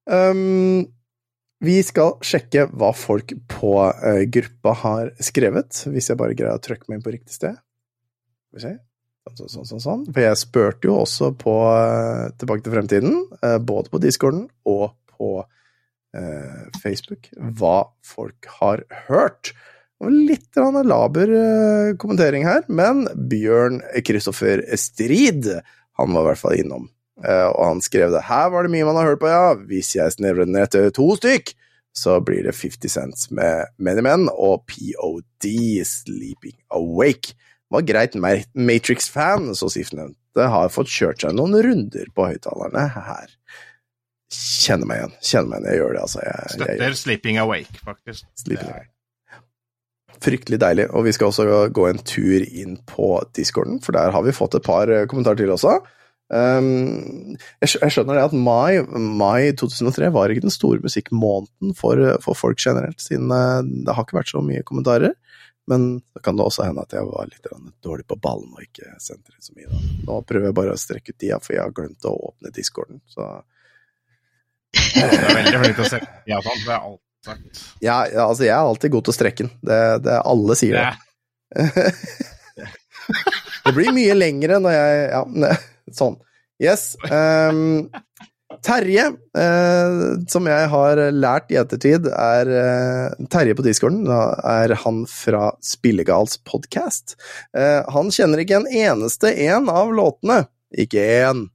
[0.10, 0.90] Um,
[1.62, 6.64] vi skal sjekke hva folk på uh, gruppa har skrevet, hvis jeg bare greier å
[6.64, 7.60] trykke meg inn på riktig sted.
[8.50, 8.74] Skal vi se.
[9.22, 10.06] Sånn, sånn, sånn, sånn, sånn.
[10.10, 14.90] For jeg spurte jo også på uh, Tilbake til fremtiden, uh, både på discorden og
[15.14, 15.36] på
[16.84, 19.54] Facebook, hva folk har hørt.
[20.04, 21.30] Og litt laber
[22.02, 25.48] kommentering her, men Bjørn Kristoffer Strid,
[25.96, 26.90] han var i hvert fall innom.
[27.22, 28.24] Eh, og han skrev det.
[28.28, 29.54] Her var det mye man har hørt på, ja.
[29.70, 31.54] Hvis jeg snevrer den ned til to stykk,
[31.98, 35.50] så blir det 50 Cents med Many Men og POD,
[35.88, 37.36] Sleeping Awake.
[37.72, 38.16] Var greit
[38.56, 43.36] Matrix-fan, så sistnevnte har fått kjørt seg noen runder på høyttalerne her.
[44.32, 45.14] Kjenner meg igjen.
[45.20, 45.70] Kjenner meg igjen.
[45.72, 46.24] Jeg gjør det, altså.
[46.24, 48.28] Jeg, jeg, Støtter 'Sleeping Awake', faktisk.
[48.40, 48.92] Sleeping Awake.
[50.22, 50.86] Fryktelig deilig.
[50.96, 54.56] Og vi skal også gå en tur inn på discorden, for der har vi fått
[54.56, 55.80] et par eh, kommentarer til også.
[56.32, 62.00] Um, jeg, jeg skjønner det at mai, mai 2003 var ikke den store musikkmåneden for,
[62.24, 65.18] for folk generelt, siden eh, det har ikke vært så mye kommentarer.
[65.70, 67.48] Men det kan det også hende at jeg var litt
[67.86, 69.68] dårlig på ballen og ikke sendte det så mye.
[69.70, 69.82] Da.
[70.08, 73.02] Nå prøver jeg bare å strekke ut tida, for jeg har glemt å åpne discorden.
[73.12, 73.28] Så
[74.72, 76.02] Du er veldig flink til å
[76.32, 77.64] ja, sånn, det er alt sagt.
[77.84, 79.54] ja, ja, altså, jeg er alltid god til å strekke den.
[79.70, 80.88] Det, det, alle sier det.
[81.52, 81.92] Det,
[83.66, 85.22] Det blir mye lengre når jeg Ja,
[85.96, 86.20] sånn.
[86.62, 86.94] Yes.
[87.10, 87.90] Um,
[88.60, 89.06] Terje,
[89.38, 90.00] eh,
[90.30, 94.04] som jeg har lært i ettertid, er eh, Terje på discorden.
[94.06, 97.16] Da er han fra Spillegals podkast.
[97.58, 100.44] Eh, han kjenner ikke en eneste en av låtene.
[100.78, 101.48] Ikke én.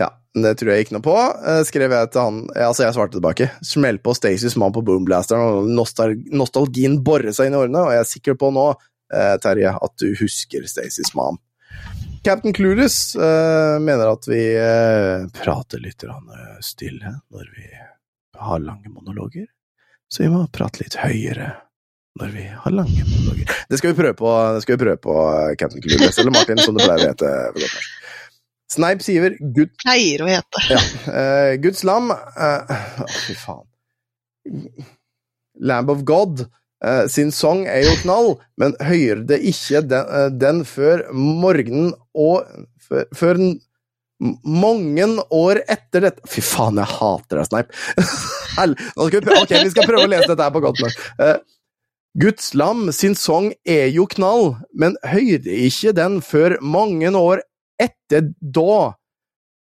[0.00, 1.18] Ja, det tror jeg ikke noe på.
[1.18, 3.50] Eh, skrev jeg til han Altså, jeg svarte tilbake.
[3.66, 7.96] Smell på Stacys mann på boomblasteren, og nostal nostalgien borer seg inn i årene, og
[7.96, 11.42] jeg er sikker på nå eh, Terje, at du husker Stacys mom.
[12.24, 17.66] Captain Clueless uh, mener at vi uh, prater litt eh, stille når vi
[18.38, 19.46] har lange monologer.
[20.08, 21.50] Så vi må prate litt høyere
[22.20, 23.50] når vi har lange monologer.
[23.68, 25.16] Det skal vi prøve på, det skal vi prøve på
[25.58, 27.30] Captain Clueless, eller Martin, som det pleier å hete.
[27.54, 27.90] på godt norsk.
[28.72, 30.64] Snipe sier Gud, Pleier å hete.
[30.70, 32.50] ja, Uh, Guds lam å,
[33.26, 33.66] Fy faen.
[35.60, 36.46] Lamb of God
[36.84, 41.94] eh, sin sang er jo knall, men hører det ikke den, eh, den før morgenen
[42.14, 42.46] og
[42.82, 43.38] Før, før
[44.44, 47.70] mange år etter dette Fy faen, jeg hater deg,
[49.22, 50.98] prøve, ok, vi skal prøve å lese dette her på godt nok.
[51.22, 51.38] Eh,
[52.20, 57.40] Guds lam sin sang er jo knall, men hører ikke den før mange år
[57.80, 58.92] etter da.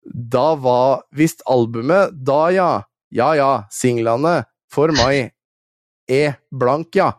[0.07, 2.69] Da var visst albumet Da, ja.
[3.11, 4.41] Ja, ja, singlene
[4.71, 5.33] for meg
[6.07, 7.11] er blank, ja.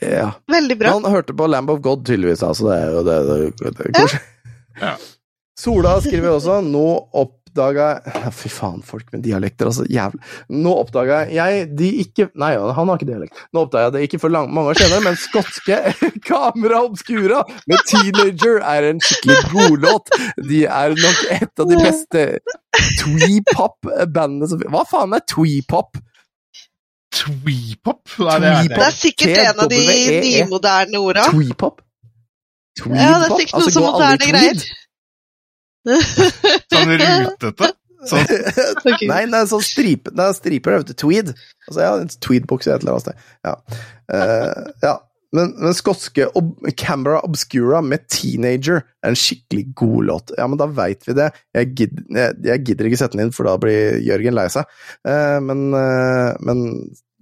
[0.00, 0.32] Ja.
[0.46, 0.88] Veldig bra.
[0.88, 2.68] Han hørte på Lamb of God, tydeligvis, altså.
[2.70, 4.24] Det er jo det, det, det, det.
[4.78, 4.92] Ja.
[5.58, 6.84] Sola skriver også Nå
[7.18, 9.86] oppdaga jeg Fy faen, folk med dialekter, altså.
[9.90, 10.20] Jævlig.
[10.54, 13.40] Nå oppdaga jeg de ikke Nei, han har ikke dialekt.
[13.50, 15.80] Nå oppdaga jeg det ikke for lang, mange år senere, men skotske
[16.28, 20.14] Kamera Obscura med Teenager er en skikkelig godlåt.
[20.46, 22.26] De er nok et av de beste
[23.02, 25.98] twee-pop-bandene som Hva faen er twee-pop?
[27.14, 28.02] Tweepop?
[28.20, 28.84] Nei, det er Det det.
[28.84, 29.80] er sikkert en av de
[30.24, 31.24] nymoderne orda.
[31.32, 31.80] Tweepop?
[32.78, 34.56] Ja, det er sikkert noe Altså, noe moderne greier.
[36.72, 37.70] Sånn rutete.
[38.08, 38.28] Sånn.
[39.10, 40.98] Nei, det er sånn stripe, det er striper, det, vet du.
[41.02, 41.32] Tweed.
[41.66, 43.16] Altså, ja, en tweedbukse et eller annet sted.
[43.48, 43.54] Ja.
[44.12, 44.94] Uh, ja.
[45.36, 50.32] Men, men skotske ob Camera Obscura med Teenager er en skikkelig god låt.
[50.38, 51.28] Ja, men da veit vi det.
[51.56, 54.72] Jeg, gid, jeg, jeg gidder ikke sette den inn, for da blir Jørgen lei seg.
[55.08, 56.64] Eh, men, eh, men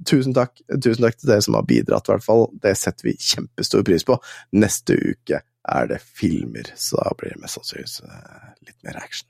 [0.07, 0.55] tusen takk.
[0.71, 2.47] Tusen takk til dere som har bidratt, i hvert fall.
[2.63, 4.21] Det setter vi kjempestor pris på.
[4.55, 9.27] Neste uke er det filmer, så da blir det mest sannsynligvis eh, litt mer action.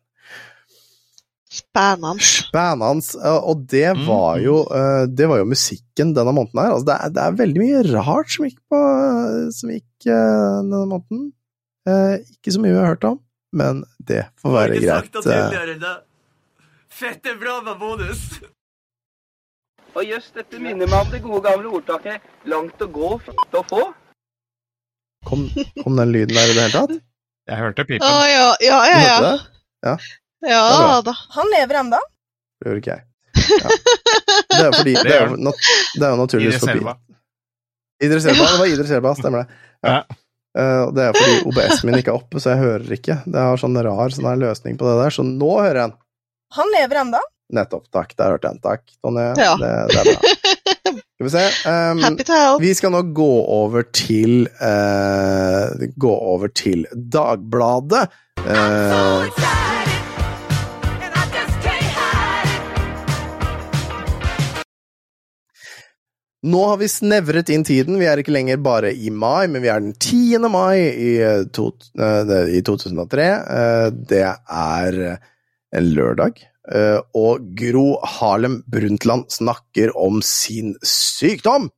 [1.56, 2.20] Spennende.
[2.22, 3.16] Spennende.
[3.24, 4.06] eh, Og det Mm.
[4.06, 6.72] var jo, eh, det var jo musikken denne måneden her.
[6.74, 8.80] Altså, det, er, det er veldig mye rart som gikk på
[9.58, 11.32] som gikk eh, denne måneden.
[11.88, 13.20] Eh, ikke så mye vi har hørt om,
[13.52, 15.16] men det får være greit.
[15.26, 15.96] eh.
[16.96, 18.40] Fett er bra med bonus!
[19.96, 23.62] Og jøss, dette minner meg om det gode gamle ordtaket 'langt å gå, f*** å
[23.64, 23.94] få'.
[25.26, 25.48] Kom,
[25.82, 26.92] kom den lyden der i det hele tatt?
[27.48, 28.06] Jeg hørte Å pipen.
[28.34, 29.20] ja, ja, ja.
[29.20, 29.38] Du
[29.88, 29.96] ja.
[30.46, 31.14] Ja da.
[31.36, 32.00] Han lever enda.
[32.60, 33.04] Det gjør ikke jeg.
[33.36, 33.74] Ja.
[34.50, 36.94] Det er fordi Det er det er jo naturligvis forbi.
[38.06, 39.60] Idris Elba, det var Idris Elba, stemmer det.
[39.84, 39.92] Ja.
[39.92, 40.16] Ja.
[40.56, 43.18] Eh, det er fordi OBS-en min ikke er oppe, så jeg hører ikke.
[43.28, 45.96] Det har sånn rar sånn her løsning på det der, så nå hører jeg den.
[46.56, 47.22] Han lever enda.
[47.56, 47.86] Nettopp.
[47.94, 48.14] Takk.
[48.18, 48.62] Der hørte jeg den.
[48.64, 49.26] Takk, Tonje.
[49.38, 49.52] Ja.
[49.60, 50.34] Det, det er bra.
[51.16, 51.44] Skal vi se.
[51.70, 52.60] Um, Happy to help.
[52.60, 58.04] vi skal nå gå over til uh, Gå over til Dagbladet.
[58.44, 59.64] Eh,
[66.46, 67.96] Nå har vi snevret inn tiden.
[67.98, 70.46] Vi er ikke lenger bare i mai, men vi er den 10.
[70.52, 73.26] mai i, eh, to, eh, i 2003.
[73.26, 75.18] Eh, Det er
[75.72, 76.38] en lørdag.
[77.14, 81.70] Og Gro Harlem Brundtland snakker om sin sykdom.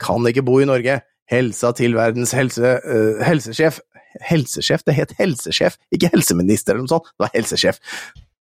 [0.00, 1.02] Kan ikke bo i Norge.
[1.28, 2.80] Helsa til verdens helse,
[3.22, 3.80] helsesjef
[4.22, 4.82] Helsesjef?
[4.84, 7.10] Det het helsesjef, ikke helseminister eller noe sånt.
[7.18, 7.78] Det var helsesjef.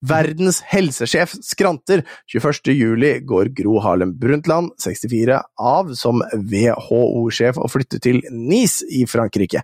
[0.05, 2.03] Verdens helsesjef skranter.
[2.33, 2.73] 21.
[2.75, 9.63] juli går Gro Harlem Brundtland, 64, av som WHO-sjef og flytter til Nice i Frankrike.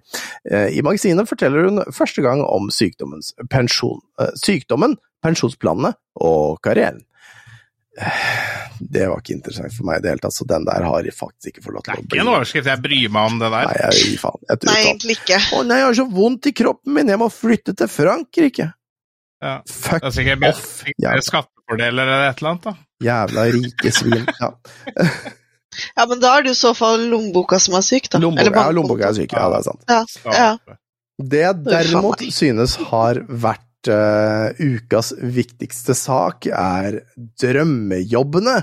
[0.49, 7.03] Eh, I magasinet forteller hun første gang om sykdommens pensjon, eh, sykdommen, pensjonsplanene og karrieren.
[7.99, 11.03] Eh, Det var ikke interessant for meg i det hele tatt, så den der har
[11.05, 13.51] jeg faktisk ikke fått lov Det er ikke en overskrift jeg bryr meg om, det
[13.53, 13.91] Nei, der.
[13.93, 14.39] jeg faen.
[14.49, 15.37] Jeg Nei, egentlig ikke.
[15.53, 18.71] Å nei, jeg har så vondt i kroppen min, jeg må flytte til Frankrike.
[19.41, 19.57] Ja.
[19.65, 22.73] Fuck Det er sikkert off, jævla, skattefordeler eller et eller annet, da.
[23.07, 24.27] jævla rike svin.
[24.39, 24.51] Ja.
[25.95, 28.19] Ja, men da er det i så fall lommeboka som er syk, da.
[28.19, 29.85] Lommeboka Eller ja, lommeboka er syk, ja, det er sant.
[29.87, 30.01] Ja,
[30.35, 30.77] ja.
[31.31, 37.01] Det jeg derimot synes har vært uh, ukas viktigste sak, er
[37.39, 38.57] drømmejobbene,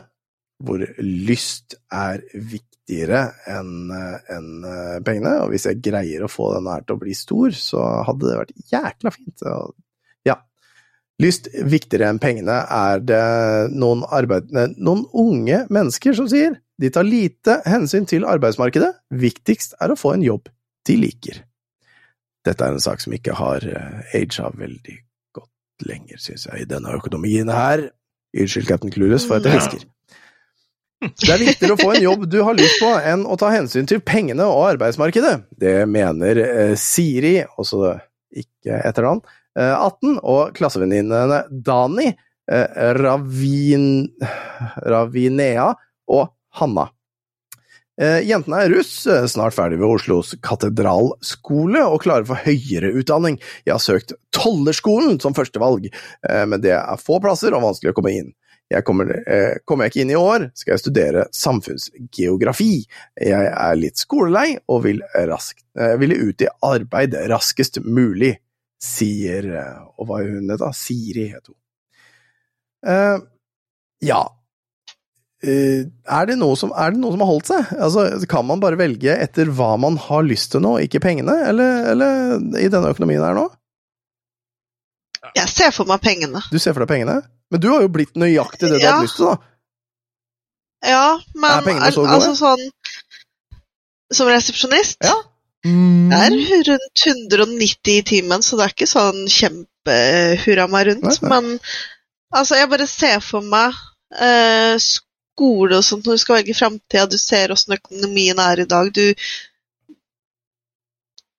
[0.64, 5.36] hvor lyst er viktigere enn en eh, pengene.
[5.44, 8.38] Og hvis jeg greier å få denne her til å bli stor, så hadde det
[8.40, 9.44] vært jækla fint.
[9.46, 9.76] Og.
[11.18, 13.24] Lyst viktigere enn pengene er det
[13.74, 16.60] noen, arbeid, noen unge mennesker som sier.
[16.78, 18.92] De tar lite hensyn til arbeidsmarkedet.
[19.10, 20.46] Viktigst er å få en jobb
[20.86, 21.42] de liker.
[22.46, 24.96] Dette er en sak som ikke har uh, aga veldig
[25.34, 27.88] godt lenger, synes jeg, i denne økonomien her.
[28.38, 29.88] Unnskyld, Captain Clueless, for at jeg hvisker.
[30.98, 33.86] Det er viktigere å få en jobb du har lyst på, enn å ta hensyn
[33.90, 35.34] til pengene og arbeidsmarkedet.
[35.54, 37.92] Det mener eh, Siri, også
[38.34, 42.12] ikke etternavn, eh, 18, og klassevenninnene Dani,
[42.50, 44.06] eh, Ravin,
[44.86, 45.72] Ravinea
[46.08, 46.30] og
[46.60, 46.88] Hanna.
[47.98, 53.40] Eh, Jentene er russ, eh, snart ferdig ved Oslos katedralskole og klare for høyere utdanning.
[53.66, 55.88] Jeg har søkt Tollerskolen som førstevalg,
[56.28, 58.30] eh, men det er få plasser og vanskelig å komme inn.
[58.70, 62.84] Jeg kommer, eh, kommer jeg ikke inn i år, skal jeg studere samfunnsgeografi.
[63.18, 68.38] Jeg er litt skolelei og vil, raskt, eh, ville ut i arbeid raskest mulig,
[68.82, 70.70] sier eh, Og hva er hun het, da?
[70.76, 71.56] Siri, het hun.
[72.86, 73.18] Uh,
[74.06, 74.20] ja.
[75.42, 77.72] Uh, er, det noe som, er det noe som har holdt seg?
[77.78, 81.34] Altså, kan man bare velge etter hva man har lyst til nå, ikke pengene?
[81.50, 83.48] Eller, eller i denne økonomien her nå?
[85.34, 86.40] Jeg ser for meg pengene.
[86.52, 87.20] Du ser for deg pengene?
[87.50, 88.96] Men du har jo blitt nøyaktig det du Ja.
[88.96, 89.36] har lyst til, da.
[90.86, 92.60] Ja, men så altså sånn
[94.14, 95.02] Som resepsjonist?
[95.02, 95.16] Ja.
[95.66, 96.08] Mm.
[96.12, 96.36] Det er
[96.70, 101.02] rundt 190 i timen, så det er ikke sånn kjempehurra meg rundt.
[101.08, 101.28] Nei, nei.
[101.32, 101.58] Men
[102.38, 103.74] altså, jeg bare ser for meg
[104.14, 107.08] eh, skole og sånt når du skal velge framtida.
[107.10, 108.92] Du ser åssen økonomien er i dag.
[108.94, 109.02] Du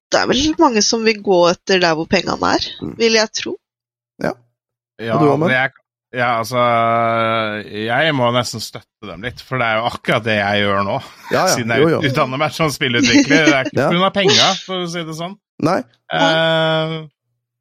[0.10, 2.96] Det er vel mange som vil gå etter der hvor pengene er, Mm.
[2.98, 3.56] vil jeg tro.
[5.00, 5.48] Ja, Og du, Ahmed?
[5.50, 5.70] det er,
[6.16, 6.58] ja, altså
[7.70, 10.98] Jeg må nesten støtte dem litt, for det er jo akkurat det jeg gjør nå.
[11.30, 11.46] Ja, ja.
[11.56, 12.00] Siden jeg Jo, jo.
[12.10, 13.46] utdanner meg som spillutvikler.
[13.46, 13.90] Det er ikke Ja.
[13.94, 14.10] pga.
[14.18, 15.36] penga, for å si det sånn.
[15.68, 15.80] Nei.
[16.16, 16.96] Eh,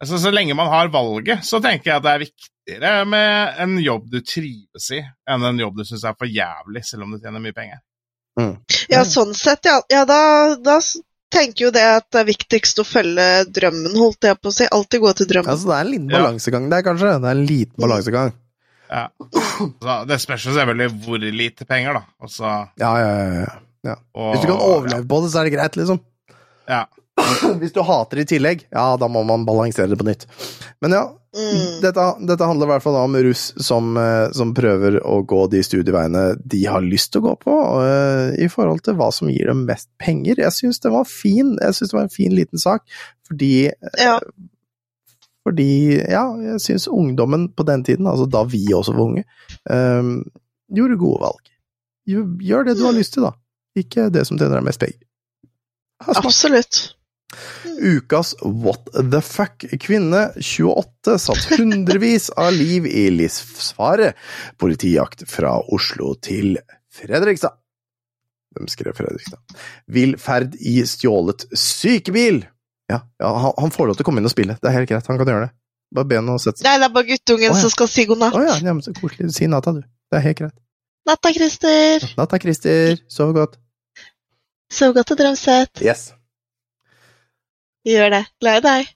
[0.00, 3.76] altså, så lenge man har valget, så tenker jeg at det er viktigere med en
[3.82, 7.18] jobb du trives i, enn en jobb du syns er for jævlig, selv om du
[7.20, 7.82] tjener mye penger.
[8.88, 9.80] Ja, sånn sett, ja.
[9.90, 10.76] ja da, da
[11.32, 14.66] tenker jo det at det er viktigst å følge drømmen, holdt jeg på å si.
[14.72, 15.50] Alltid gå til drømmen.
[15.52, 16.18] Altså, det er en liten Ja.
[16.22, 17.14] balansegang der, kanskje.
[17.20, 18.32] Det er en liten balansegang.
[18.88, 19.08] Ja.
[19.84, 22.02] Så det spørs jo selvfølgelig hvor lite penger, da.
[22.24, 23.58] Og Ja, ja, ja, ja.
[23.90, 23.96] ja.
[24.14, 26.00] og, Hvis du kan overleve på det, så er det greit, liksom.
[26.68, 26.86] Ja.
[27.60, 30.24] Hvis du hater det i tillegg, ja, da må man balansere det på nytt.
[30.80, 31.04] Men ja,
[31.38, 31.80] Mm.
[31.84, 35.62] dette, dette handler i hvert fall om russ som, eh, som prøver å gå de
[35.62, 39.52] studieveiene de har lyst til å gå på, og, i forhold til hva som gir
[39.52, 40.42] dem mest penger.
[40.42, 42.86] Jeg syns det var fin, jeg synes det var en fin liten sak,
[43.30, 43.70] fordi
[44.00, 44.18] Ja.
[45.48, 49.22] Fordi, ja, jeg syns ungdommen på den tiden, altså da vi også var unge,
[49.70, 50.10] um,
[50.68, 51.52] gjorde gode valg.
[52.08, 53.32] Gjør, gjør det du har lyst til, da.
[53.78, 55.00] Ikke det som tjener deg mest penger.
[56.04, 56.82] Absolutt.
[57.78, 59.64] Ukas What the fuck.
[59.80, 64.12] Kvinne 28 satt hundrevis av liv i livsfare.
[64.58, 66.58] Politijakt fra Oslo til
[66.92, 67.58] Fredrikstad.
[68.56, 69.40] Hvem skrev Fredrikstad?
[69.86, 72.42] Vill ferd i stjålet sykebil.
[72.88, 74.56] Ja, ja han, han får lov til å komme inn og spille.
[74.58, 75.54] Det er helt greit, han kan gjøre det.
[75.94, 76.66] Bare be han å sette seg.
[76.68, 77.60] Nei, det er bare guttungen oh, ja.
[77.62, 79.30] som skal si god Å oh, ja, ja, men så koselig.
[79.36, 79.84] Si natta, du.
[80.08, 80.56] Det er helt greit.
[81.08, 82.04] Natta, Christer.
[82.18, 83.00] Natta, Christer.
[83.12, 83.56] Sov godt.
[84.72, 85.80] Sov godt og drøm søtt.
[85.84, 86.10] Yes.
[87.88, 88.22] Gjør det.
[88.42, 88.94] Glad i deg.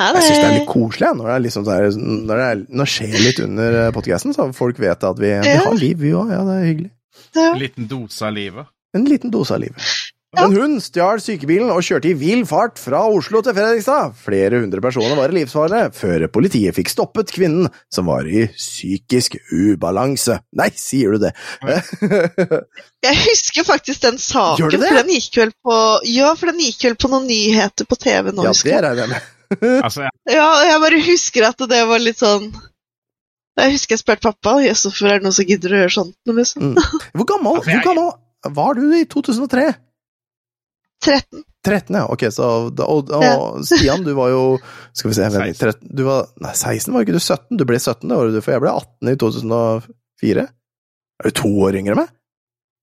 [0.00, 0.22] Ha Jeg det.
[0.24, 2.92] syns det er litt koselig når det, er liksom der, når det, er, når det
[2.94, 6.30] skjer litt under podkasten, så folk vet at vi, vi har liv, vi òg.
[6.32, 6.90] Ja, det er hyggelig.
[7.36, 7.50] Ja.
[7.50, 8.70] En liten dose av livet.
[8.96, 9.90] En liten dose av livet.
[10.32, 14.14] En hund stjal sykebilen og kjørte i vill fart fra Oslo til Fredrikstad.
[14.16, 19.36] Flere hundre personer var i livsfare før politiet fikk stoppet kvinnen, som var i psykisk
[19.52, 20.38] ubalanse.
[20.56, 21.34] Nei, sier du det?
[23.06, 25.76] Jeg husker faktisk den saken, for den gikk vel på
[26.08, 28.84] Ja, for den gikk vel på noen nyheter på TV nå, ja, husker det jeg.
[28.88, 29.30] regner jeg med.
[29.84, 32.48] Altså, jeg, Ja, jeg bare husker at det var litt sånn
[33.60, 36.16] Jeg husker jeg spurte pappa Jøss, hvorfor er det noen som gidder å gjøre sånt?
[36.40, 36.72] Liksom.
[36.72, 37.00] Mm.
[37.20, 39.66] Hvor gammel, Altså, hvor gammel var du i 2003?
[41.02, 41.42] 13.
[41.66, 42.04] 13, ja.
[42.10, 44.42] Ok, så da- Og, og Stian, du var jo
[44.96, 47.58] Skal vi se vent 13, du var, Nei, 16 var ikke du 17?
[47.60, 50.46] Du ble 17 det året du, for jeg ble 18 i 2004.
[51.22, 52.10] Er du to år yngre enn meg?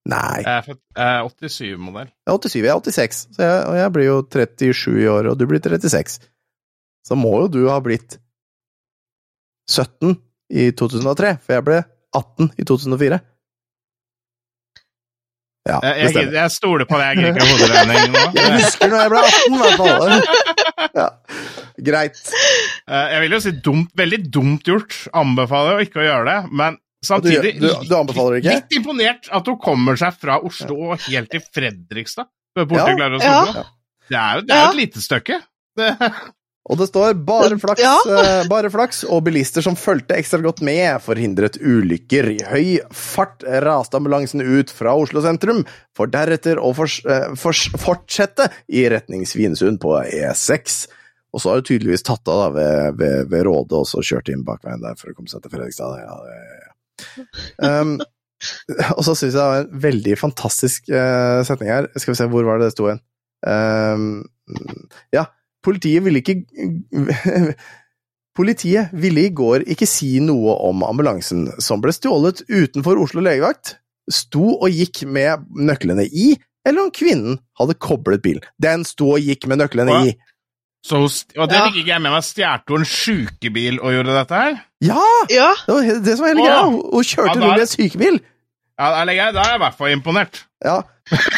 [0.09, 0.39] Nei.
[0.41, 2.07] jeg er 87-modell.
[2.25, 5.27] Jeg er 87, jeg er 86, så jeg, og jeg blir jo 37 i år,
[5.33, 6.15] og du blir 36.
[7.05, 8.15] Så må jo du ha blitt
[9.69, 10.15] 17
[10.49, 11.81] i 2003, for jeg ble
[12.17, 13.19] 18 i 2004.
[15.69, 18.23] Ja, Jeg, jeg, jeg stoler på det, jeg gidder ikke hoderegning nå.
[18.39, 20.89] Jeg husker når jeg ble 18, i hvert fall.
[20.99, 21.07] Ja.
[21.89, 22.19] Greit.
[22.89, 24.95] Eh, Jeg vil jo si dumt, veldig dumt gjort.
[25.21, 28.55] Anbefaler jo ikke å gjøre det, men samtidig Du- du- du anbefaler ikke?
[28.57, 32.27] Litt imponert at hun kommer seg fra Oslo og helt til Fredrikstad.
[33.23, 33.63] Ja.
[34.09, 35.37] Det er jo det er jo et lite stykke.
[35.77, 35.89] Det,
[36.69, 37.95] Og det står 'bare flaks', Ja.
[38.05, 42.29] eh, bare flaks, og bilister som fulgte ekstra godt med, forhindret ulykker.
[42.29, 45.65] I høy fart raste ambulansen ut fra Oslo sentrum,
[45.95, 50.87] for deretter å fors, eh, fors, fortsette i retning Svinesund på E6.
[51.33, 54.29] Og så har du tydeligvis tatt av da, ved, ved, ved Råde, og så kjørt
[54.29, 55.99] inn bakveien der for å komme seg til Fredrikstad.
[56.01, 56.17] Ja,
[57.63, 57.81] ja.
[57.81, 57.99] Um,
[58.97, 61.87] og så syns jeg det var en veldig fantastisk uh, setning her.
[61.97, 63.01] Skal vi se, hvor var det det sto igjen?
[63.45, 64.25] Um,
[65.13, 65.25] ja,
[65.65, 66.37] politiet ville ikke
[68.39, 73.73] Politiet ville i går ikke si noe om ambulansen som ble stjålet utenfor Oslo legevakt,
[74.09, 76.29] sto og gikk med nøklene i,
[76.63, 78.45] eller om kvinnen hadde koblet bilen.
[78.61, 80.13] Den sto og gikk med nøklene i.
[80.85, 81.65] så hun, og det Ja.
[81.67, 82.23] fikk ikke jeg med meg.
[82.23, 84.59] Stjal hun en sjukebil og gjorde dette her?
[84.87, 85.01] Ja!
[85.29, 86.61] Ja, Det var det som var hele greia.
[86.69, 88.19] Hun kjørte Ja, rundt i en sykebil.
[88.79, 90.45] Ja, da da er jeg i hvert fall imponert.
[90.63, 90.77] Ja.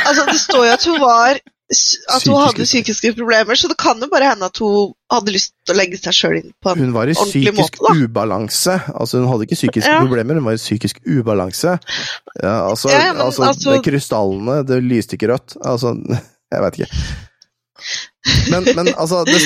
[0.05, 1.39] altså det står jo at hun var
[2.11, 5.53] At hun hadde Psykiske- problemer, så det kan jo bare hende at hun hadde lyst
[5.65, 6.83] til å legge seg sjøl inn på en ordentlig måte.
[6.83, 8.75] Hun var i psykisk måte, ubalanse.
[8.91, 10.01] Altså, hun hadde ikke psykiske Ja.
[10.03, 11.77] problemer, hun var i psykisk ubalanse.
[12.43, 15.55] Ja, altså, Ja, men altså, altså- med krystallene, det lyste ikke rødt.
[15.63, 15.95] Altså,
[16.51, 16.91] jeg vet ikke.
[18.51, 19.39] Men, men altså, det,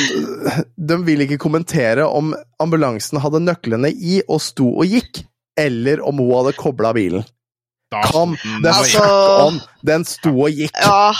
[0.75, 5.21] de vil ikke kommentere om ambulansen hadde nøklene i og sto og gikk,
[5.57, 7.23] eller om hun hadde kobla bilen.
[8.11, 9.05] Come Mm, Altså-
[9.45, 9.59] on!
[9.85, 10.71] Den sto og gikk.
[10.81, 11.13] Ja,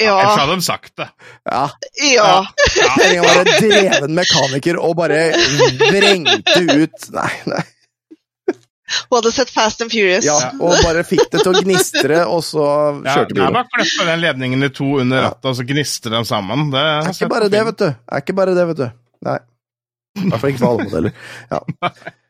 [0.00, 1.08] ja, Ellers hadde de sagt det.
[1.50, 1.64] Ja.
[2.02, 2.28] ja.
[2.76, 2.92] ja.
[3.12, 5.20] Jeg var en dreven mekaniker og bare
[5.78, 7.64] vrengte ut Nei, nei.
[9.10, 10.24] Hun hadde sett Fast and Furious.
[10.24, 12.64] Ja, og bare fikk det til å gnistre, og så
[13.04, 13.44] kjørte bilen.
[13.44, 16.70] Ja, bare klippe den ledningen i to under rattet, og så gnister de sammen.
[16.72, 17.88] Det Det er ikke bare det, vet du.
[17.92, 18.86] Er ikke bare det, vet du.
[19.28, 19.36] Nei.
[20.18, 21.12] I hvert fall ikke for alle modeller.
[21.52, 21.60] Ja.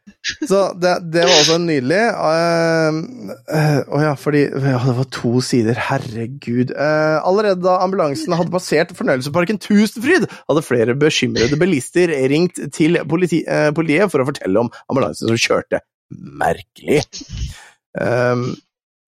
[0.50, 2.00] Så det, det var også nydelig.
[2.02, 6.74] eh, Å ja, fordi ja, Det var to sider, herregud.
[6.76, 13.42] Uh, allerede da ambulansen hadde passert fornøyelsesparken Tusenfryd, hadde flere bekymrede bilister ringt til politi,
[13.48, 15.82] eh, politiet for å fortelle om ambulansen som kjørte.
[16.40, 17.02] Merkelig.
[17.98, 18.50] Um,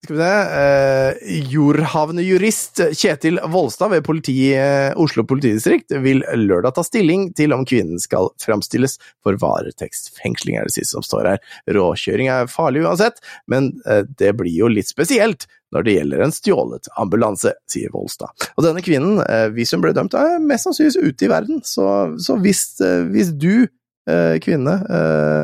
[0.03, 6.83] skal vi se eh, Jordhavnejurist Kjetil Volstad ved politi, eh, Oslo politidistrikt vil lørdag ta
[6.85, 11.41] stilling til om kvinnen skal framstilles for varetektsfengsling, er det siste som står her.
[11.77, 13.21] Råkjøring er farlig uansett,
[13.51, 18.33] men eh, det blir jo litt spesielt når det gjelder en stjålet ambulanse, sier Volstad.
[18.57, 21.87] Og denne kvinnen, eh, hvis hun ble dømt, er mest sannsynligvis ute i verden, så,
[22.17, 23.67] så hvis, eh, hvis du
[24.09, 24.77] eh, kvinne.
[24.89, 25.43] Eh,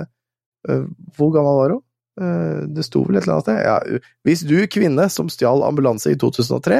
[0.69, 1.83] eh, hvor gammel var hun?
[2.17, 3.59] Eh, det sto vel et eller annet sted.
[3.67, 6.79] Ja, hvis du, kvinne som stjal ambulanse i 2003,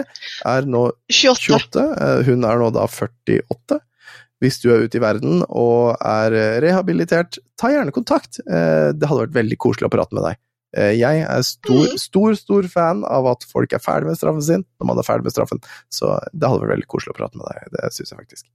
[0.53, 1.51] er nå 28.
[1.53, 3.79] 28, eh, hun er nå da 48.
[4.41, 8.37] Hvis du er ute i verden og er eh, rehabilitert, ta gjerne kontakt.
[8.45, 10.41] Eh, Det hadde vært veldig koselig å prate med deg.
[10.77, 14.65] Eh, Jeg er stor, stor, stor fan av at folk er ferdig med straffen sin
[14.77, 17.49] når man er ferdig med straffen, så det hadde vært veldig koselig å prate med
[17.49, 17.71] deg.
[17.77, 18.45] Det syns jeg faktisk.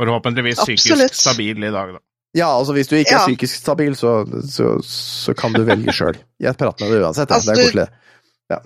[0.00, 1.18] Forhåpentligvis psykisk Absolutt.
[1.20, 2.00] stabil i dag, da.
[2.36, 6.18] Ja, altså hvis du ikke er psykisk stabil, så, så, så kan du velge sjøl.
[6.38, 7.32] Jeg prater med deg uansett.
[7.34, 7.86] Altså, det er koselig.
[8.50, 8.60] Ja.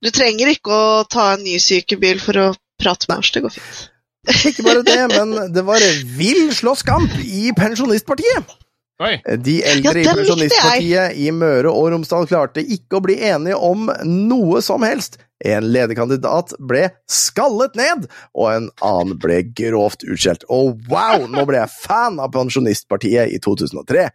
[0.00, 2.46] Du trenger ikke å ta en ny sykebil for å
[2.80, 3.32] prate med oss.
[3.34, 3.82] Det går fint.
[4.50, 5.84] Ikke bare det, men det var
[6.16, 8.56] vill slåsskamp i Pensjonistpartiet!
[9.00, 9.14] Oi!
[9.40, 13.88] De eldre Ja, i Pensjonistpartiet i Møre og Romsdal klarte ikke å bli enige om
[14.04, 15.20] noe som helst.
[15.40, 20.44] En lederkandidat ble skallet ned, og en annen ble grovt utskjelt.
[20.52, 24.10] Og wow, nå ble jeg fan av Pensjonistpartiet i 2003!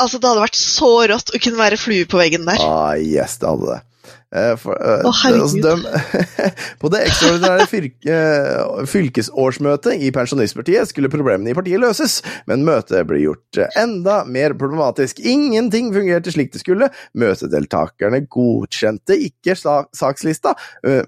[0.00, 2.62] Altså, det hadde vært så rått å kunne være flue på veggen der.
[2.64, 3.82] Ah, yes, det hadde det.
[4.28, 5.92] Eh, For, eh, Å, altså, de,
[6.82, 12.18] på det ekstraordinære fylke, eh, fylkesårsmøtet i Pensjonistpartiet skulle problemene i partiet løses,
[12.50, 15.22] men møtet ble gjort enda mer problematisk.
[15.24, 16.90] Ingenting fungerte slik det skulle.
[17.16, 20.52] Møtedeltakerne godkjente ikke sakslista.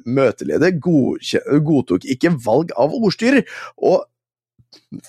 [0.08, 3.44] Møteleder godtok ikke valg av ordstyrer,
[3.76, 4.06] og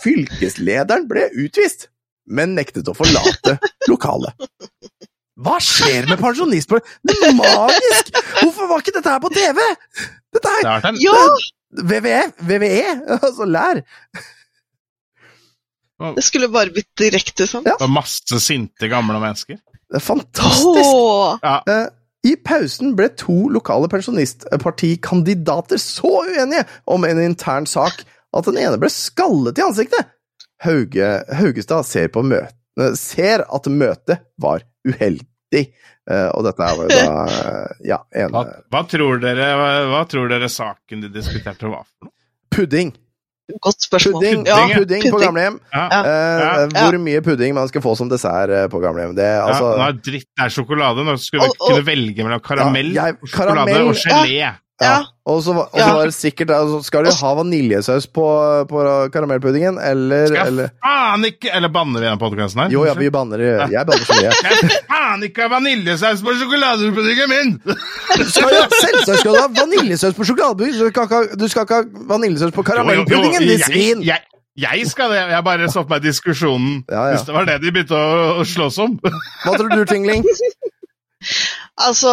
[0.04, 1.88] fylkeslederen ble utvist,
[2.28, 3.56] men nektet å forlate
[3.88, 4.36] lokalet.
[5.42, 6.92] Hva skjer med pensjonistpartiet?
[7.08, 8.12] Det magisk!
[8.42, 9.60] Hvorfor var ikke dette her på TV?
[10.36, 11.24] Dette Det her det en Ja!
[11.72, 12.84] VVE, VVE,
[13.16, 13.80] altså lær.
[16.18, 17.64] Det skulle bare blitt direkte sånn.
[17.70, 17.76] Ja.
[17.80, 19.60] og masse sinte gamle mennesker.
[19.92, 20.94] Det er fantastisk!
[21.46, 21.88] Ja, Eh,
[22.28, 28.04] I pausen ble to lokale pensjonistpartikandidater så uenige om en intern sak
[28.36, 30.12] at den ene ble skallet i ansiktet.
[30.62, 35.26] Hauge, Haugestad ser, på møte, ser at møtet var uheldig.
[35.54, 38.42] Eh, og dette er jo da eh, Ja, en hva,
[38.74, 42.14] hva, tror dere, hva, hva tror dere saken de diskuterte var for noe?
[42.52, 42.90] pudding.
[43.62, 44.22] Godt spørsmål.
[44.24, 45.60] Pudding, Ja, pudding på gamlehjem.
[45.74, 46.02] Ja, Ja.
[46.02, 46.86] Eh, Ja.
[46.88, 49.14] Hvor mye pudding man skal få som dessert eh, på gamlehjem.
[49.16, 51.04] Det, er altså, ja, er dritt det er sjokolade.
[51.06, 54.52] Nå skulle vi Og- og- kunne velge mellom karamell, Ja, jeg- og sjokolade og gelé.
[54.82, 54.88] Ja.
[54.92, 55.00] Ja.
[55.30, 55.94] Og så var og så Ja.
[55.94, 58.24] var det sikkert altså, Skal du ha vaniljesaus på,
[58.70, 62.72] på karamellpuddingen, eller, Skal eller faen ikke Eller banner vi i den podkasten her?
[62.74, 64.32] Jo, ja, vi banner Jeg banner så mye.
[64.40, 67.54] Skal faen ikke ha vaniljesaus på sjokoladepuddingen min!
[68.34, 70.80] Skal jo, selvsagt skal du ha vaniljesaus på sjokoladepuddingen!
[70.82, 74.02] Du, skal ikke ha- du skal ikke ha vaniljesaus på karamellpuddingen, ditt svin!
[74.02, 74.26] Jeg,
[74.58, 75.22] jeg, jeg skal det.
[75.32, 77.14] Jeg bare så på meg diskusjonen Ja, ja.
[77.14, 78.98] hvis det var det de begynte å, å slåss om.
[79.46, 80.26] Hva tror du, Tingling?
[81.82, 82.12] Altså,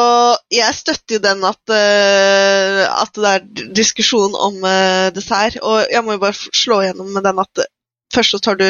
[0.55, 5.59] jeg støtter jo den at, uh, at det er diskusjon om uh, dessert.
[5.63, 7.69] Og jeg må jo bare slå igjennom med den at eh,
[8.15, 8.67] først så tar du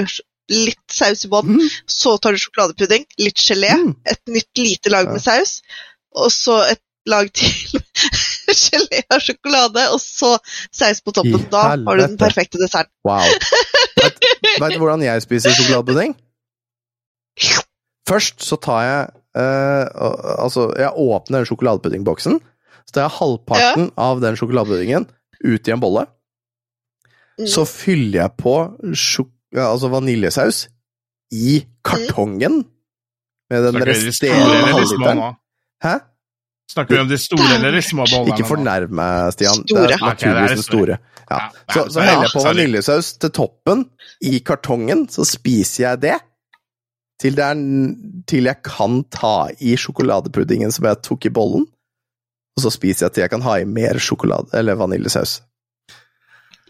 [0.49, 1.65] litt saus i bånn, Mm.
[1.87, 3.95] så tar du sjokoladepudding, litt gelé, Mm.
[4.09, 5.59] et nytt lite lag med saus,
[6.17, 7.83] og så et lag til
[8.65, 10.35] gelé og sjokolade, og så
[10.73, 11.37] saus på toppen.
[11.45, 12.93] I Da har du den perfekte desserten.
[13.05, 13.29] Wow.
[14.01, 16.17] Vet du hvordan jeg spiser sjokoladepudding?
[18.09, 19.07] Først så tar jeg
[19.39, 22.39] Altså, jeg åpner den sjokoladepuddingboksen.
[22.89, 25.07] Så tar jeg halvparten av den sjokoladepuddingen
[25.45, 26.07] ut i en bolle.
[27.39, 27.47] Mm.
[27.47, 28.55] Så fyller jeg på
[29.55, 30.65] altså vaniljesaus
[31.37, 32.63] i kartongen
[33.53, 35.21] med den resterende de halvliteren.
[35.85, 35.99] Hæ?
[36.69, 38.35] Snakker vi om de store eller de små bollene?
[38.35, 39.63] Ikke fornærm meg, Stian.
[39.63, 39.87] Store.
[39.89, 40.99] Det er naturligvis den store.
[41.29, 41.39] Ja.
[41.39, 41.39] Ja,
[41.73, 43.85] Så, ja, så heller jeg på vaniljesaus til toppen
[44.25, 46.17] i kartongen, så spiser jeg det.
[47.19, 47.59] Til, er,
[48.31, 51.65] til jeg kan ta i sjokoladepuddingen som jeg tok i bollen.
[52.59, 55.41] Og så spiser jeg til jeg kan ha i mer sjokolade, eller vaniljesaus.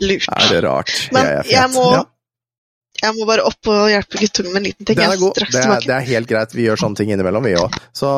[0.00, 0.28] Lurt.
[0.30, 0.94] Er det rart?
[1.12, 2.04] Men jeg er jeg må- ja,
[3.02, 4.96] Jeg må bare opp og hjelpe guttungen med en liten ting.
[4.98, 5.36] den er god.
[5.38, 6.54] Det er, det er helt greit.
[6.56, 7.76] Vi gjør sånne ting innimellom, vi òg.
[7.94, 8.08] Så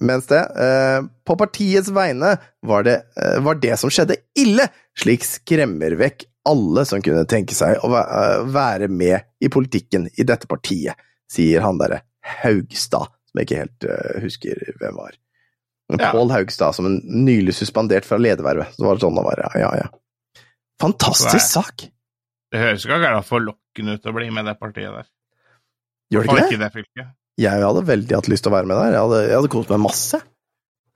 [0.00, 4.68] mens det eh, På partiets vegne var det, eh, var det som skjedde, ille.
[4.98, 10.24] Slik skremmer vekk alle som kunne tenke seg å eh, være med i politikken i
[10.26, 10.94] dette partiet,
[11.30, 12.02] sier han derre
[12.42, 15.16] Haugstad, som jeg ikke helt uh, husker hvem var.
[15.94, 16.10] Ja.
[16.12, 18.74] Pål Haugstad, som en nylig suspendert fra ledervervet.
[18.76, 19.70] Så var det sånn det var, ja, ja.
[19.84, 20.42] ja.
[20.82, 21.88] Fantastisk sak!
[22.52, 25.08] Det høres ikke akkurat forlokkende ut å bli med det partiet der.
[26.12, 26.84] Gjør det ikke ikke det?
[26.96, 27.06] det.
[27.38, 28.94] Jeg hadde veldig hatt lyst til å være med der.
[28.94, 30.20] Jeg hadde, jeg hadde kost meg masse.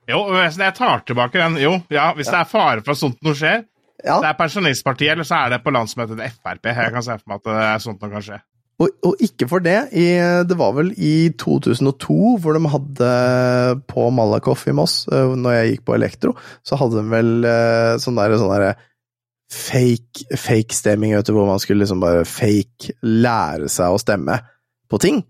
[0.09, 3.37] Jo, jeg tar tilbake den Jo, ja, hvis det er fare for at sånt noe
[3.39, 3.63] skjer,
[4.03, 4.17] Ja.
[4.19, 6.65] det er Pensjonistpartiet, eller så er det på landsmøtet til Frp.
[6.73, 8.39] Jeg kan se for meg at det er sånt noe kan skje.
[8.81, 9.77] Og, og ikke for det.
[9.93, 10.07] I,
[10.49, 13.11] det var vel i 2002 hvor de hadde
[13.91, 16.33] på Malakoff i Moss, eh, når jeg gikk på elektro,
[16.65, 18.73] så hadde de vel eh, sånn derre sånn derre
[19.53, 24.39] fake, fake stemming, vet du, hvor man skulle liksom bare fake lære seg å stemme
[24.89, 25.21] på ting.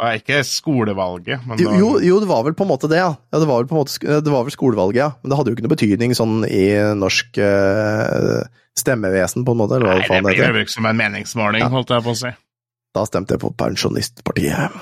[0.00, 3.10] Ja, Ikke skolevalget, men Jo, jo, jo, det var vel på en måte det, ja.
[3.16, 5.08] ja det, var vel på en måte, det var vel skolevalget, ja.
[5.20, 6.64] Men det hadde jo ikke noe betydning sånn i
[6.96, 8.40] norsk uh,
[8.80, 9.76] stemmevesen, på en måte.
[9.76, 11.68] Eller hva Nei, det det blir jo ikke som en meningsmåling, Ja.
[11.72, 12.32] holdt jeg på å si.
[12.96, 14.78] Da stemte jeg på Pensjonistpartiet.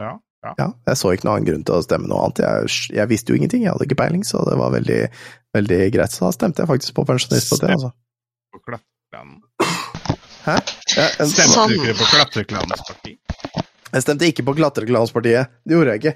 [0.00, 0.12] Ja,
[0.44, 0.52] ja.
[0.56, 2.38] Ja, jeg så ikke noen annen grunn til å stemme noe annet.
[2.40, 5.00] Jeg, jeg visste jo ingenting, jeg hadde ikke peiling, så det var veldig,
[5.56, 6.14] veldig greit.
[6.16, 7.90] Så da stemte jeg faktisk på Pensjonistpartiet, altså.
[8.54, 9.42] På klatreklanen.
[10.46, 10.54] Hæ?
[10.96, 11.68] Ja, en- Stemte sånn.
[11.68, 13.12] du ikke på klatreklanens parti?
[13.90, 15.50] Jeg stemte ikke på Klatreklanspartiet.
[15.66, 16.14] Det gjorde jeg ikke.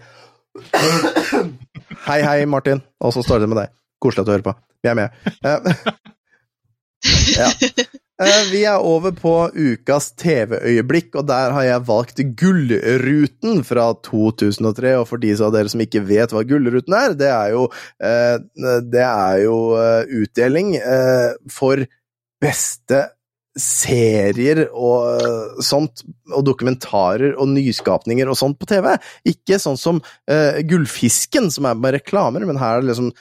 [2.06, 2.80] Hei, hei, Martin.
[3.02, 3.72] Og så står det med deg.
[4.00, 4.54] Koselig at du hører på.
[4.84, 5.08] Vi er med.
[5.42, 5.58] Eh,
[7.42, 7.48] ja.
[8.22, 14.92] Eh, Vi er over på ukas TV-øyeblikk, og der har jeg valgt Gullruten fra 2003.
[15.00, 17.64] Og for de av dere som ikke vet hva Gullruten er, det er jo,
[17.98, 18.38] eh,
[18.86, 20.76] det er jo eh, utdeling
[21.50, 21.82] for
[22.42, 23.02] beste
[23.58, 26.02] serier og sånt,
[26.34, 28.88] og dokumentarer og nyskapninger og sånt på TV.
[29.30, 33.12] Ikke sånn som Gullfisken, som er med reklamer, men her er det liksom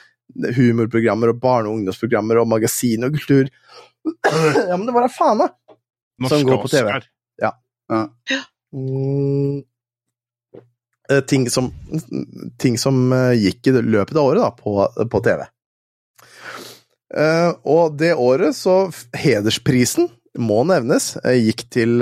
[0.58, 3.52] humorprogrammer og barne- og ungdomsprogrammer og magasin og kultur.
[4.70, 5.50] ja, men det var da faen, da!
[6.30, 6.94] Som går på TV.
[7.42, 7.58] Ja
[8.74, 9.64] Mm,
[11.10, 11.74] eh, ting som,
[12.58, 15.46] ting som eh, gikk i løpet av året da, på, på TV.
[17.14, 20.08] Uh, og det året så Hedersprisen
[20.42, 22.02] må nevnes, gikk til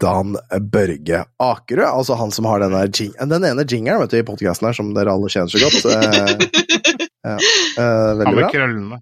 [0.00, 0.38] Dan
[0.72, 4.24] Børge Akerø, altså han som har den, der jing den ene jingeren vet du, i
[4.24, 5.84] podkasten her, som dere alle kjenner så godt.
[5.92, 7.36] Eh,
[7.76, 8.30] veldig bra.
[8.30, 9.00] Han med krøllene.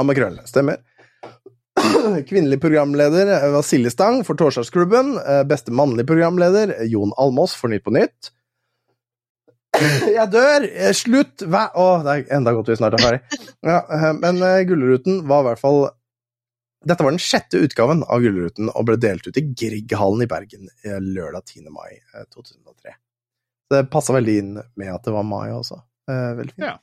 [0.00, 0.80] Han med krøllene, stemmer.
[2.28, 5.14] Kvinnelig programleder eh, var Silje Stang for Torsdagsklubben.
[5.18, 8.30] Eh, Beste mannlige programleder Jon Almås for Nytt på Nytt.
[10.18, 10.66] Jeg dør!
[10.66, 11.44] Eh, Slutt!
[11.46, 11.68] Hva?
[11.78, 13.40] Å, det er enda godt vi snart er ferdig.
[13.66, 13.80] Ja,
[14.18, 15.82] men Gullruten var i hvert fall
[16.88, 20.70] Dette var den sjette utgaven av Gullruten og ble delt ut i Grieghallen i Bergen
[21.12, 21.66] lørdag 10.
[21.74, 22.94] mai eh, 2003.
[23.70, 25.76] Så det passa veldig inn med at det var mai også.
[26.10, 26.66] Eh, Veldig fint.
[26.66, 26.78] Ja.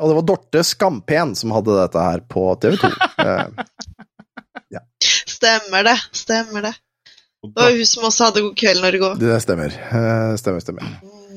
[0.00, 2.90] Og det var Dorte Skampen som hadde dette her på TV 2.
[4.76, 4.80] ja.
[5.28, 5.98] Stemmer det.
[6.16, 6.74] Stemmer det.
[7.42, 9.18] Det var hun som også hadde God kveld, Norge òg.
[9.20, 9.74] det stemmer.
[9.74, 10.92] Eh, Stemmer, stemmer.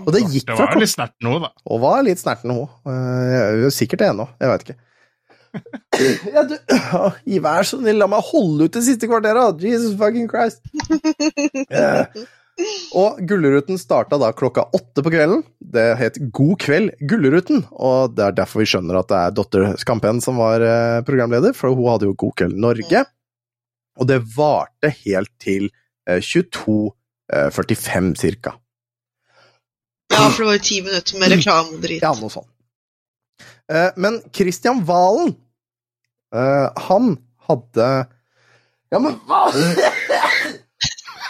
[0.06, 1.50] Og det gikk Det fra var jo litt snert nå, da.
[1.66, 2.68] Og var litt snerten, hun.
[2.86, 4.28] Eh, er sikkert det ennå.
[4.40, 4.78] Jeg veit ikke.
[6.36, 6.56] Ja, du,
[7.32, 9.62] I vær så snill, la meg holde ut det siste kvarteret!
[9.64, 10.60] Jesus fucking Christ!
[11.72, 12.04] Eh,
[12.96, 15.42] og Gullruten starta da klokka åtte på kvelden.
[15.60, 17.66] Det het God kveld, Gullruten.
[17.72, 21.56] Og det er derfor vi skjønner at det er Dotter Skampen som var eh, programleder,
[21.58, 23.04] for hun hadde jo God kveld Norge.
[24.00, 25.68] Og det varte helt til
[26.08, 28.56] eh, 22.45 cirka.
[30.14, 32.52] Ja, for det var jo ti minutter med reklame og dritt Ja, noe sånt.
[33.68, 35.36] Eh, men Kristian Valen,
[36.32, 37.18] eh, han
[37.50, 37.90] hadde
[38.94, 39.50] Ja, men hva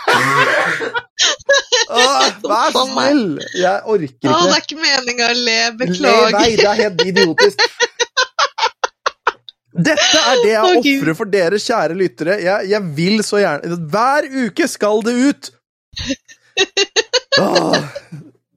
[1.90, 3.26] Åh, Vær så snill!
[3.60, 4.30] Jeg orker ikke.
[4.32, 5.58] Åh, det er ikke meninga å le.
[6.00, 7.66] Le vei, det er helt idiotisk.
[9.76, 12.38] Dette er det jeg Å, ofrer for dere, kjære lyttere.
[12.40, 15.50] Jeg, jeg vil så gjerne Hver uke skal det ut!
[17.42, 17.76] Åh.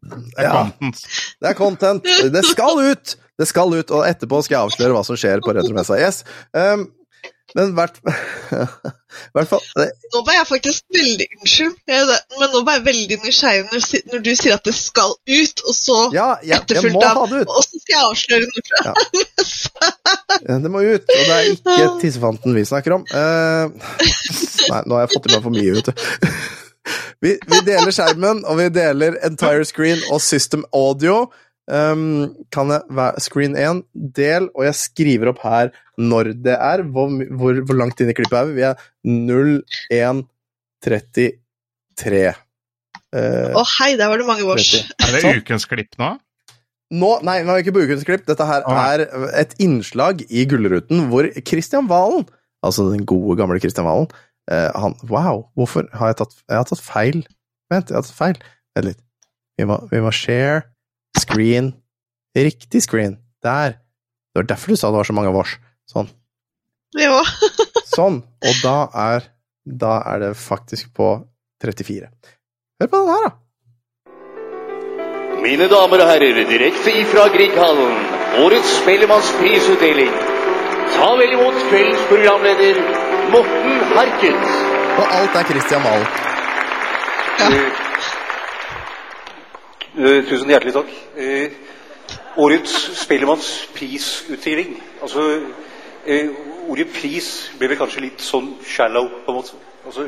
[0.08, 0.52] Det er Ja.
[0.62, 1.00] content.
[1.42, 2.06] Det er content.
[2.38, 3.16] Det skal ut!
[3.38, 5.94] Det skal ut, og etterpå skal jeg avsløre hva som skjer på Retromessa.
[6.00, 6.24] Yes.
[6.54, 6.88] Um,
[7.56, 7.96] men hvert
[9.34, 13.64] hvert fall det- Nå ble jeg faktisk veldig Unnskyld, men nå ble jeg veldig nysgjerrig
[13.70, 17.22] når, du når du sier at det skal ut, og så Ja, jeg, etterfulgt av!
[17.24, 18.62] Og så skal jeg avsløre noe
[20.48, 20.58] Ja.
[20.58, 23.04] Det må ut, og det er ikke tissefanten vi snakker om.
[23.10, 23.72] Uh,
[24.72, 25.92] nei, nå har jeg fått i meg for mye, vet du.
[27.24, 31.26] Vi, vi deler skjermen, og vi deler entire screen og system audio.
[31.68, 33.82] Um, kan jeg være screen 1,
[34.16, 35.68] del, og jeg skriver opp her
[36.00, 36.82] når det er.
[36.94, 38.54] Hvor, hvor, hvor langt inn i klippet er vi?
[38.56, 38.76] Vi er
[40.84, 42.22] 01.33.
[43.08, 44.70] Eh, Å hei, der var det mange vårs.
[44.96, 45.38] Er det Sånn.
[45.42, 46.14] ukens klipp nå?
[46.88, 48.24] Nå, nei, nå er vi ikke på Ukens klipp.
[48.28, 49.04] Dette her Å, er
[49.36, 52.24] et innslag i Gullruten hvor Kristian Valen,
[52.64, 54.08] altså den gode, gamle Kristian Valen
[54.48, 57.20] uh, han, Wow, hvorfor har jeg tatt Jeg har tatt feil.
[57.68, 58.40] Vent, jeg har tatt feil.
[58.76, 59.02] Vent litt.
[59.60, 60.62] Vi må, vi må share
[61.20, 61.74] screen
[62.36, 63.18] Riktig screen.
[63.42, 63.68] Der.
[64.34, 65.58] Det var derfor du sa det var så mange vårs.
[65.90, 66.08] Sånn.
[66.98, 67.22] Ja.
[67.96, 68.22] Sånn.
[68.44, 69.26] Og da er,
[69.64, 71.10] da er det faktisk på
[71.64, 72.10] 34.
[72.78, 73.34] Hør på den her, da.
[75.42, 77.98] Mine damer og herrer, direkte ifra Grieghallen,
[78.42, 80.14] årets Spellemannsprisutdeling.
[80.96, 82.80] Ta vel imot kveldens programleder,
[83.34, 84.48] Morten Harket.
[84.98, 87.86] Og alt er Christian Valen.
[89.98, 90.90] Eh, tusen hjertelig takk.
[91.16, 91.50] Eh,
[92.36, 94.76] årets Spellemannsprisutdeling.
[95.02, 95.40] Altså,
[96.06, 96.28] eh,
[96.68, 99.58] ordet pris ble vel kanskje litt sånn shallow, på en måte.
[99.86, 100.06] Altså,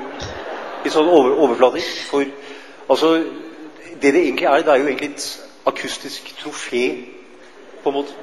[0.84, 2.04] litt sånn over, overfladisk.
[2.06, 2.24] For
[2.88, 3.24] altså,
[4.02, 5.26] det det egentlig er, det er jo egentlig et
[5.66, 6.84] akustisk trofé,
[7.82, 8.14] på en måte.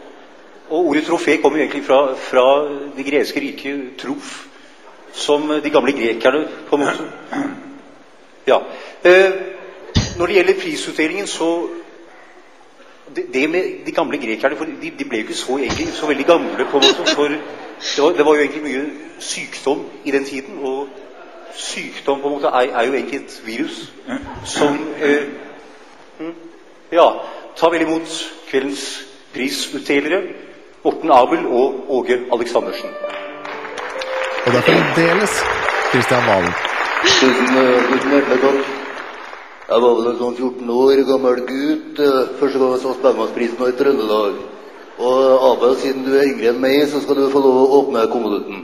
[0.70, 2.48] Og ordet trofé kommer jo egentlig fra, fra
[2.96, 4.48] det greske riket trof,
[5.12, 7.12] som de gamle grekerne, på en måte.
[8.48, 8.62] Ja.
[9.04, 9.57] Eh,
[10.18, 11.68] når det gjelder prisutdelingen, så
[13.16, 16.08] det, det med de gamle grekerne for de, de ble jo ikke så, egentlig, så
[16.08, 17.16] veldig gamle, på en måte.
[17.16, 18.86] For det var, det var jo egentlig mye
[19.20, 20.60] sykdom i den tiden.
[20.62, 20.88] Og
[21.56, 23.94] sykdom på en måte er, er jo egentlig et virus
[24.46, 25.24] som eh,
[26.20, 26.34] hm,
[26.92, 27.10] Ja.
[27.58, 30.22] Ta vel imot kveldens prisutdelere.
[30.84, 32.90] Morten Abel og Åge Aleksandersen.
[34.46, 35.44] Og det er fremdeles
[35.92, 36.54] Kristian Valen.
[37.04, 38.87] Tusen, eh, tusen hjertelig takk.
[39.68, 43.64] Jeg var vel en sånn 14 år gammel gutt eh, første gang jeg så Spellemannsprisen
[43.68, 44.38] i Trøndelag.
[44.98, 48.06] Og Abel, siden du er yngre enn meg, så skal du få lov å åpne
[48.14, 48.62] konvolutten.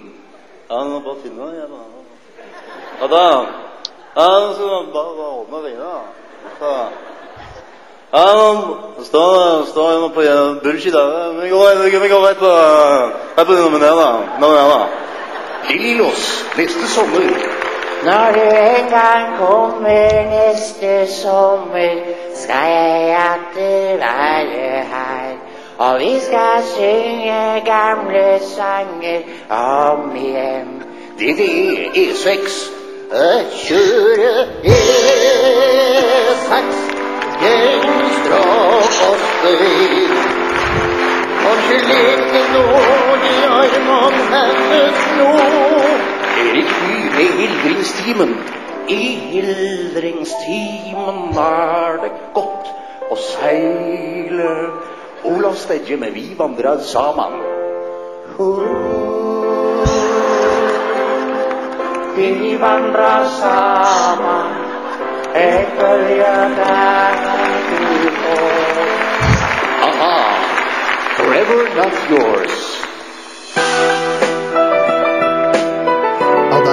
[0.69, 1.57] Ja, nå bare finn den.
[1.73, 1.81] da.
[3.01, 3.25] Ja, da.
[4.15, 6.77] Ja, så bare, åpne den, da.
[8.13, 11.33] Ja, nå står jeg på eh, bullshit, da.
[11.41, 12.53] Vi går, vi går rett på,
[13.41, 14.09] rett på nummer ned, da.
[14.39, 14.87] Nummer ned, da.
[15.67, 17.62] Lillås neste sommer.
[18.05, 21.95] Når du en gang kommer neste sommer,
[22.35, 25.33] skal jeg atter være her.
[25.77, 29.19] Og vi skal synge gamle sanger
[29.49, 30.83] om igjen.
[31.19, 32.73] DDE E6.
[33.11, 36.53] kjøre kjører E6
[37.41, 40.07] gjennom strak og støy.
[41.43, 45.92] Kanskje leker noen i armene hennes nå.
[46.43, 48.31] Erik Bye med Hildringstimen.
[48.89, 52.67] I hildringstimen er det godt
[53.11, 54.49] å seile.
[55.23, 57.31] Olav Stedje med Vi Saman sammen.
[62.15, 64.51] Vi vandrar saman,
[65.33, 67.23] eg følger deg
[67.69, 68.77] du går.
[69.87, 70.15] Aha.
[71.17, 72.57] Forever not yours.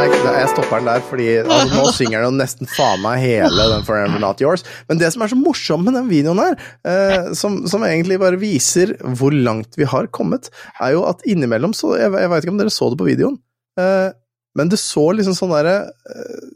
[0.00, 3.66] Det det, jeg stopper den der, fordi altså, nå synger den nesten faen meg hele
[3.74, 4.62] den Forever Not Yours.
[4.88, 6.56] Men det som er så morsomt med den videoen her,
[6.88, 10.48] eh, som, som egentlig bare viser hvor langt vi har kommet,
[10.80, 13.36] er jo at innimellom så Jeg, jeg veit ikke om dere så det på videoen,
[13.80, 14.08] eh,
[14.56, 15.76] men du så liksom sånne derre
[16.14, 16.48] eh,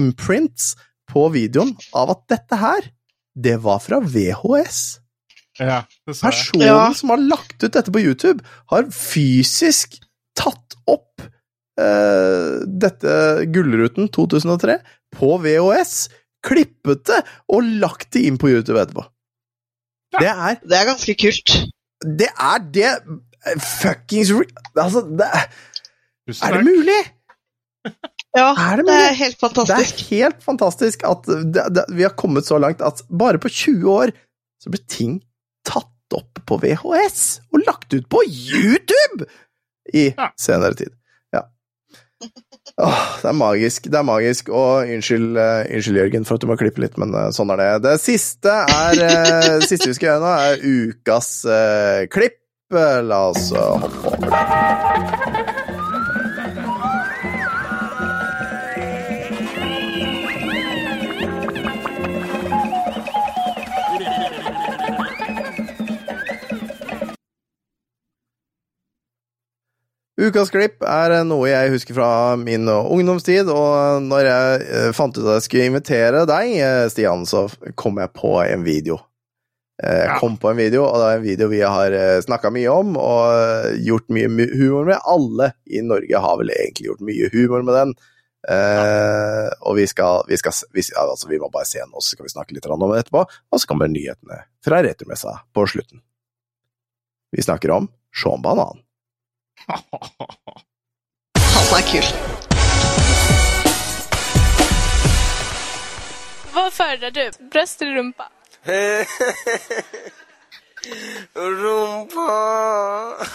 [0.00, 0.72] imprints
[1.12, 2.88] på videoen av at dette her,
[3.38, 4.80] det var fra VHS.
[5.60, 6.32] Ja, det sa jeg.
[6.32, 6.82] Personen Ja.
[6.96, 8.42] som har lagt ut dette på YouTube,
[8.72, 10.00] har fysisk
[10.38, 11.22] tatt opp
[11.80, 13.14] eh, dette
[13.52, 14.78] Gullruten 2003
[15.16, 15.96] på VHS,
[16.42, 17.20] klippet det
[17.52, 19.06] og lagt det inn på YouTube etterpå.
[20.18, 21.54] Det er Det er ganske kult.
[22.02, 22.90] Det er det
[23.58, 24.32] Fuckings.
[24.76, 25.46] Altså, det er
[26.28, 27.00] Er det mulig?
[28.32, 29.96] Ja, Er det det er helt fantastisk.
[29.98, 33.50] Det er helt fantastisk at det, det, vi har kommet så langt at bare på
[33.52, 34.12] 20 år
[34.62, 35.18] så ble ting
[35.68, 39.26] tatt opp på VHS og lagt ut på YouTube
[39.92, 40.06] i
[40.40, 40.94] senere tid.
[42.80, 43.88] Åh, det er magisk.
[43.92, 44.48] Det er magisk.
[44.48, 47.60] Og unnskyld, uh, unnskyld Jørgen, for at du må klippe litt, men uh, sånn er
[47.60, 47.70] det.
[47.88, 51.34] Det siste er uh, siste vi skal gjøre nå, er ukas
[52.12, 52.38] klipp.
[52.72, 55.31] La oss hoppe over det.
[70.22, 72.08] Ukas klipp er noe jeg husker fra
[72.38, 77.24] min ungdomstid, og når jeg eh, fant ut at jeg skulle invitere deg, eh, Stian,
[77.26, 77.48] så
[77.80, 79.00] kom jeg på en video.
[79.82, 82.70] Eh, Jeg kom på en video, og det er en video vi har snakka mye
[82.70, 85.00] om og gjort mye humor med.
[85.10, 87.94] Alle i Norge har vel egentlig gjort mye humor med den.
[88.52, 92.14] Eh, og vi skal, vi, skal, vi, altså, vi må bare se den, og så
[92.14, 93.26] skal vi snakke litt om det etterpå.
[93.26, 96.02] Og så kommer nyhetene fra Returmessa på slutten.
[97.34, 98.84] Vi snakker om Sean Banan.
[99.66, 99.76] Han
[101.78, 102.04] er kul.
[106.52, 107.30] Hva föredrar du?
[107.50, 108.28] Bröst eller rumpa?
[111.34, 113.26] Rumpa!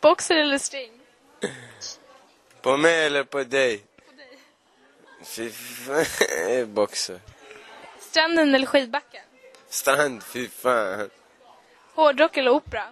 [0.00, 0.92] Boxer eller string?
[2.62, 3.84] På meg eller på deg?
[5.24, 6.74] Fy fan.
[6.74, 7.20] Boxer.
[8.00, 9.22] Stranden eller skidbacken?
[9.68, 11.10] Strand, fy fan.
[11.94, 12.84] Hårdrock eller opera?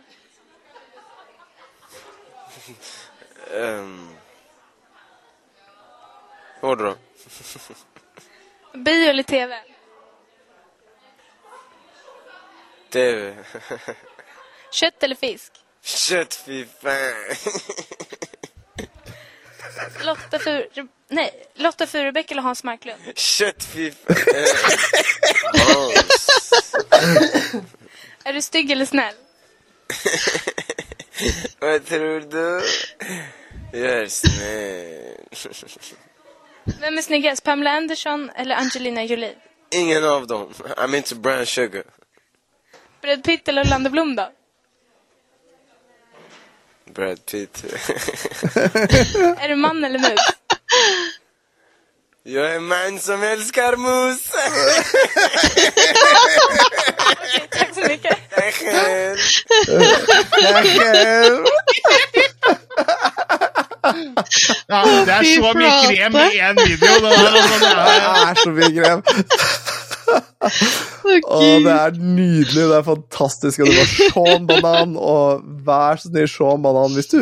[3.51, 4.17] Um.
[6.61, 6.97] då?
[8.79, 9.59] Bio eller TV?
[12.91, 13.37] TV.
[14.71, 15.53] Kött eller fisk?
[15.83, 17.37] Kött, fy fan.
[20.05, 20.89] Lotta Fur...
[21.09, 23.19] Nej, Lotta Furubäck eller Hans Marklund?
[23.19, 24.17] Kött, fy fan.
[25.55, 26.31] Hans.
[28.25, 29.15] Är du stygg eller snäll?
[31.61, 32.61] Vad tror du?
[33.73, 35.17] Du er snill.
[36.79, 39.35] Hvem er snyggast, Pamela Anderson eller Angelina Jolie?
[39.71, 40.53] Ingen av dem.
[40.77, 41.83] I'm into brown sugar.
[43.03, 44.33] Brad Pitt eller Orlando Bloom då?
[46.95, 47.65] Brad Pitt.
[49.41, 50.21] Är du man eller mus?
[52.23, 54.31] Jag är mann man som älskar mus.
[57.51, 57.66] Tack
[64.67, 66.93] Ja, det er så mye krem i én video.
[67.03, 67.11] Det
[67.71, 69.01] er, så mye krem.
[71.23, 73.63] Å, det er nydelig, det er fantastisk.
[73.63, 77.19] Og det var Sean Banan, og vær så snill, Sean Banan, hvis du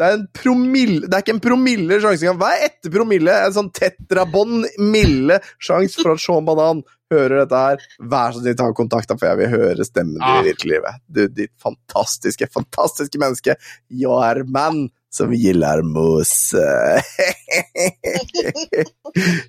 [0.00, 2.38] det er, en promille, det er ikke en promille sjanse engang.
[2.40, 3.34] Hva er etter promille?
[3.44, 6.80] En sånn tetrabond mille sjanse for at Sean Banan
[7.10, 7.84] hører dette her.
[8.12, 11.02] Vær så snill, ta kontakt, for jeg vil høre stemmen din i virkelig livet.
[11.10, 13.56] Du, ditt fantastiske, fantastiske menneske.
[13.90, 16.32] Jeg er mann som gillar mus.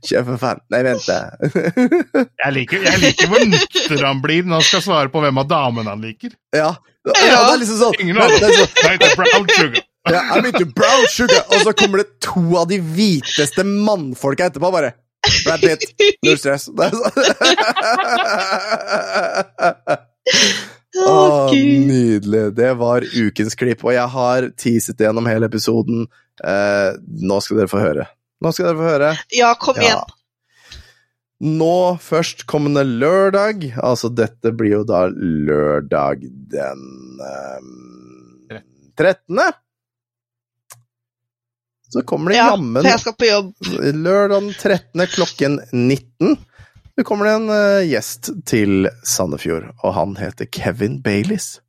[0.07, 0.61] Kjempefan.
[0.73, 1.05] Nei, vent,
[2.41, 5.47] jeg, liker, jeg liker hvor nykter han blir når han skal svare på hvem av
[5.51, 6.33] damene han liker.
[6.55, 6.71] Ja.
[7.05, 8.57] ja, det er liksom sånn Ingen av dem.
[8.57, 9.81] sånn- brown sugar.
[10.09, 11.43] Ja, I'm into brown sugar.
[11.53, 14.95] Og så kommer det to av de hviteste mannfolka etterpå, bare.
[15.45, 16.65] Brad Pitt, null stress.
[20.91, 22.55] Det oh, nydelig.
[22.55, 26.07] Det var ukens klipp, og jeg har teaset gjennom hele episoden.
[26.43, 26.89] Eh,
[27.21, 28.07] nå skal dere få høre.
[28.41, 29.11] Nå skal dere få høre.
[29.37, 29.83] Ja, kom Ja.
[29.87, 30.17] igjen.
[31.41, 36.21] Nå førstkommende lørdag, altså dette blir jo da lørdag
[36.53, 36.83] den
[37.25, 38.59] eh,
[38.99, 39.39] 13.
[41.91, 43.51] Så kommer det Ja, jammen jeg skal på jobb.
[43.81, 45.07] lørdag den 13.
[45.11, 46.37] klokken 19.
[46.95, 51.59] Så kommer det en uh, gjest til Sandefjord, og han heter Kevin Baileys.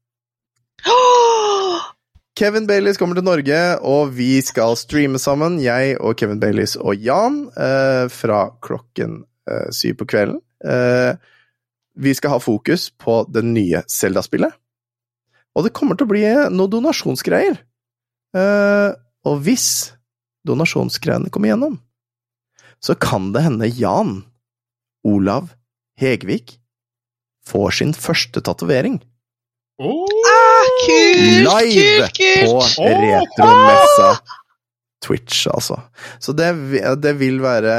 [2.38, 6.96] Kevin Baileys kommer til Norge, og vi skal streame sammen, jeg og Kevin Baileys og
[7.02, 10.40] Jan, uh, fra klokken uh, syv på kvelden.
[11.92, 14.54] Vi skal ha fokus på det nye Zelda-spillet.
[15.58, 16.22] Og det kommer til å bli
[16.54, 17.58] noe donasjonsgreier.
[19.28, 19.66] Og hvis
[20.48, 21.78] donasjonsgreiene kommer gjennom,
[22.82, 24.22] så kan det hende Jan
[25.06, 25.52] Olav
[26.00, 26.56] Hegvik
[27.46, 29.00] får sin første tatovering.
[29.82, 32.76] Ah, kult, Live kult, kult.
[32.76, 34.12] på retromessa
[35.02, 35.80] Twitch, altså.
[36.22, 36.52] Så det,
[37.02, 37.72] det vil være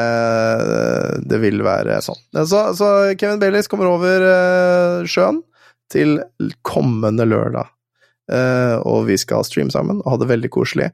[1.23, 2.19] Det vil være sånn.
[2.43, 5.39] Så, så Kevin Baileys kommer over eh, sjøen
[5.93, 6.17] til
[6.67, 7.71] kommende lørdag.
[8.31, 10.91] Eh, og vi skal streame sammen og ha det veldig koselig.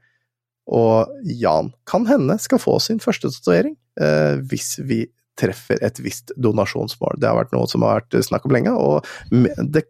[0.70, 5.06] Og Jan kan hende skal få sin første tatovering eh, hvis vi
[5.40, 7.16] treffer et visst donasjonsmål.
[7.20, 9.86] Det har vært noe som har vært snakk om lenge, og det,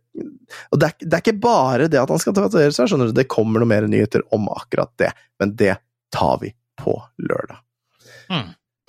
[0.70, 3.16] og det, er, det er ikke bare det at han skal tatovere seg, skjønner du,
[3.18, 5.10] det kommer noe mer nyheter om akkurat det,
[5.42, 5.80] men det
[6.14, 6.96] tar vi på
[7.26, 7.58] lørdag.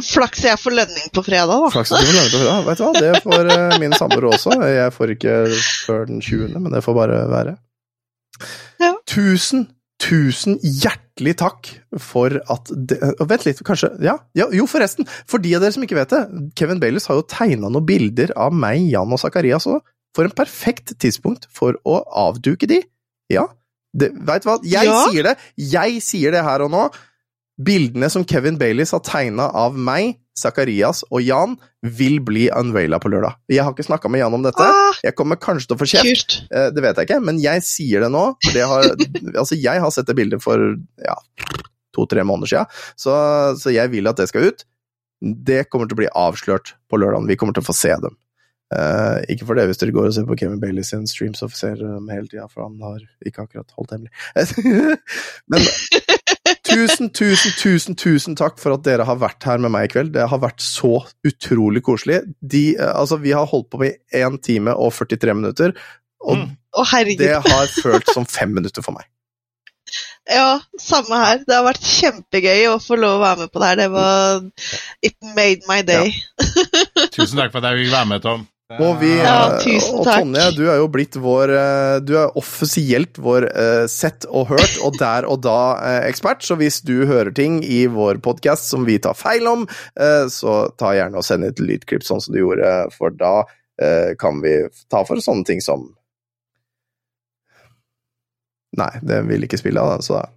[0.01, 1.73] Flaks jeg får lønning på fredag, da.
[1.73, 2.63] Flaks jeg får lønning på fredag.
[2.69, 4.55] Vet du hva, det får eh, min samboer også.
[4.69, 5.35] Jeg får ikke
[5.87, 7.57] før den 20., men det får bare være.
[9.11, 9.67] Tusen,
[10.01, 11.69] tusen hjertelig takk
[12.01, 12.97] for at de,
[13.29, 16.23] Vent litt, kanskje ja, ja, Jo, forresten, for de av dere som ikke vet det,
[16.57, 19.83] Kevin Baileys har jo tegna noen bilder av meg, Jan og Zakarias òg.
[20.17, 22.81] For en perfekt tidspunkt for å avduke de.
[23.31, 23.47] Ja,
[23.95, 24.99] Veit vet du hva, jeg Ja.
[25.11, 25.37] sier det.
[25.59, 26.83] Jeg sier det her og nå.
[27.61, 33.11] Bildene som Kevin Baileys har tegna av meg, Zakarias og Jan, vil bli unveila på
[33.13, 33.37] lørdag.
[33.53, 34.69] Jeg har ikke snakka med Jan om dette.
[35.05, 38.07] Jeg kommer kanskje til å få kjeft, eh, det vet jeg ikke, men jeg sier
[38.07, 38.25] det nå.
[38.47, 38.89] For det har,
[39.43, 40.63] altså jeg har sett det bildet for
[41.05, 41.19] ja,
[41.97, 43.15] to-tre måneder siden, så,
[43.61, 44.65] så jeg vil at det skal ut.
[45.21, 47.29] Det kommer til å bli avslørt på lørdag.
[47.29, 48.17] Vi kommer til å få se dem.
[48.71, 51.49] Uh, ikke for det, hvis dere går og ser på Kevin Bailey sin stream, så
[51.51, 54.13] ser dere dem hele tida, for han har ikke akkurat holdt hemmelig.
[55.51, 55.67] Men
[56.67, 60.13] tusen, tusen, tusen, tusen takk for at dere har vært her med meg i kveld.
[60.17, 62.23] Det har vært så utrolig koselig.
[62.41, 65.75] De, eh, altså, vi har holdt på i 1 time og 43 minutter,
[66.21, 66.51] og mm.
[66.81, 69.09] oh, det har følt som fem minutter for meg.
[70.31, 71.41] Ja, samme her.
[71.47, 73.81] Det har vært kjempegøy å få lov å være med på det her.
[73.81, 74.45] Det var
[75.03, 76.13] It made my day.
[77.17, 78.45] Tusen takk for at jeg fikk være med, Tom.
[78.79, 80.29] Og, vi, Ja, tusen takk og.
[80.29, 84.77] Tonje, du er jo blitt vår eh, Du er offisielt vår uh, sett og hørt
[84.87, 89.19] og der og da-ekspert, så hvis du hører ting i vår podkast som vi tar
[89.19, 89.67] feil om,
[89.99, 93.41] uh, så ta gjerne og send et lydklipp sånn som du gjorde, for da
[93.81, 94.55] eh, kan vi
[94.91, 95.89] ta for sånne ting som
[98.79, 100.29] Nei, det vil ikke spille av den, så da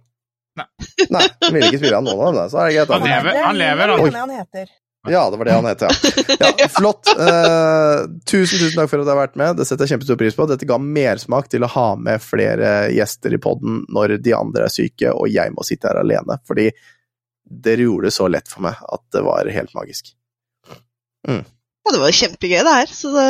[1.14, 2.90] Nei, den vil ikke spille av noen av dem, da, så er det greit.
[2.94, 4.02] Han lever, han lever, han.
[4.04, 4.66] Oi.
[5.04, 5.14] Jeg.
[5.14, 6.50] Ja, det var det han het, ja.
[6.62, 7.10] ja flott.
[7.12, 9.58] Uh, tusen, tusen takk for at du har vært med.
[9.58, 10.48] Det setter jeg kjempestor pris på.
[10.50, 14.74] Dette ga mersmak til å ha med flere gjester i poden når de andre er
[14.74, 16.70] syke og jeg må sitte her alene, fordi
[17.44, 20.14] dere gjorde det så lett for meg at det var helt magisk.
[21.84, 22.90] Ja, det var kjempegøy, det her.
[22.96, 23.28] Så det,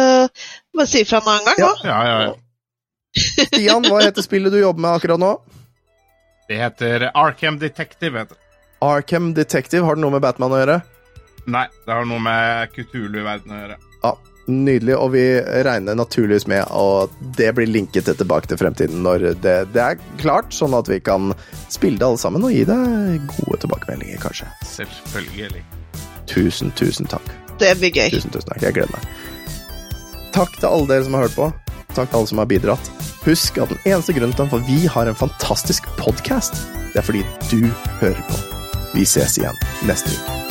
[0.75, 1.75] bare si ifra en annen gang, da.
[1.91, 2.35] Ja, ja, ja.
[3.15, 5.35] Stian, hva heter spillet du jobber med akkurat nå?
[6.49, 8.19] Det heter Arkham Detective.
[8.19, 8.35] Heter.
[8.35, 8.41] det.
[8.85, 10.81] Arkham Detective, har det noe med Batman å gjøre?
[11.51, 13.77] Nei, det har noe med Kutulu-verdenen å gjøre.
[14.05, 14.15] Ja,
[14.45, 15.23] Nydelig, og vi
[15.65, 20.03] regner naturligvis med at det blir linket til tilbake til fremtiden når det, det er
[20.21, 21.33] klart, sånn at vi kan
[21.73, 24.51] spille det alle sammen og gi deg gode tilbakemeldinger, kanskje.
[24.69, 25.65] Selvfølgelig.
[26.29, 27.25] Tusen, tusen takk.
[27.61, 28.12] Det blir gøy.
[28.12, 28.61] Tusen, tusen takk.
[28.69, 29.09] Jeg gleder meg.
[30.37, 31.51] Takk til alle dere som har hørt på.
[31.95, 32.95] Takk til alle som har bidratt.
[33.25, 36.59] Husk at den eneste grunnen til at vi har en fantastisk podkast,
[36.93, 37.62] det er fordi du
[38.03, 38.43] hører på.
[38.93, 39.57] Vi ses igjen
[39.89, 40.44] neste uke.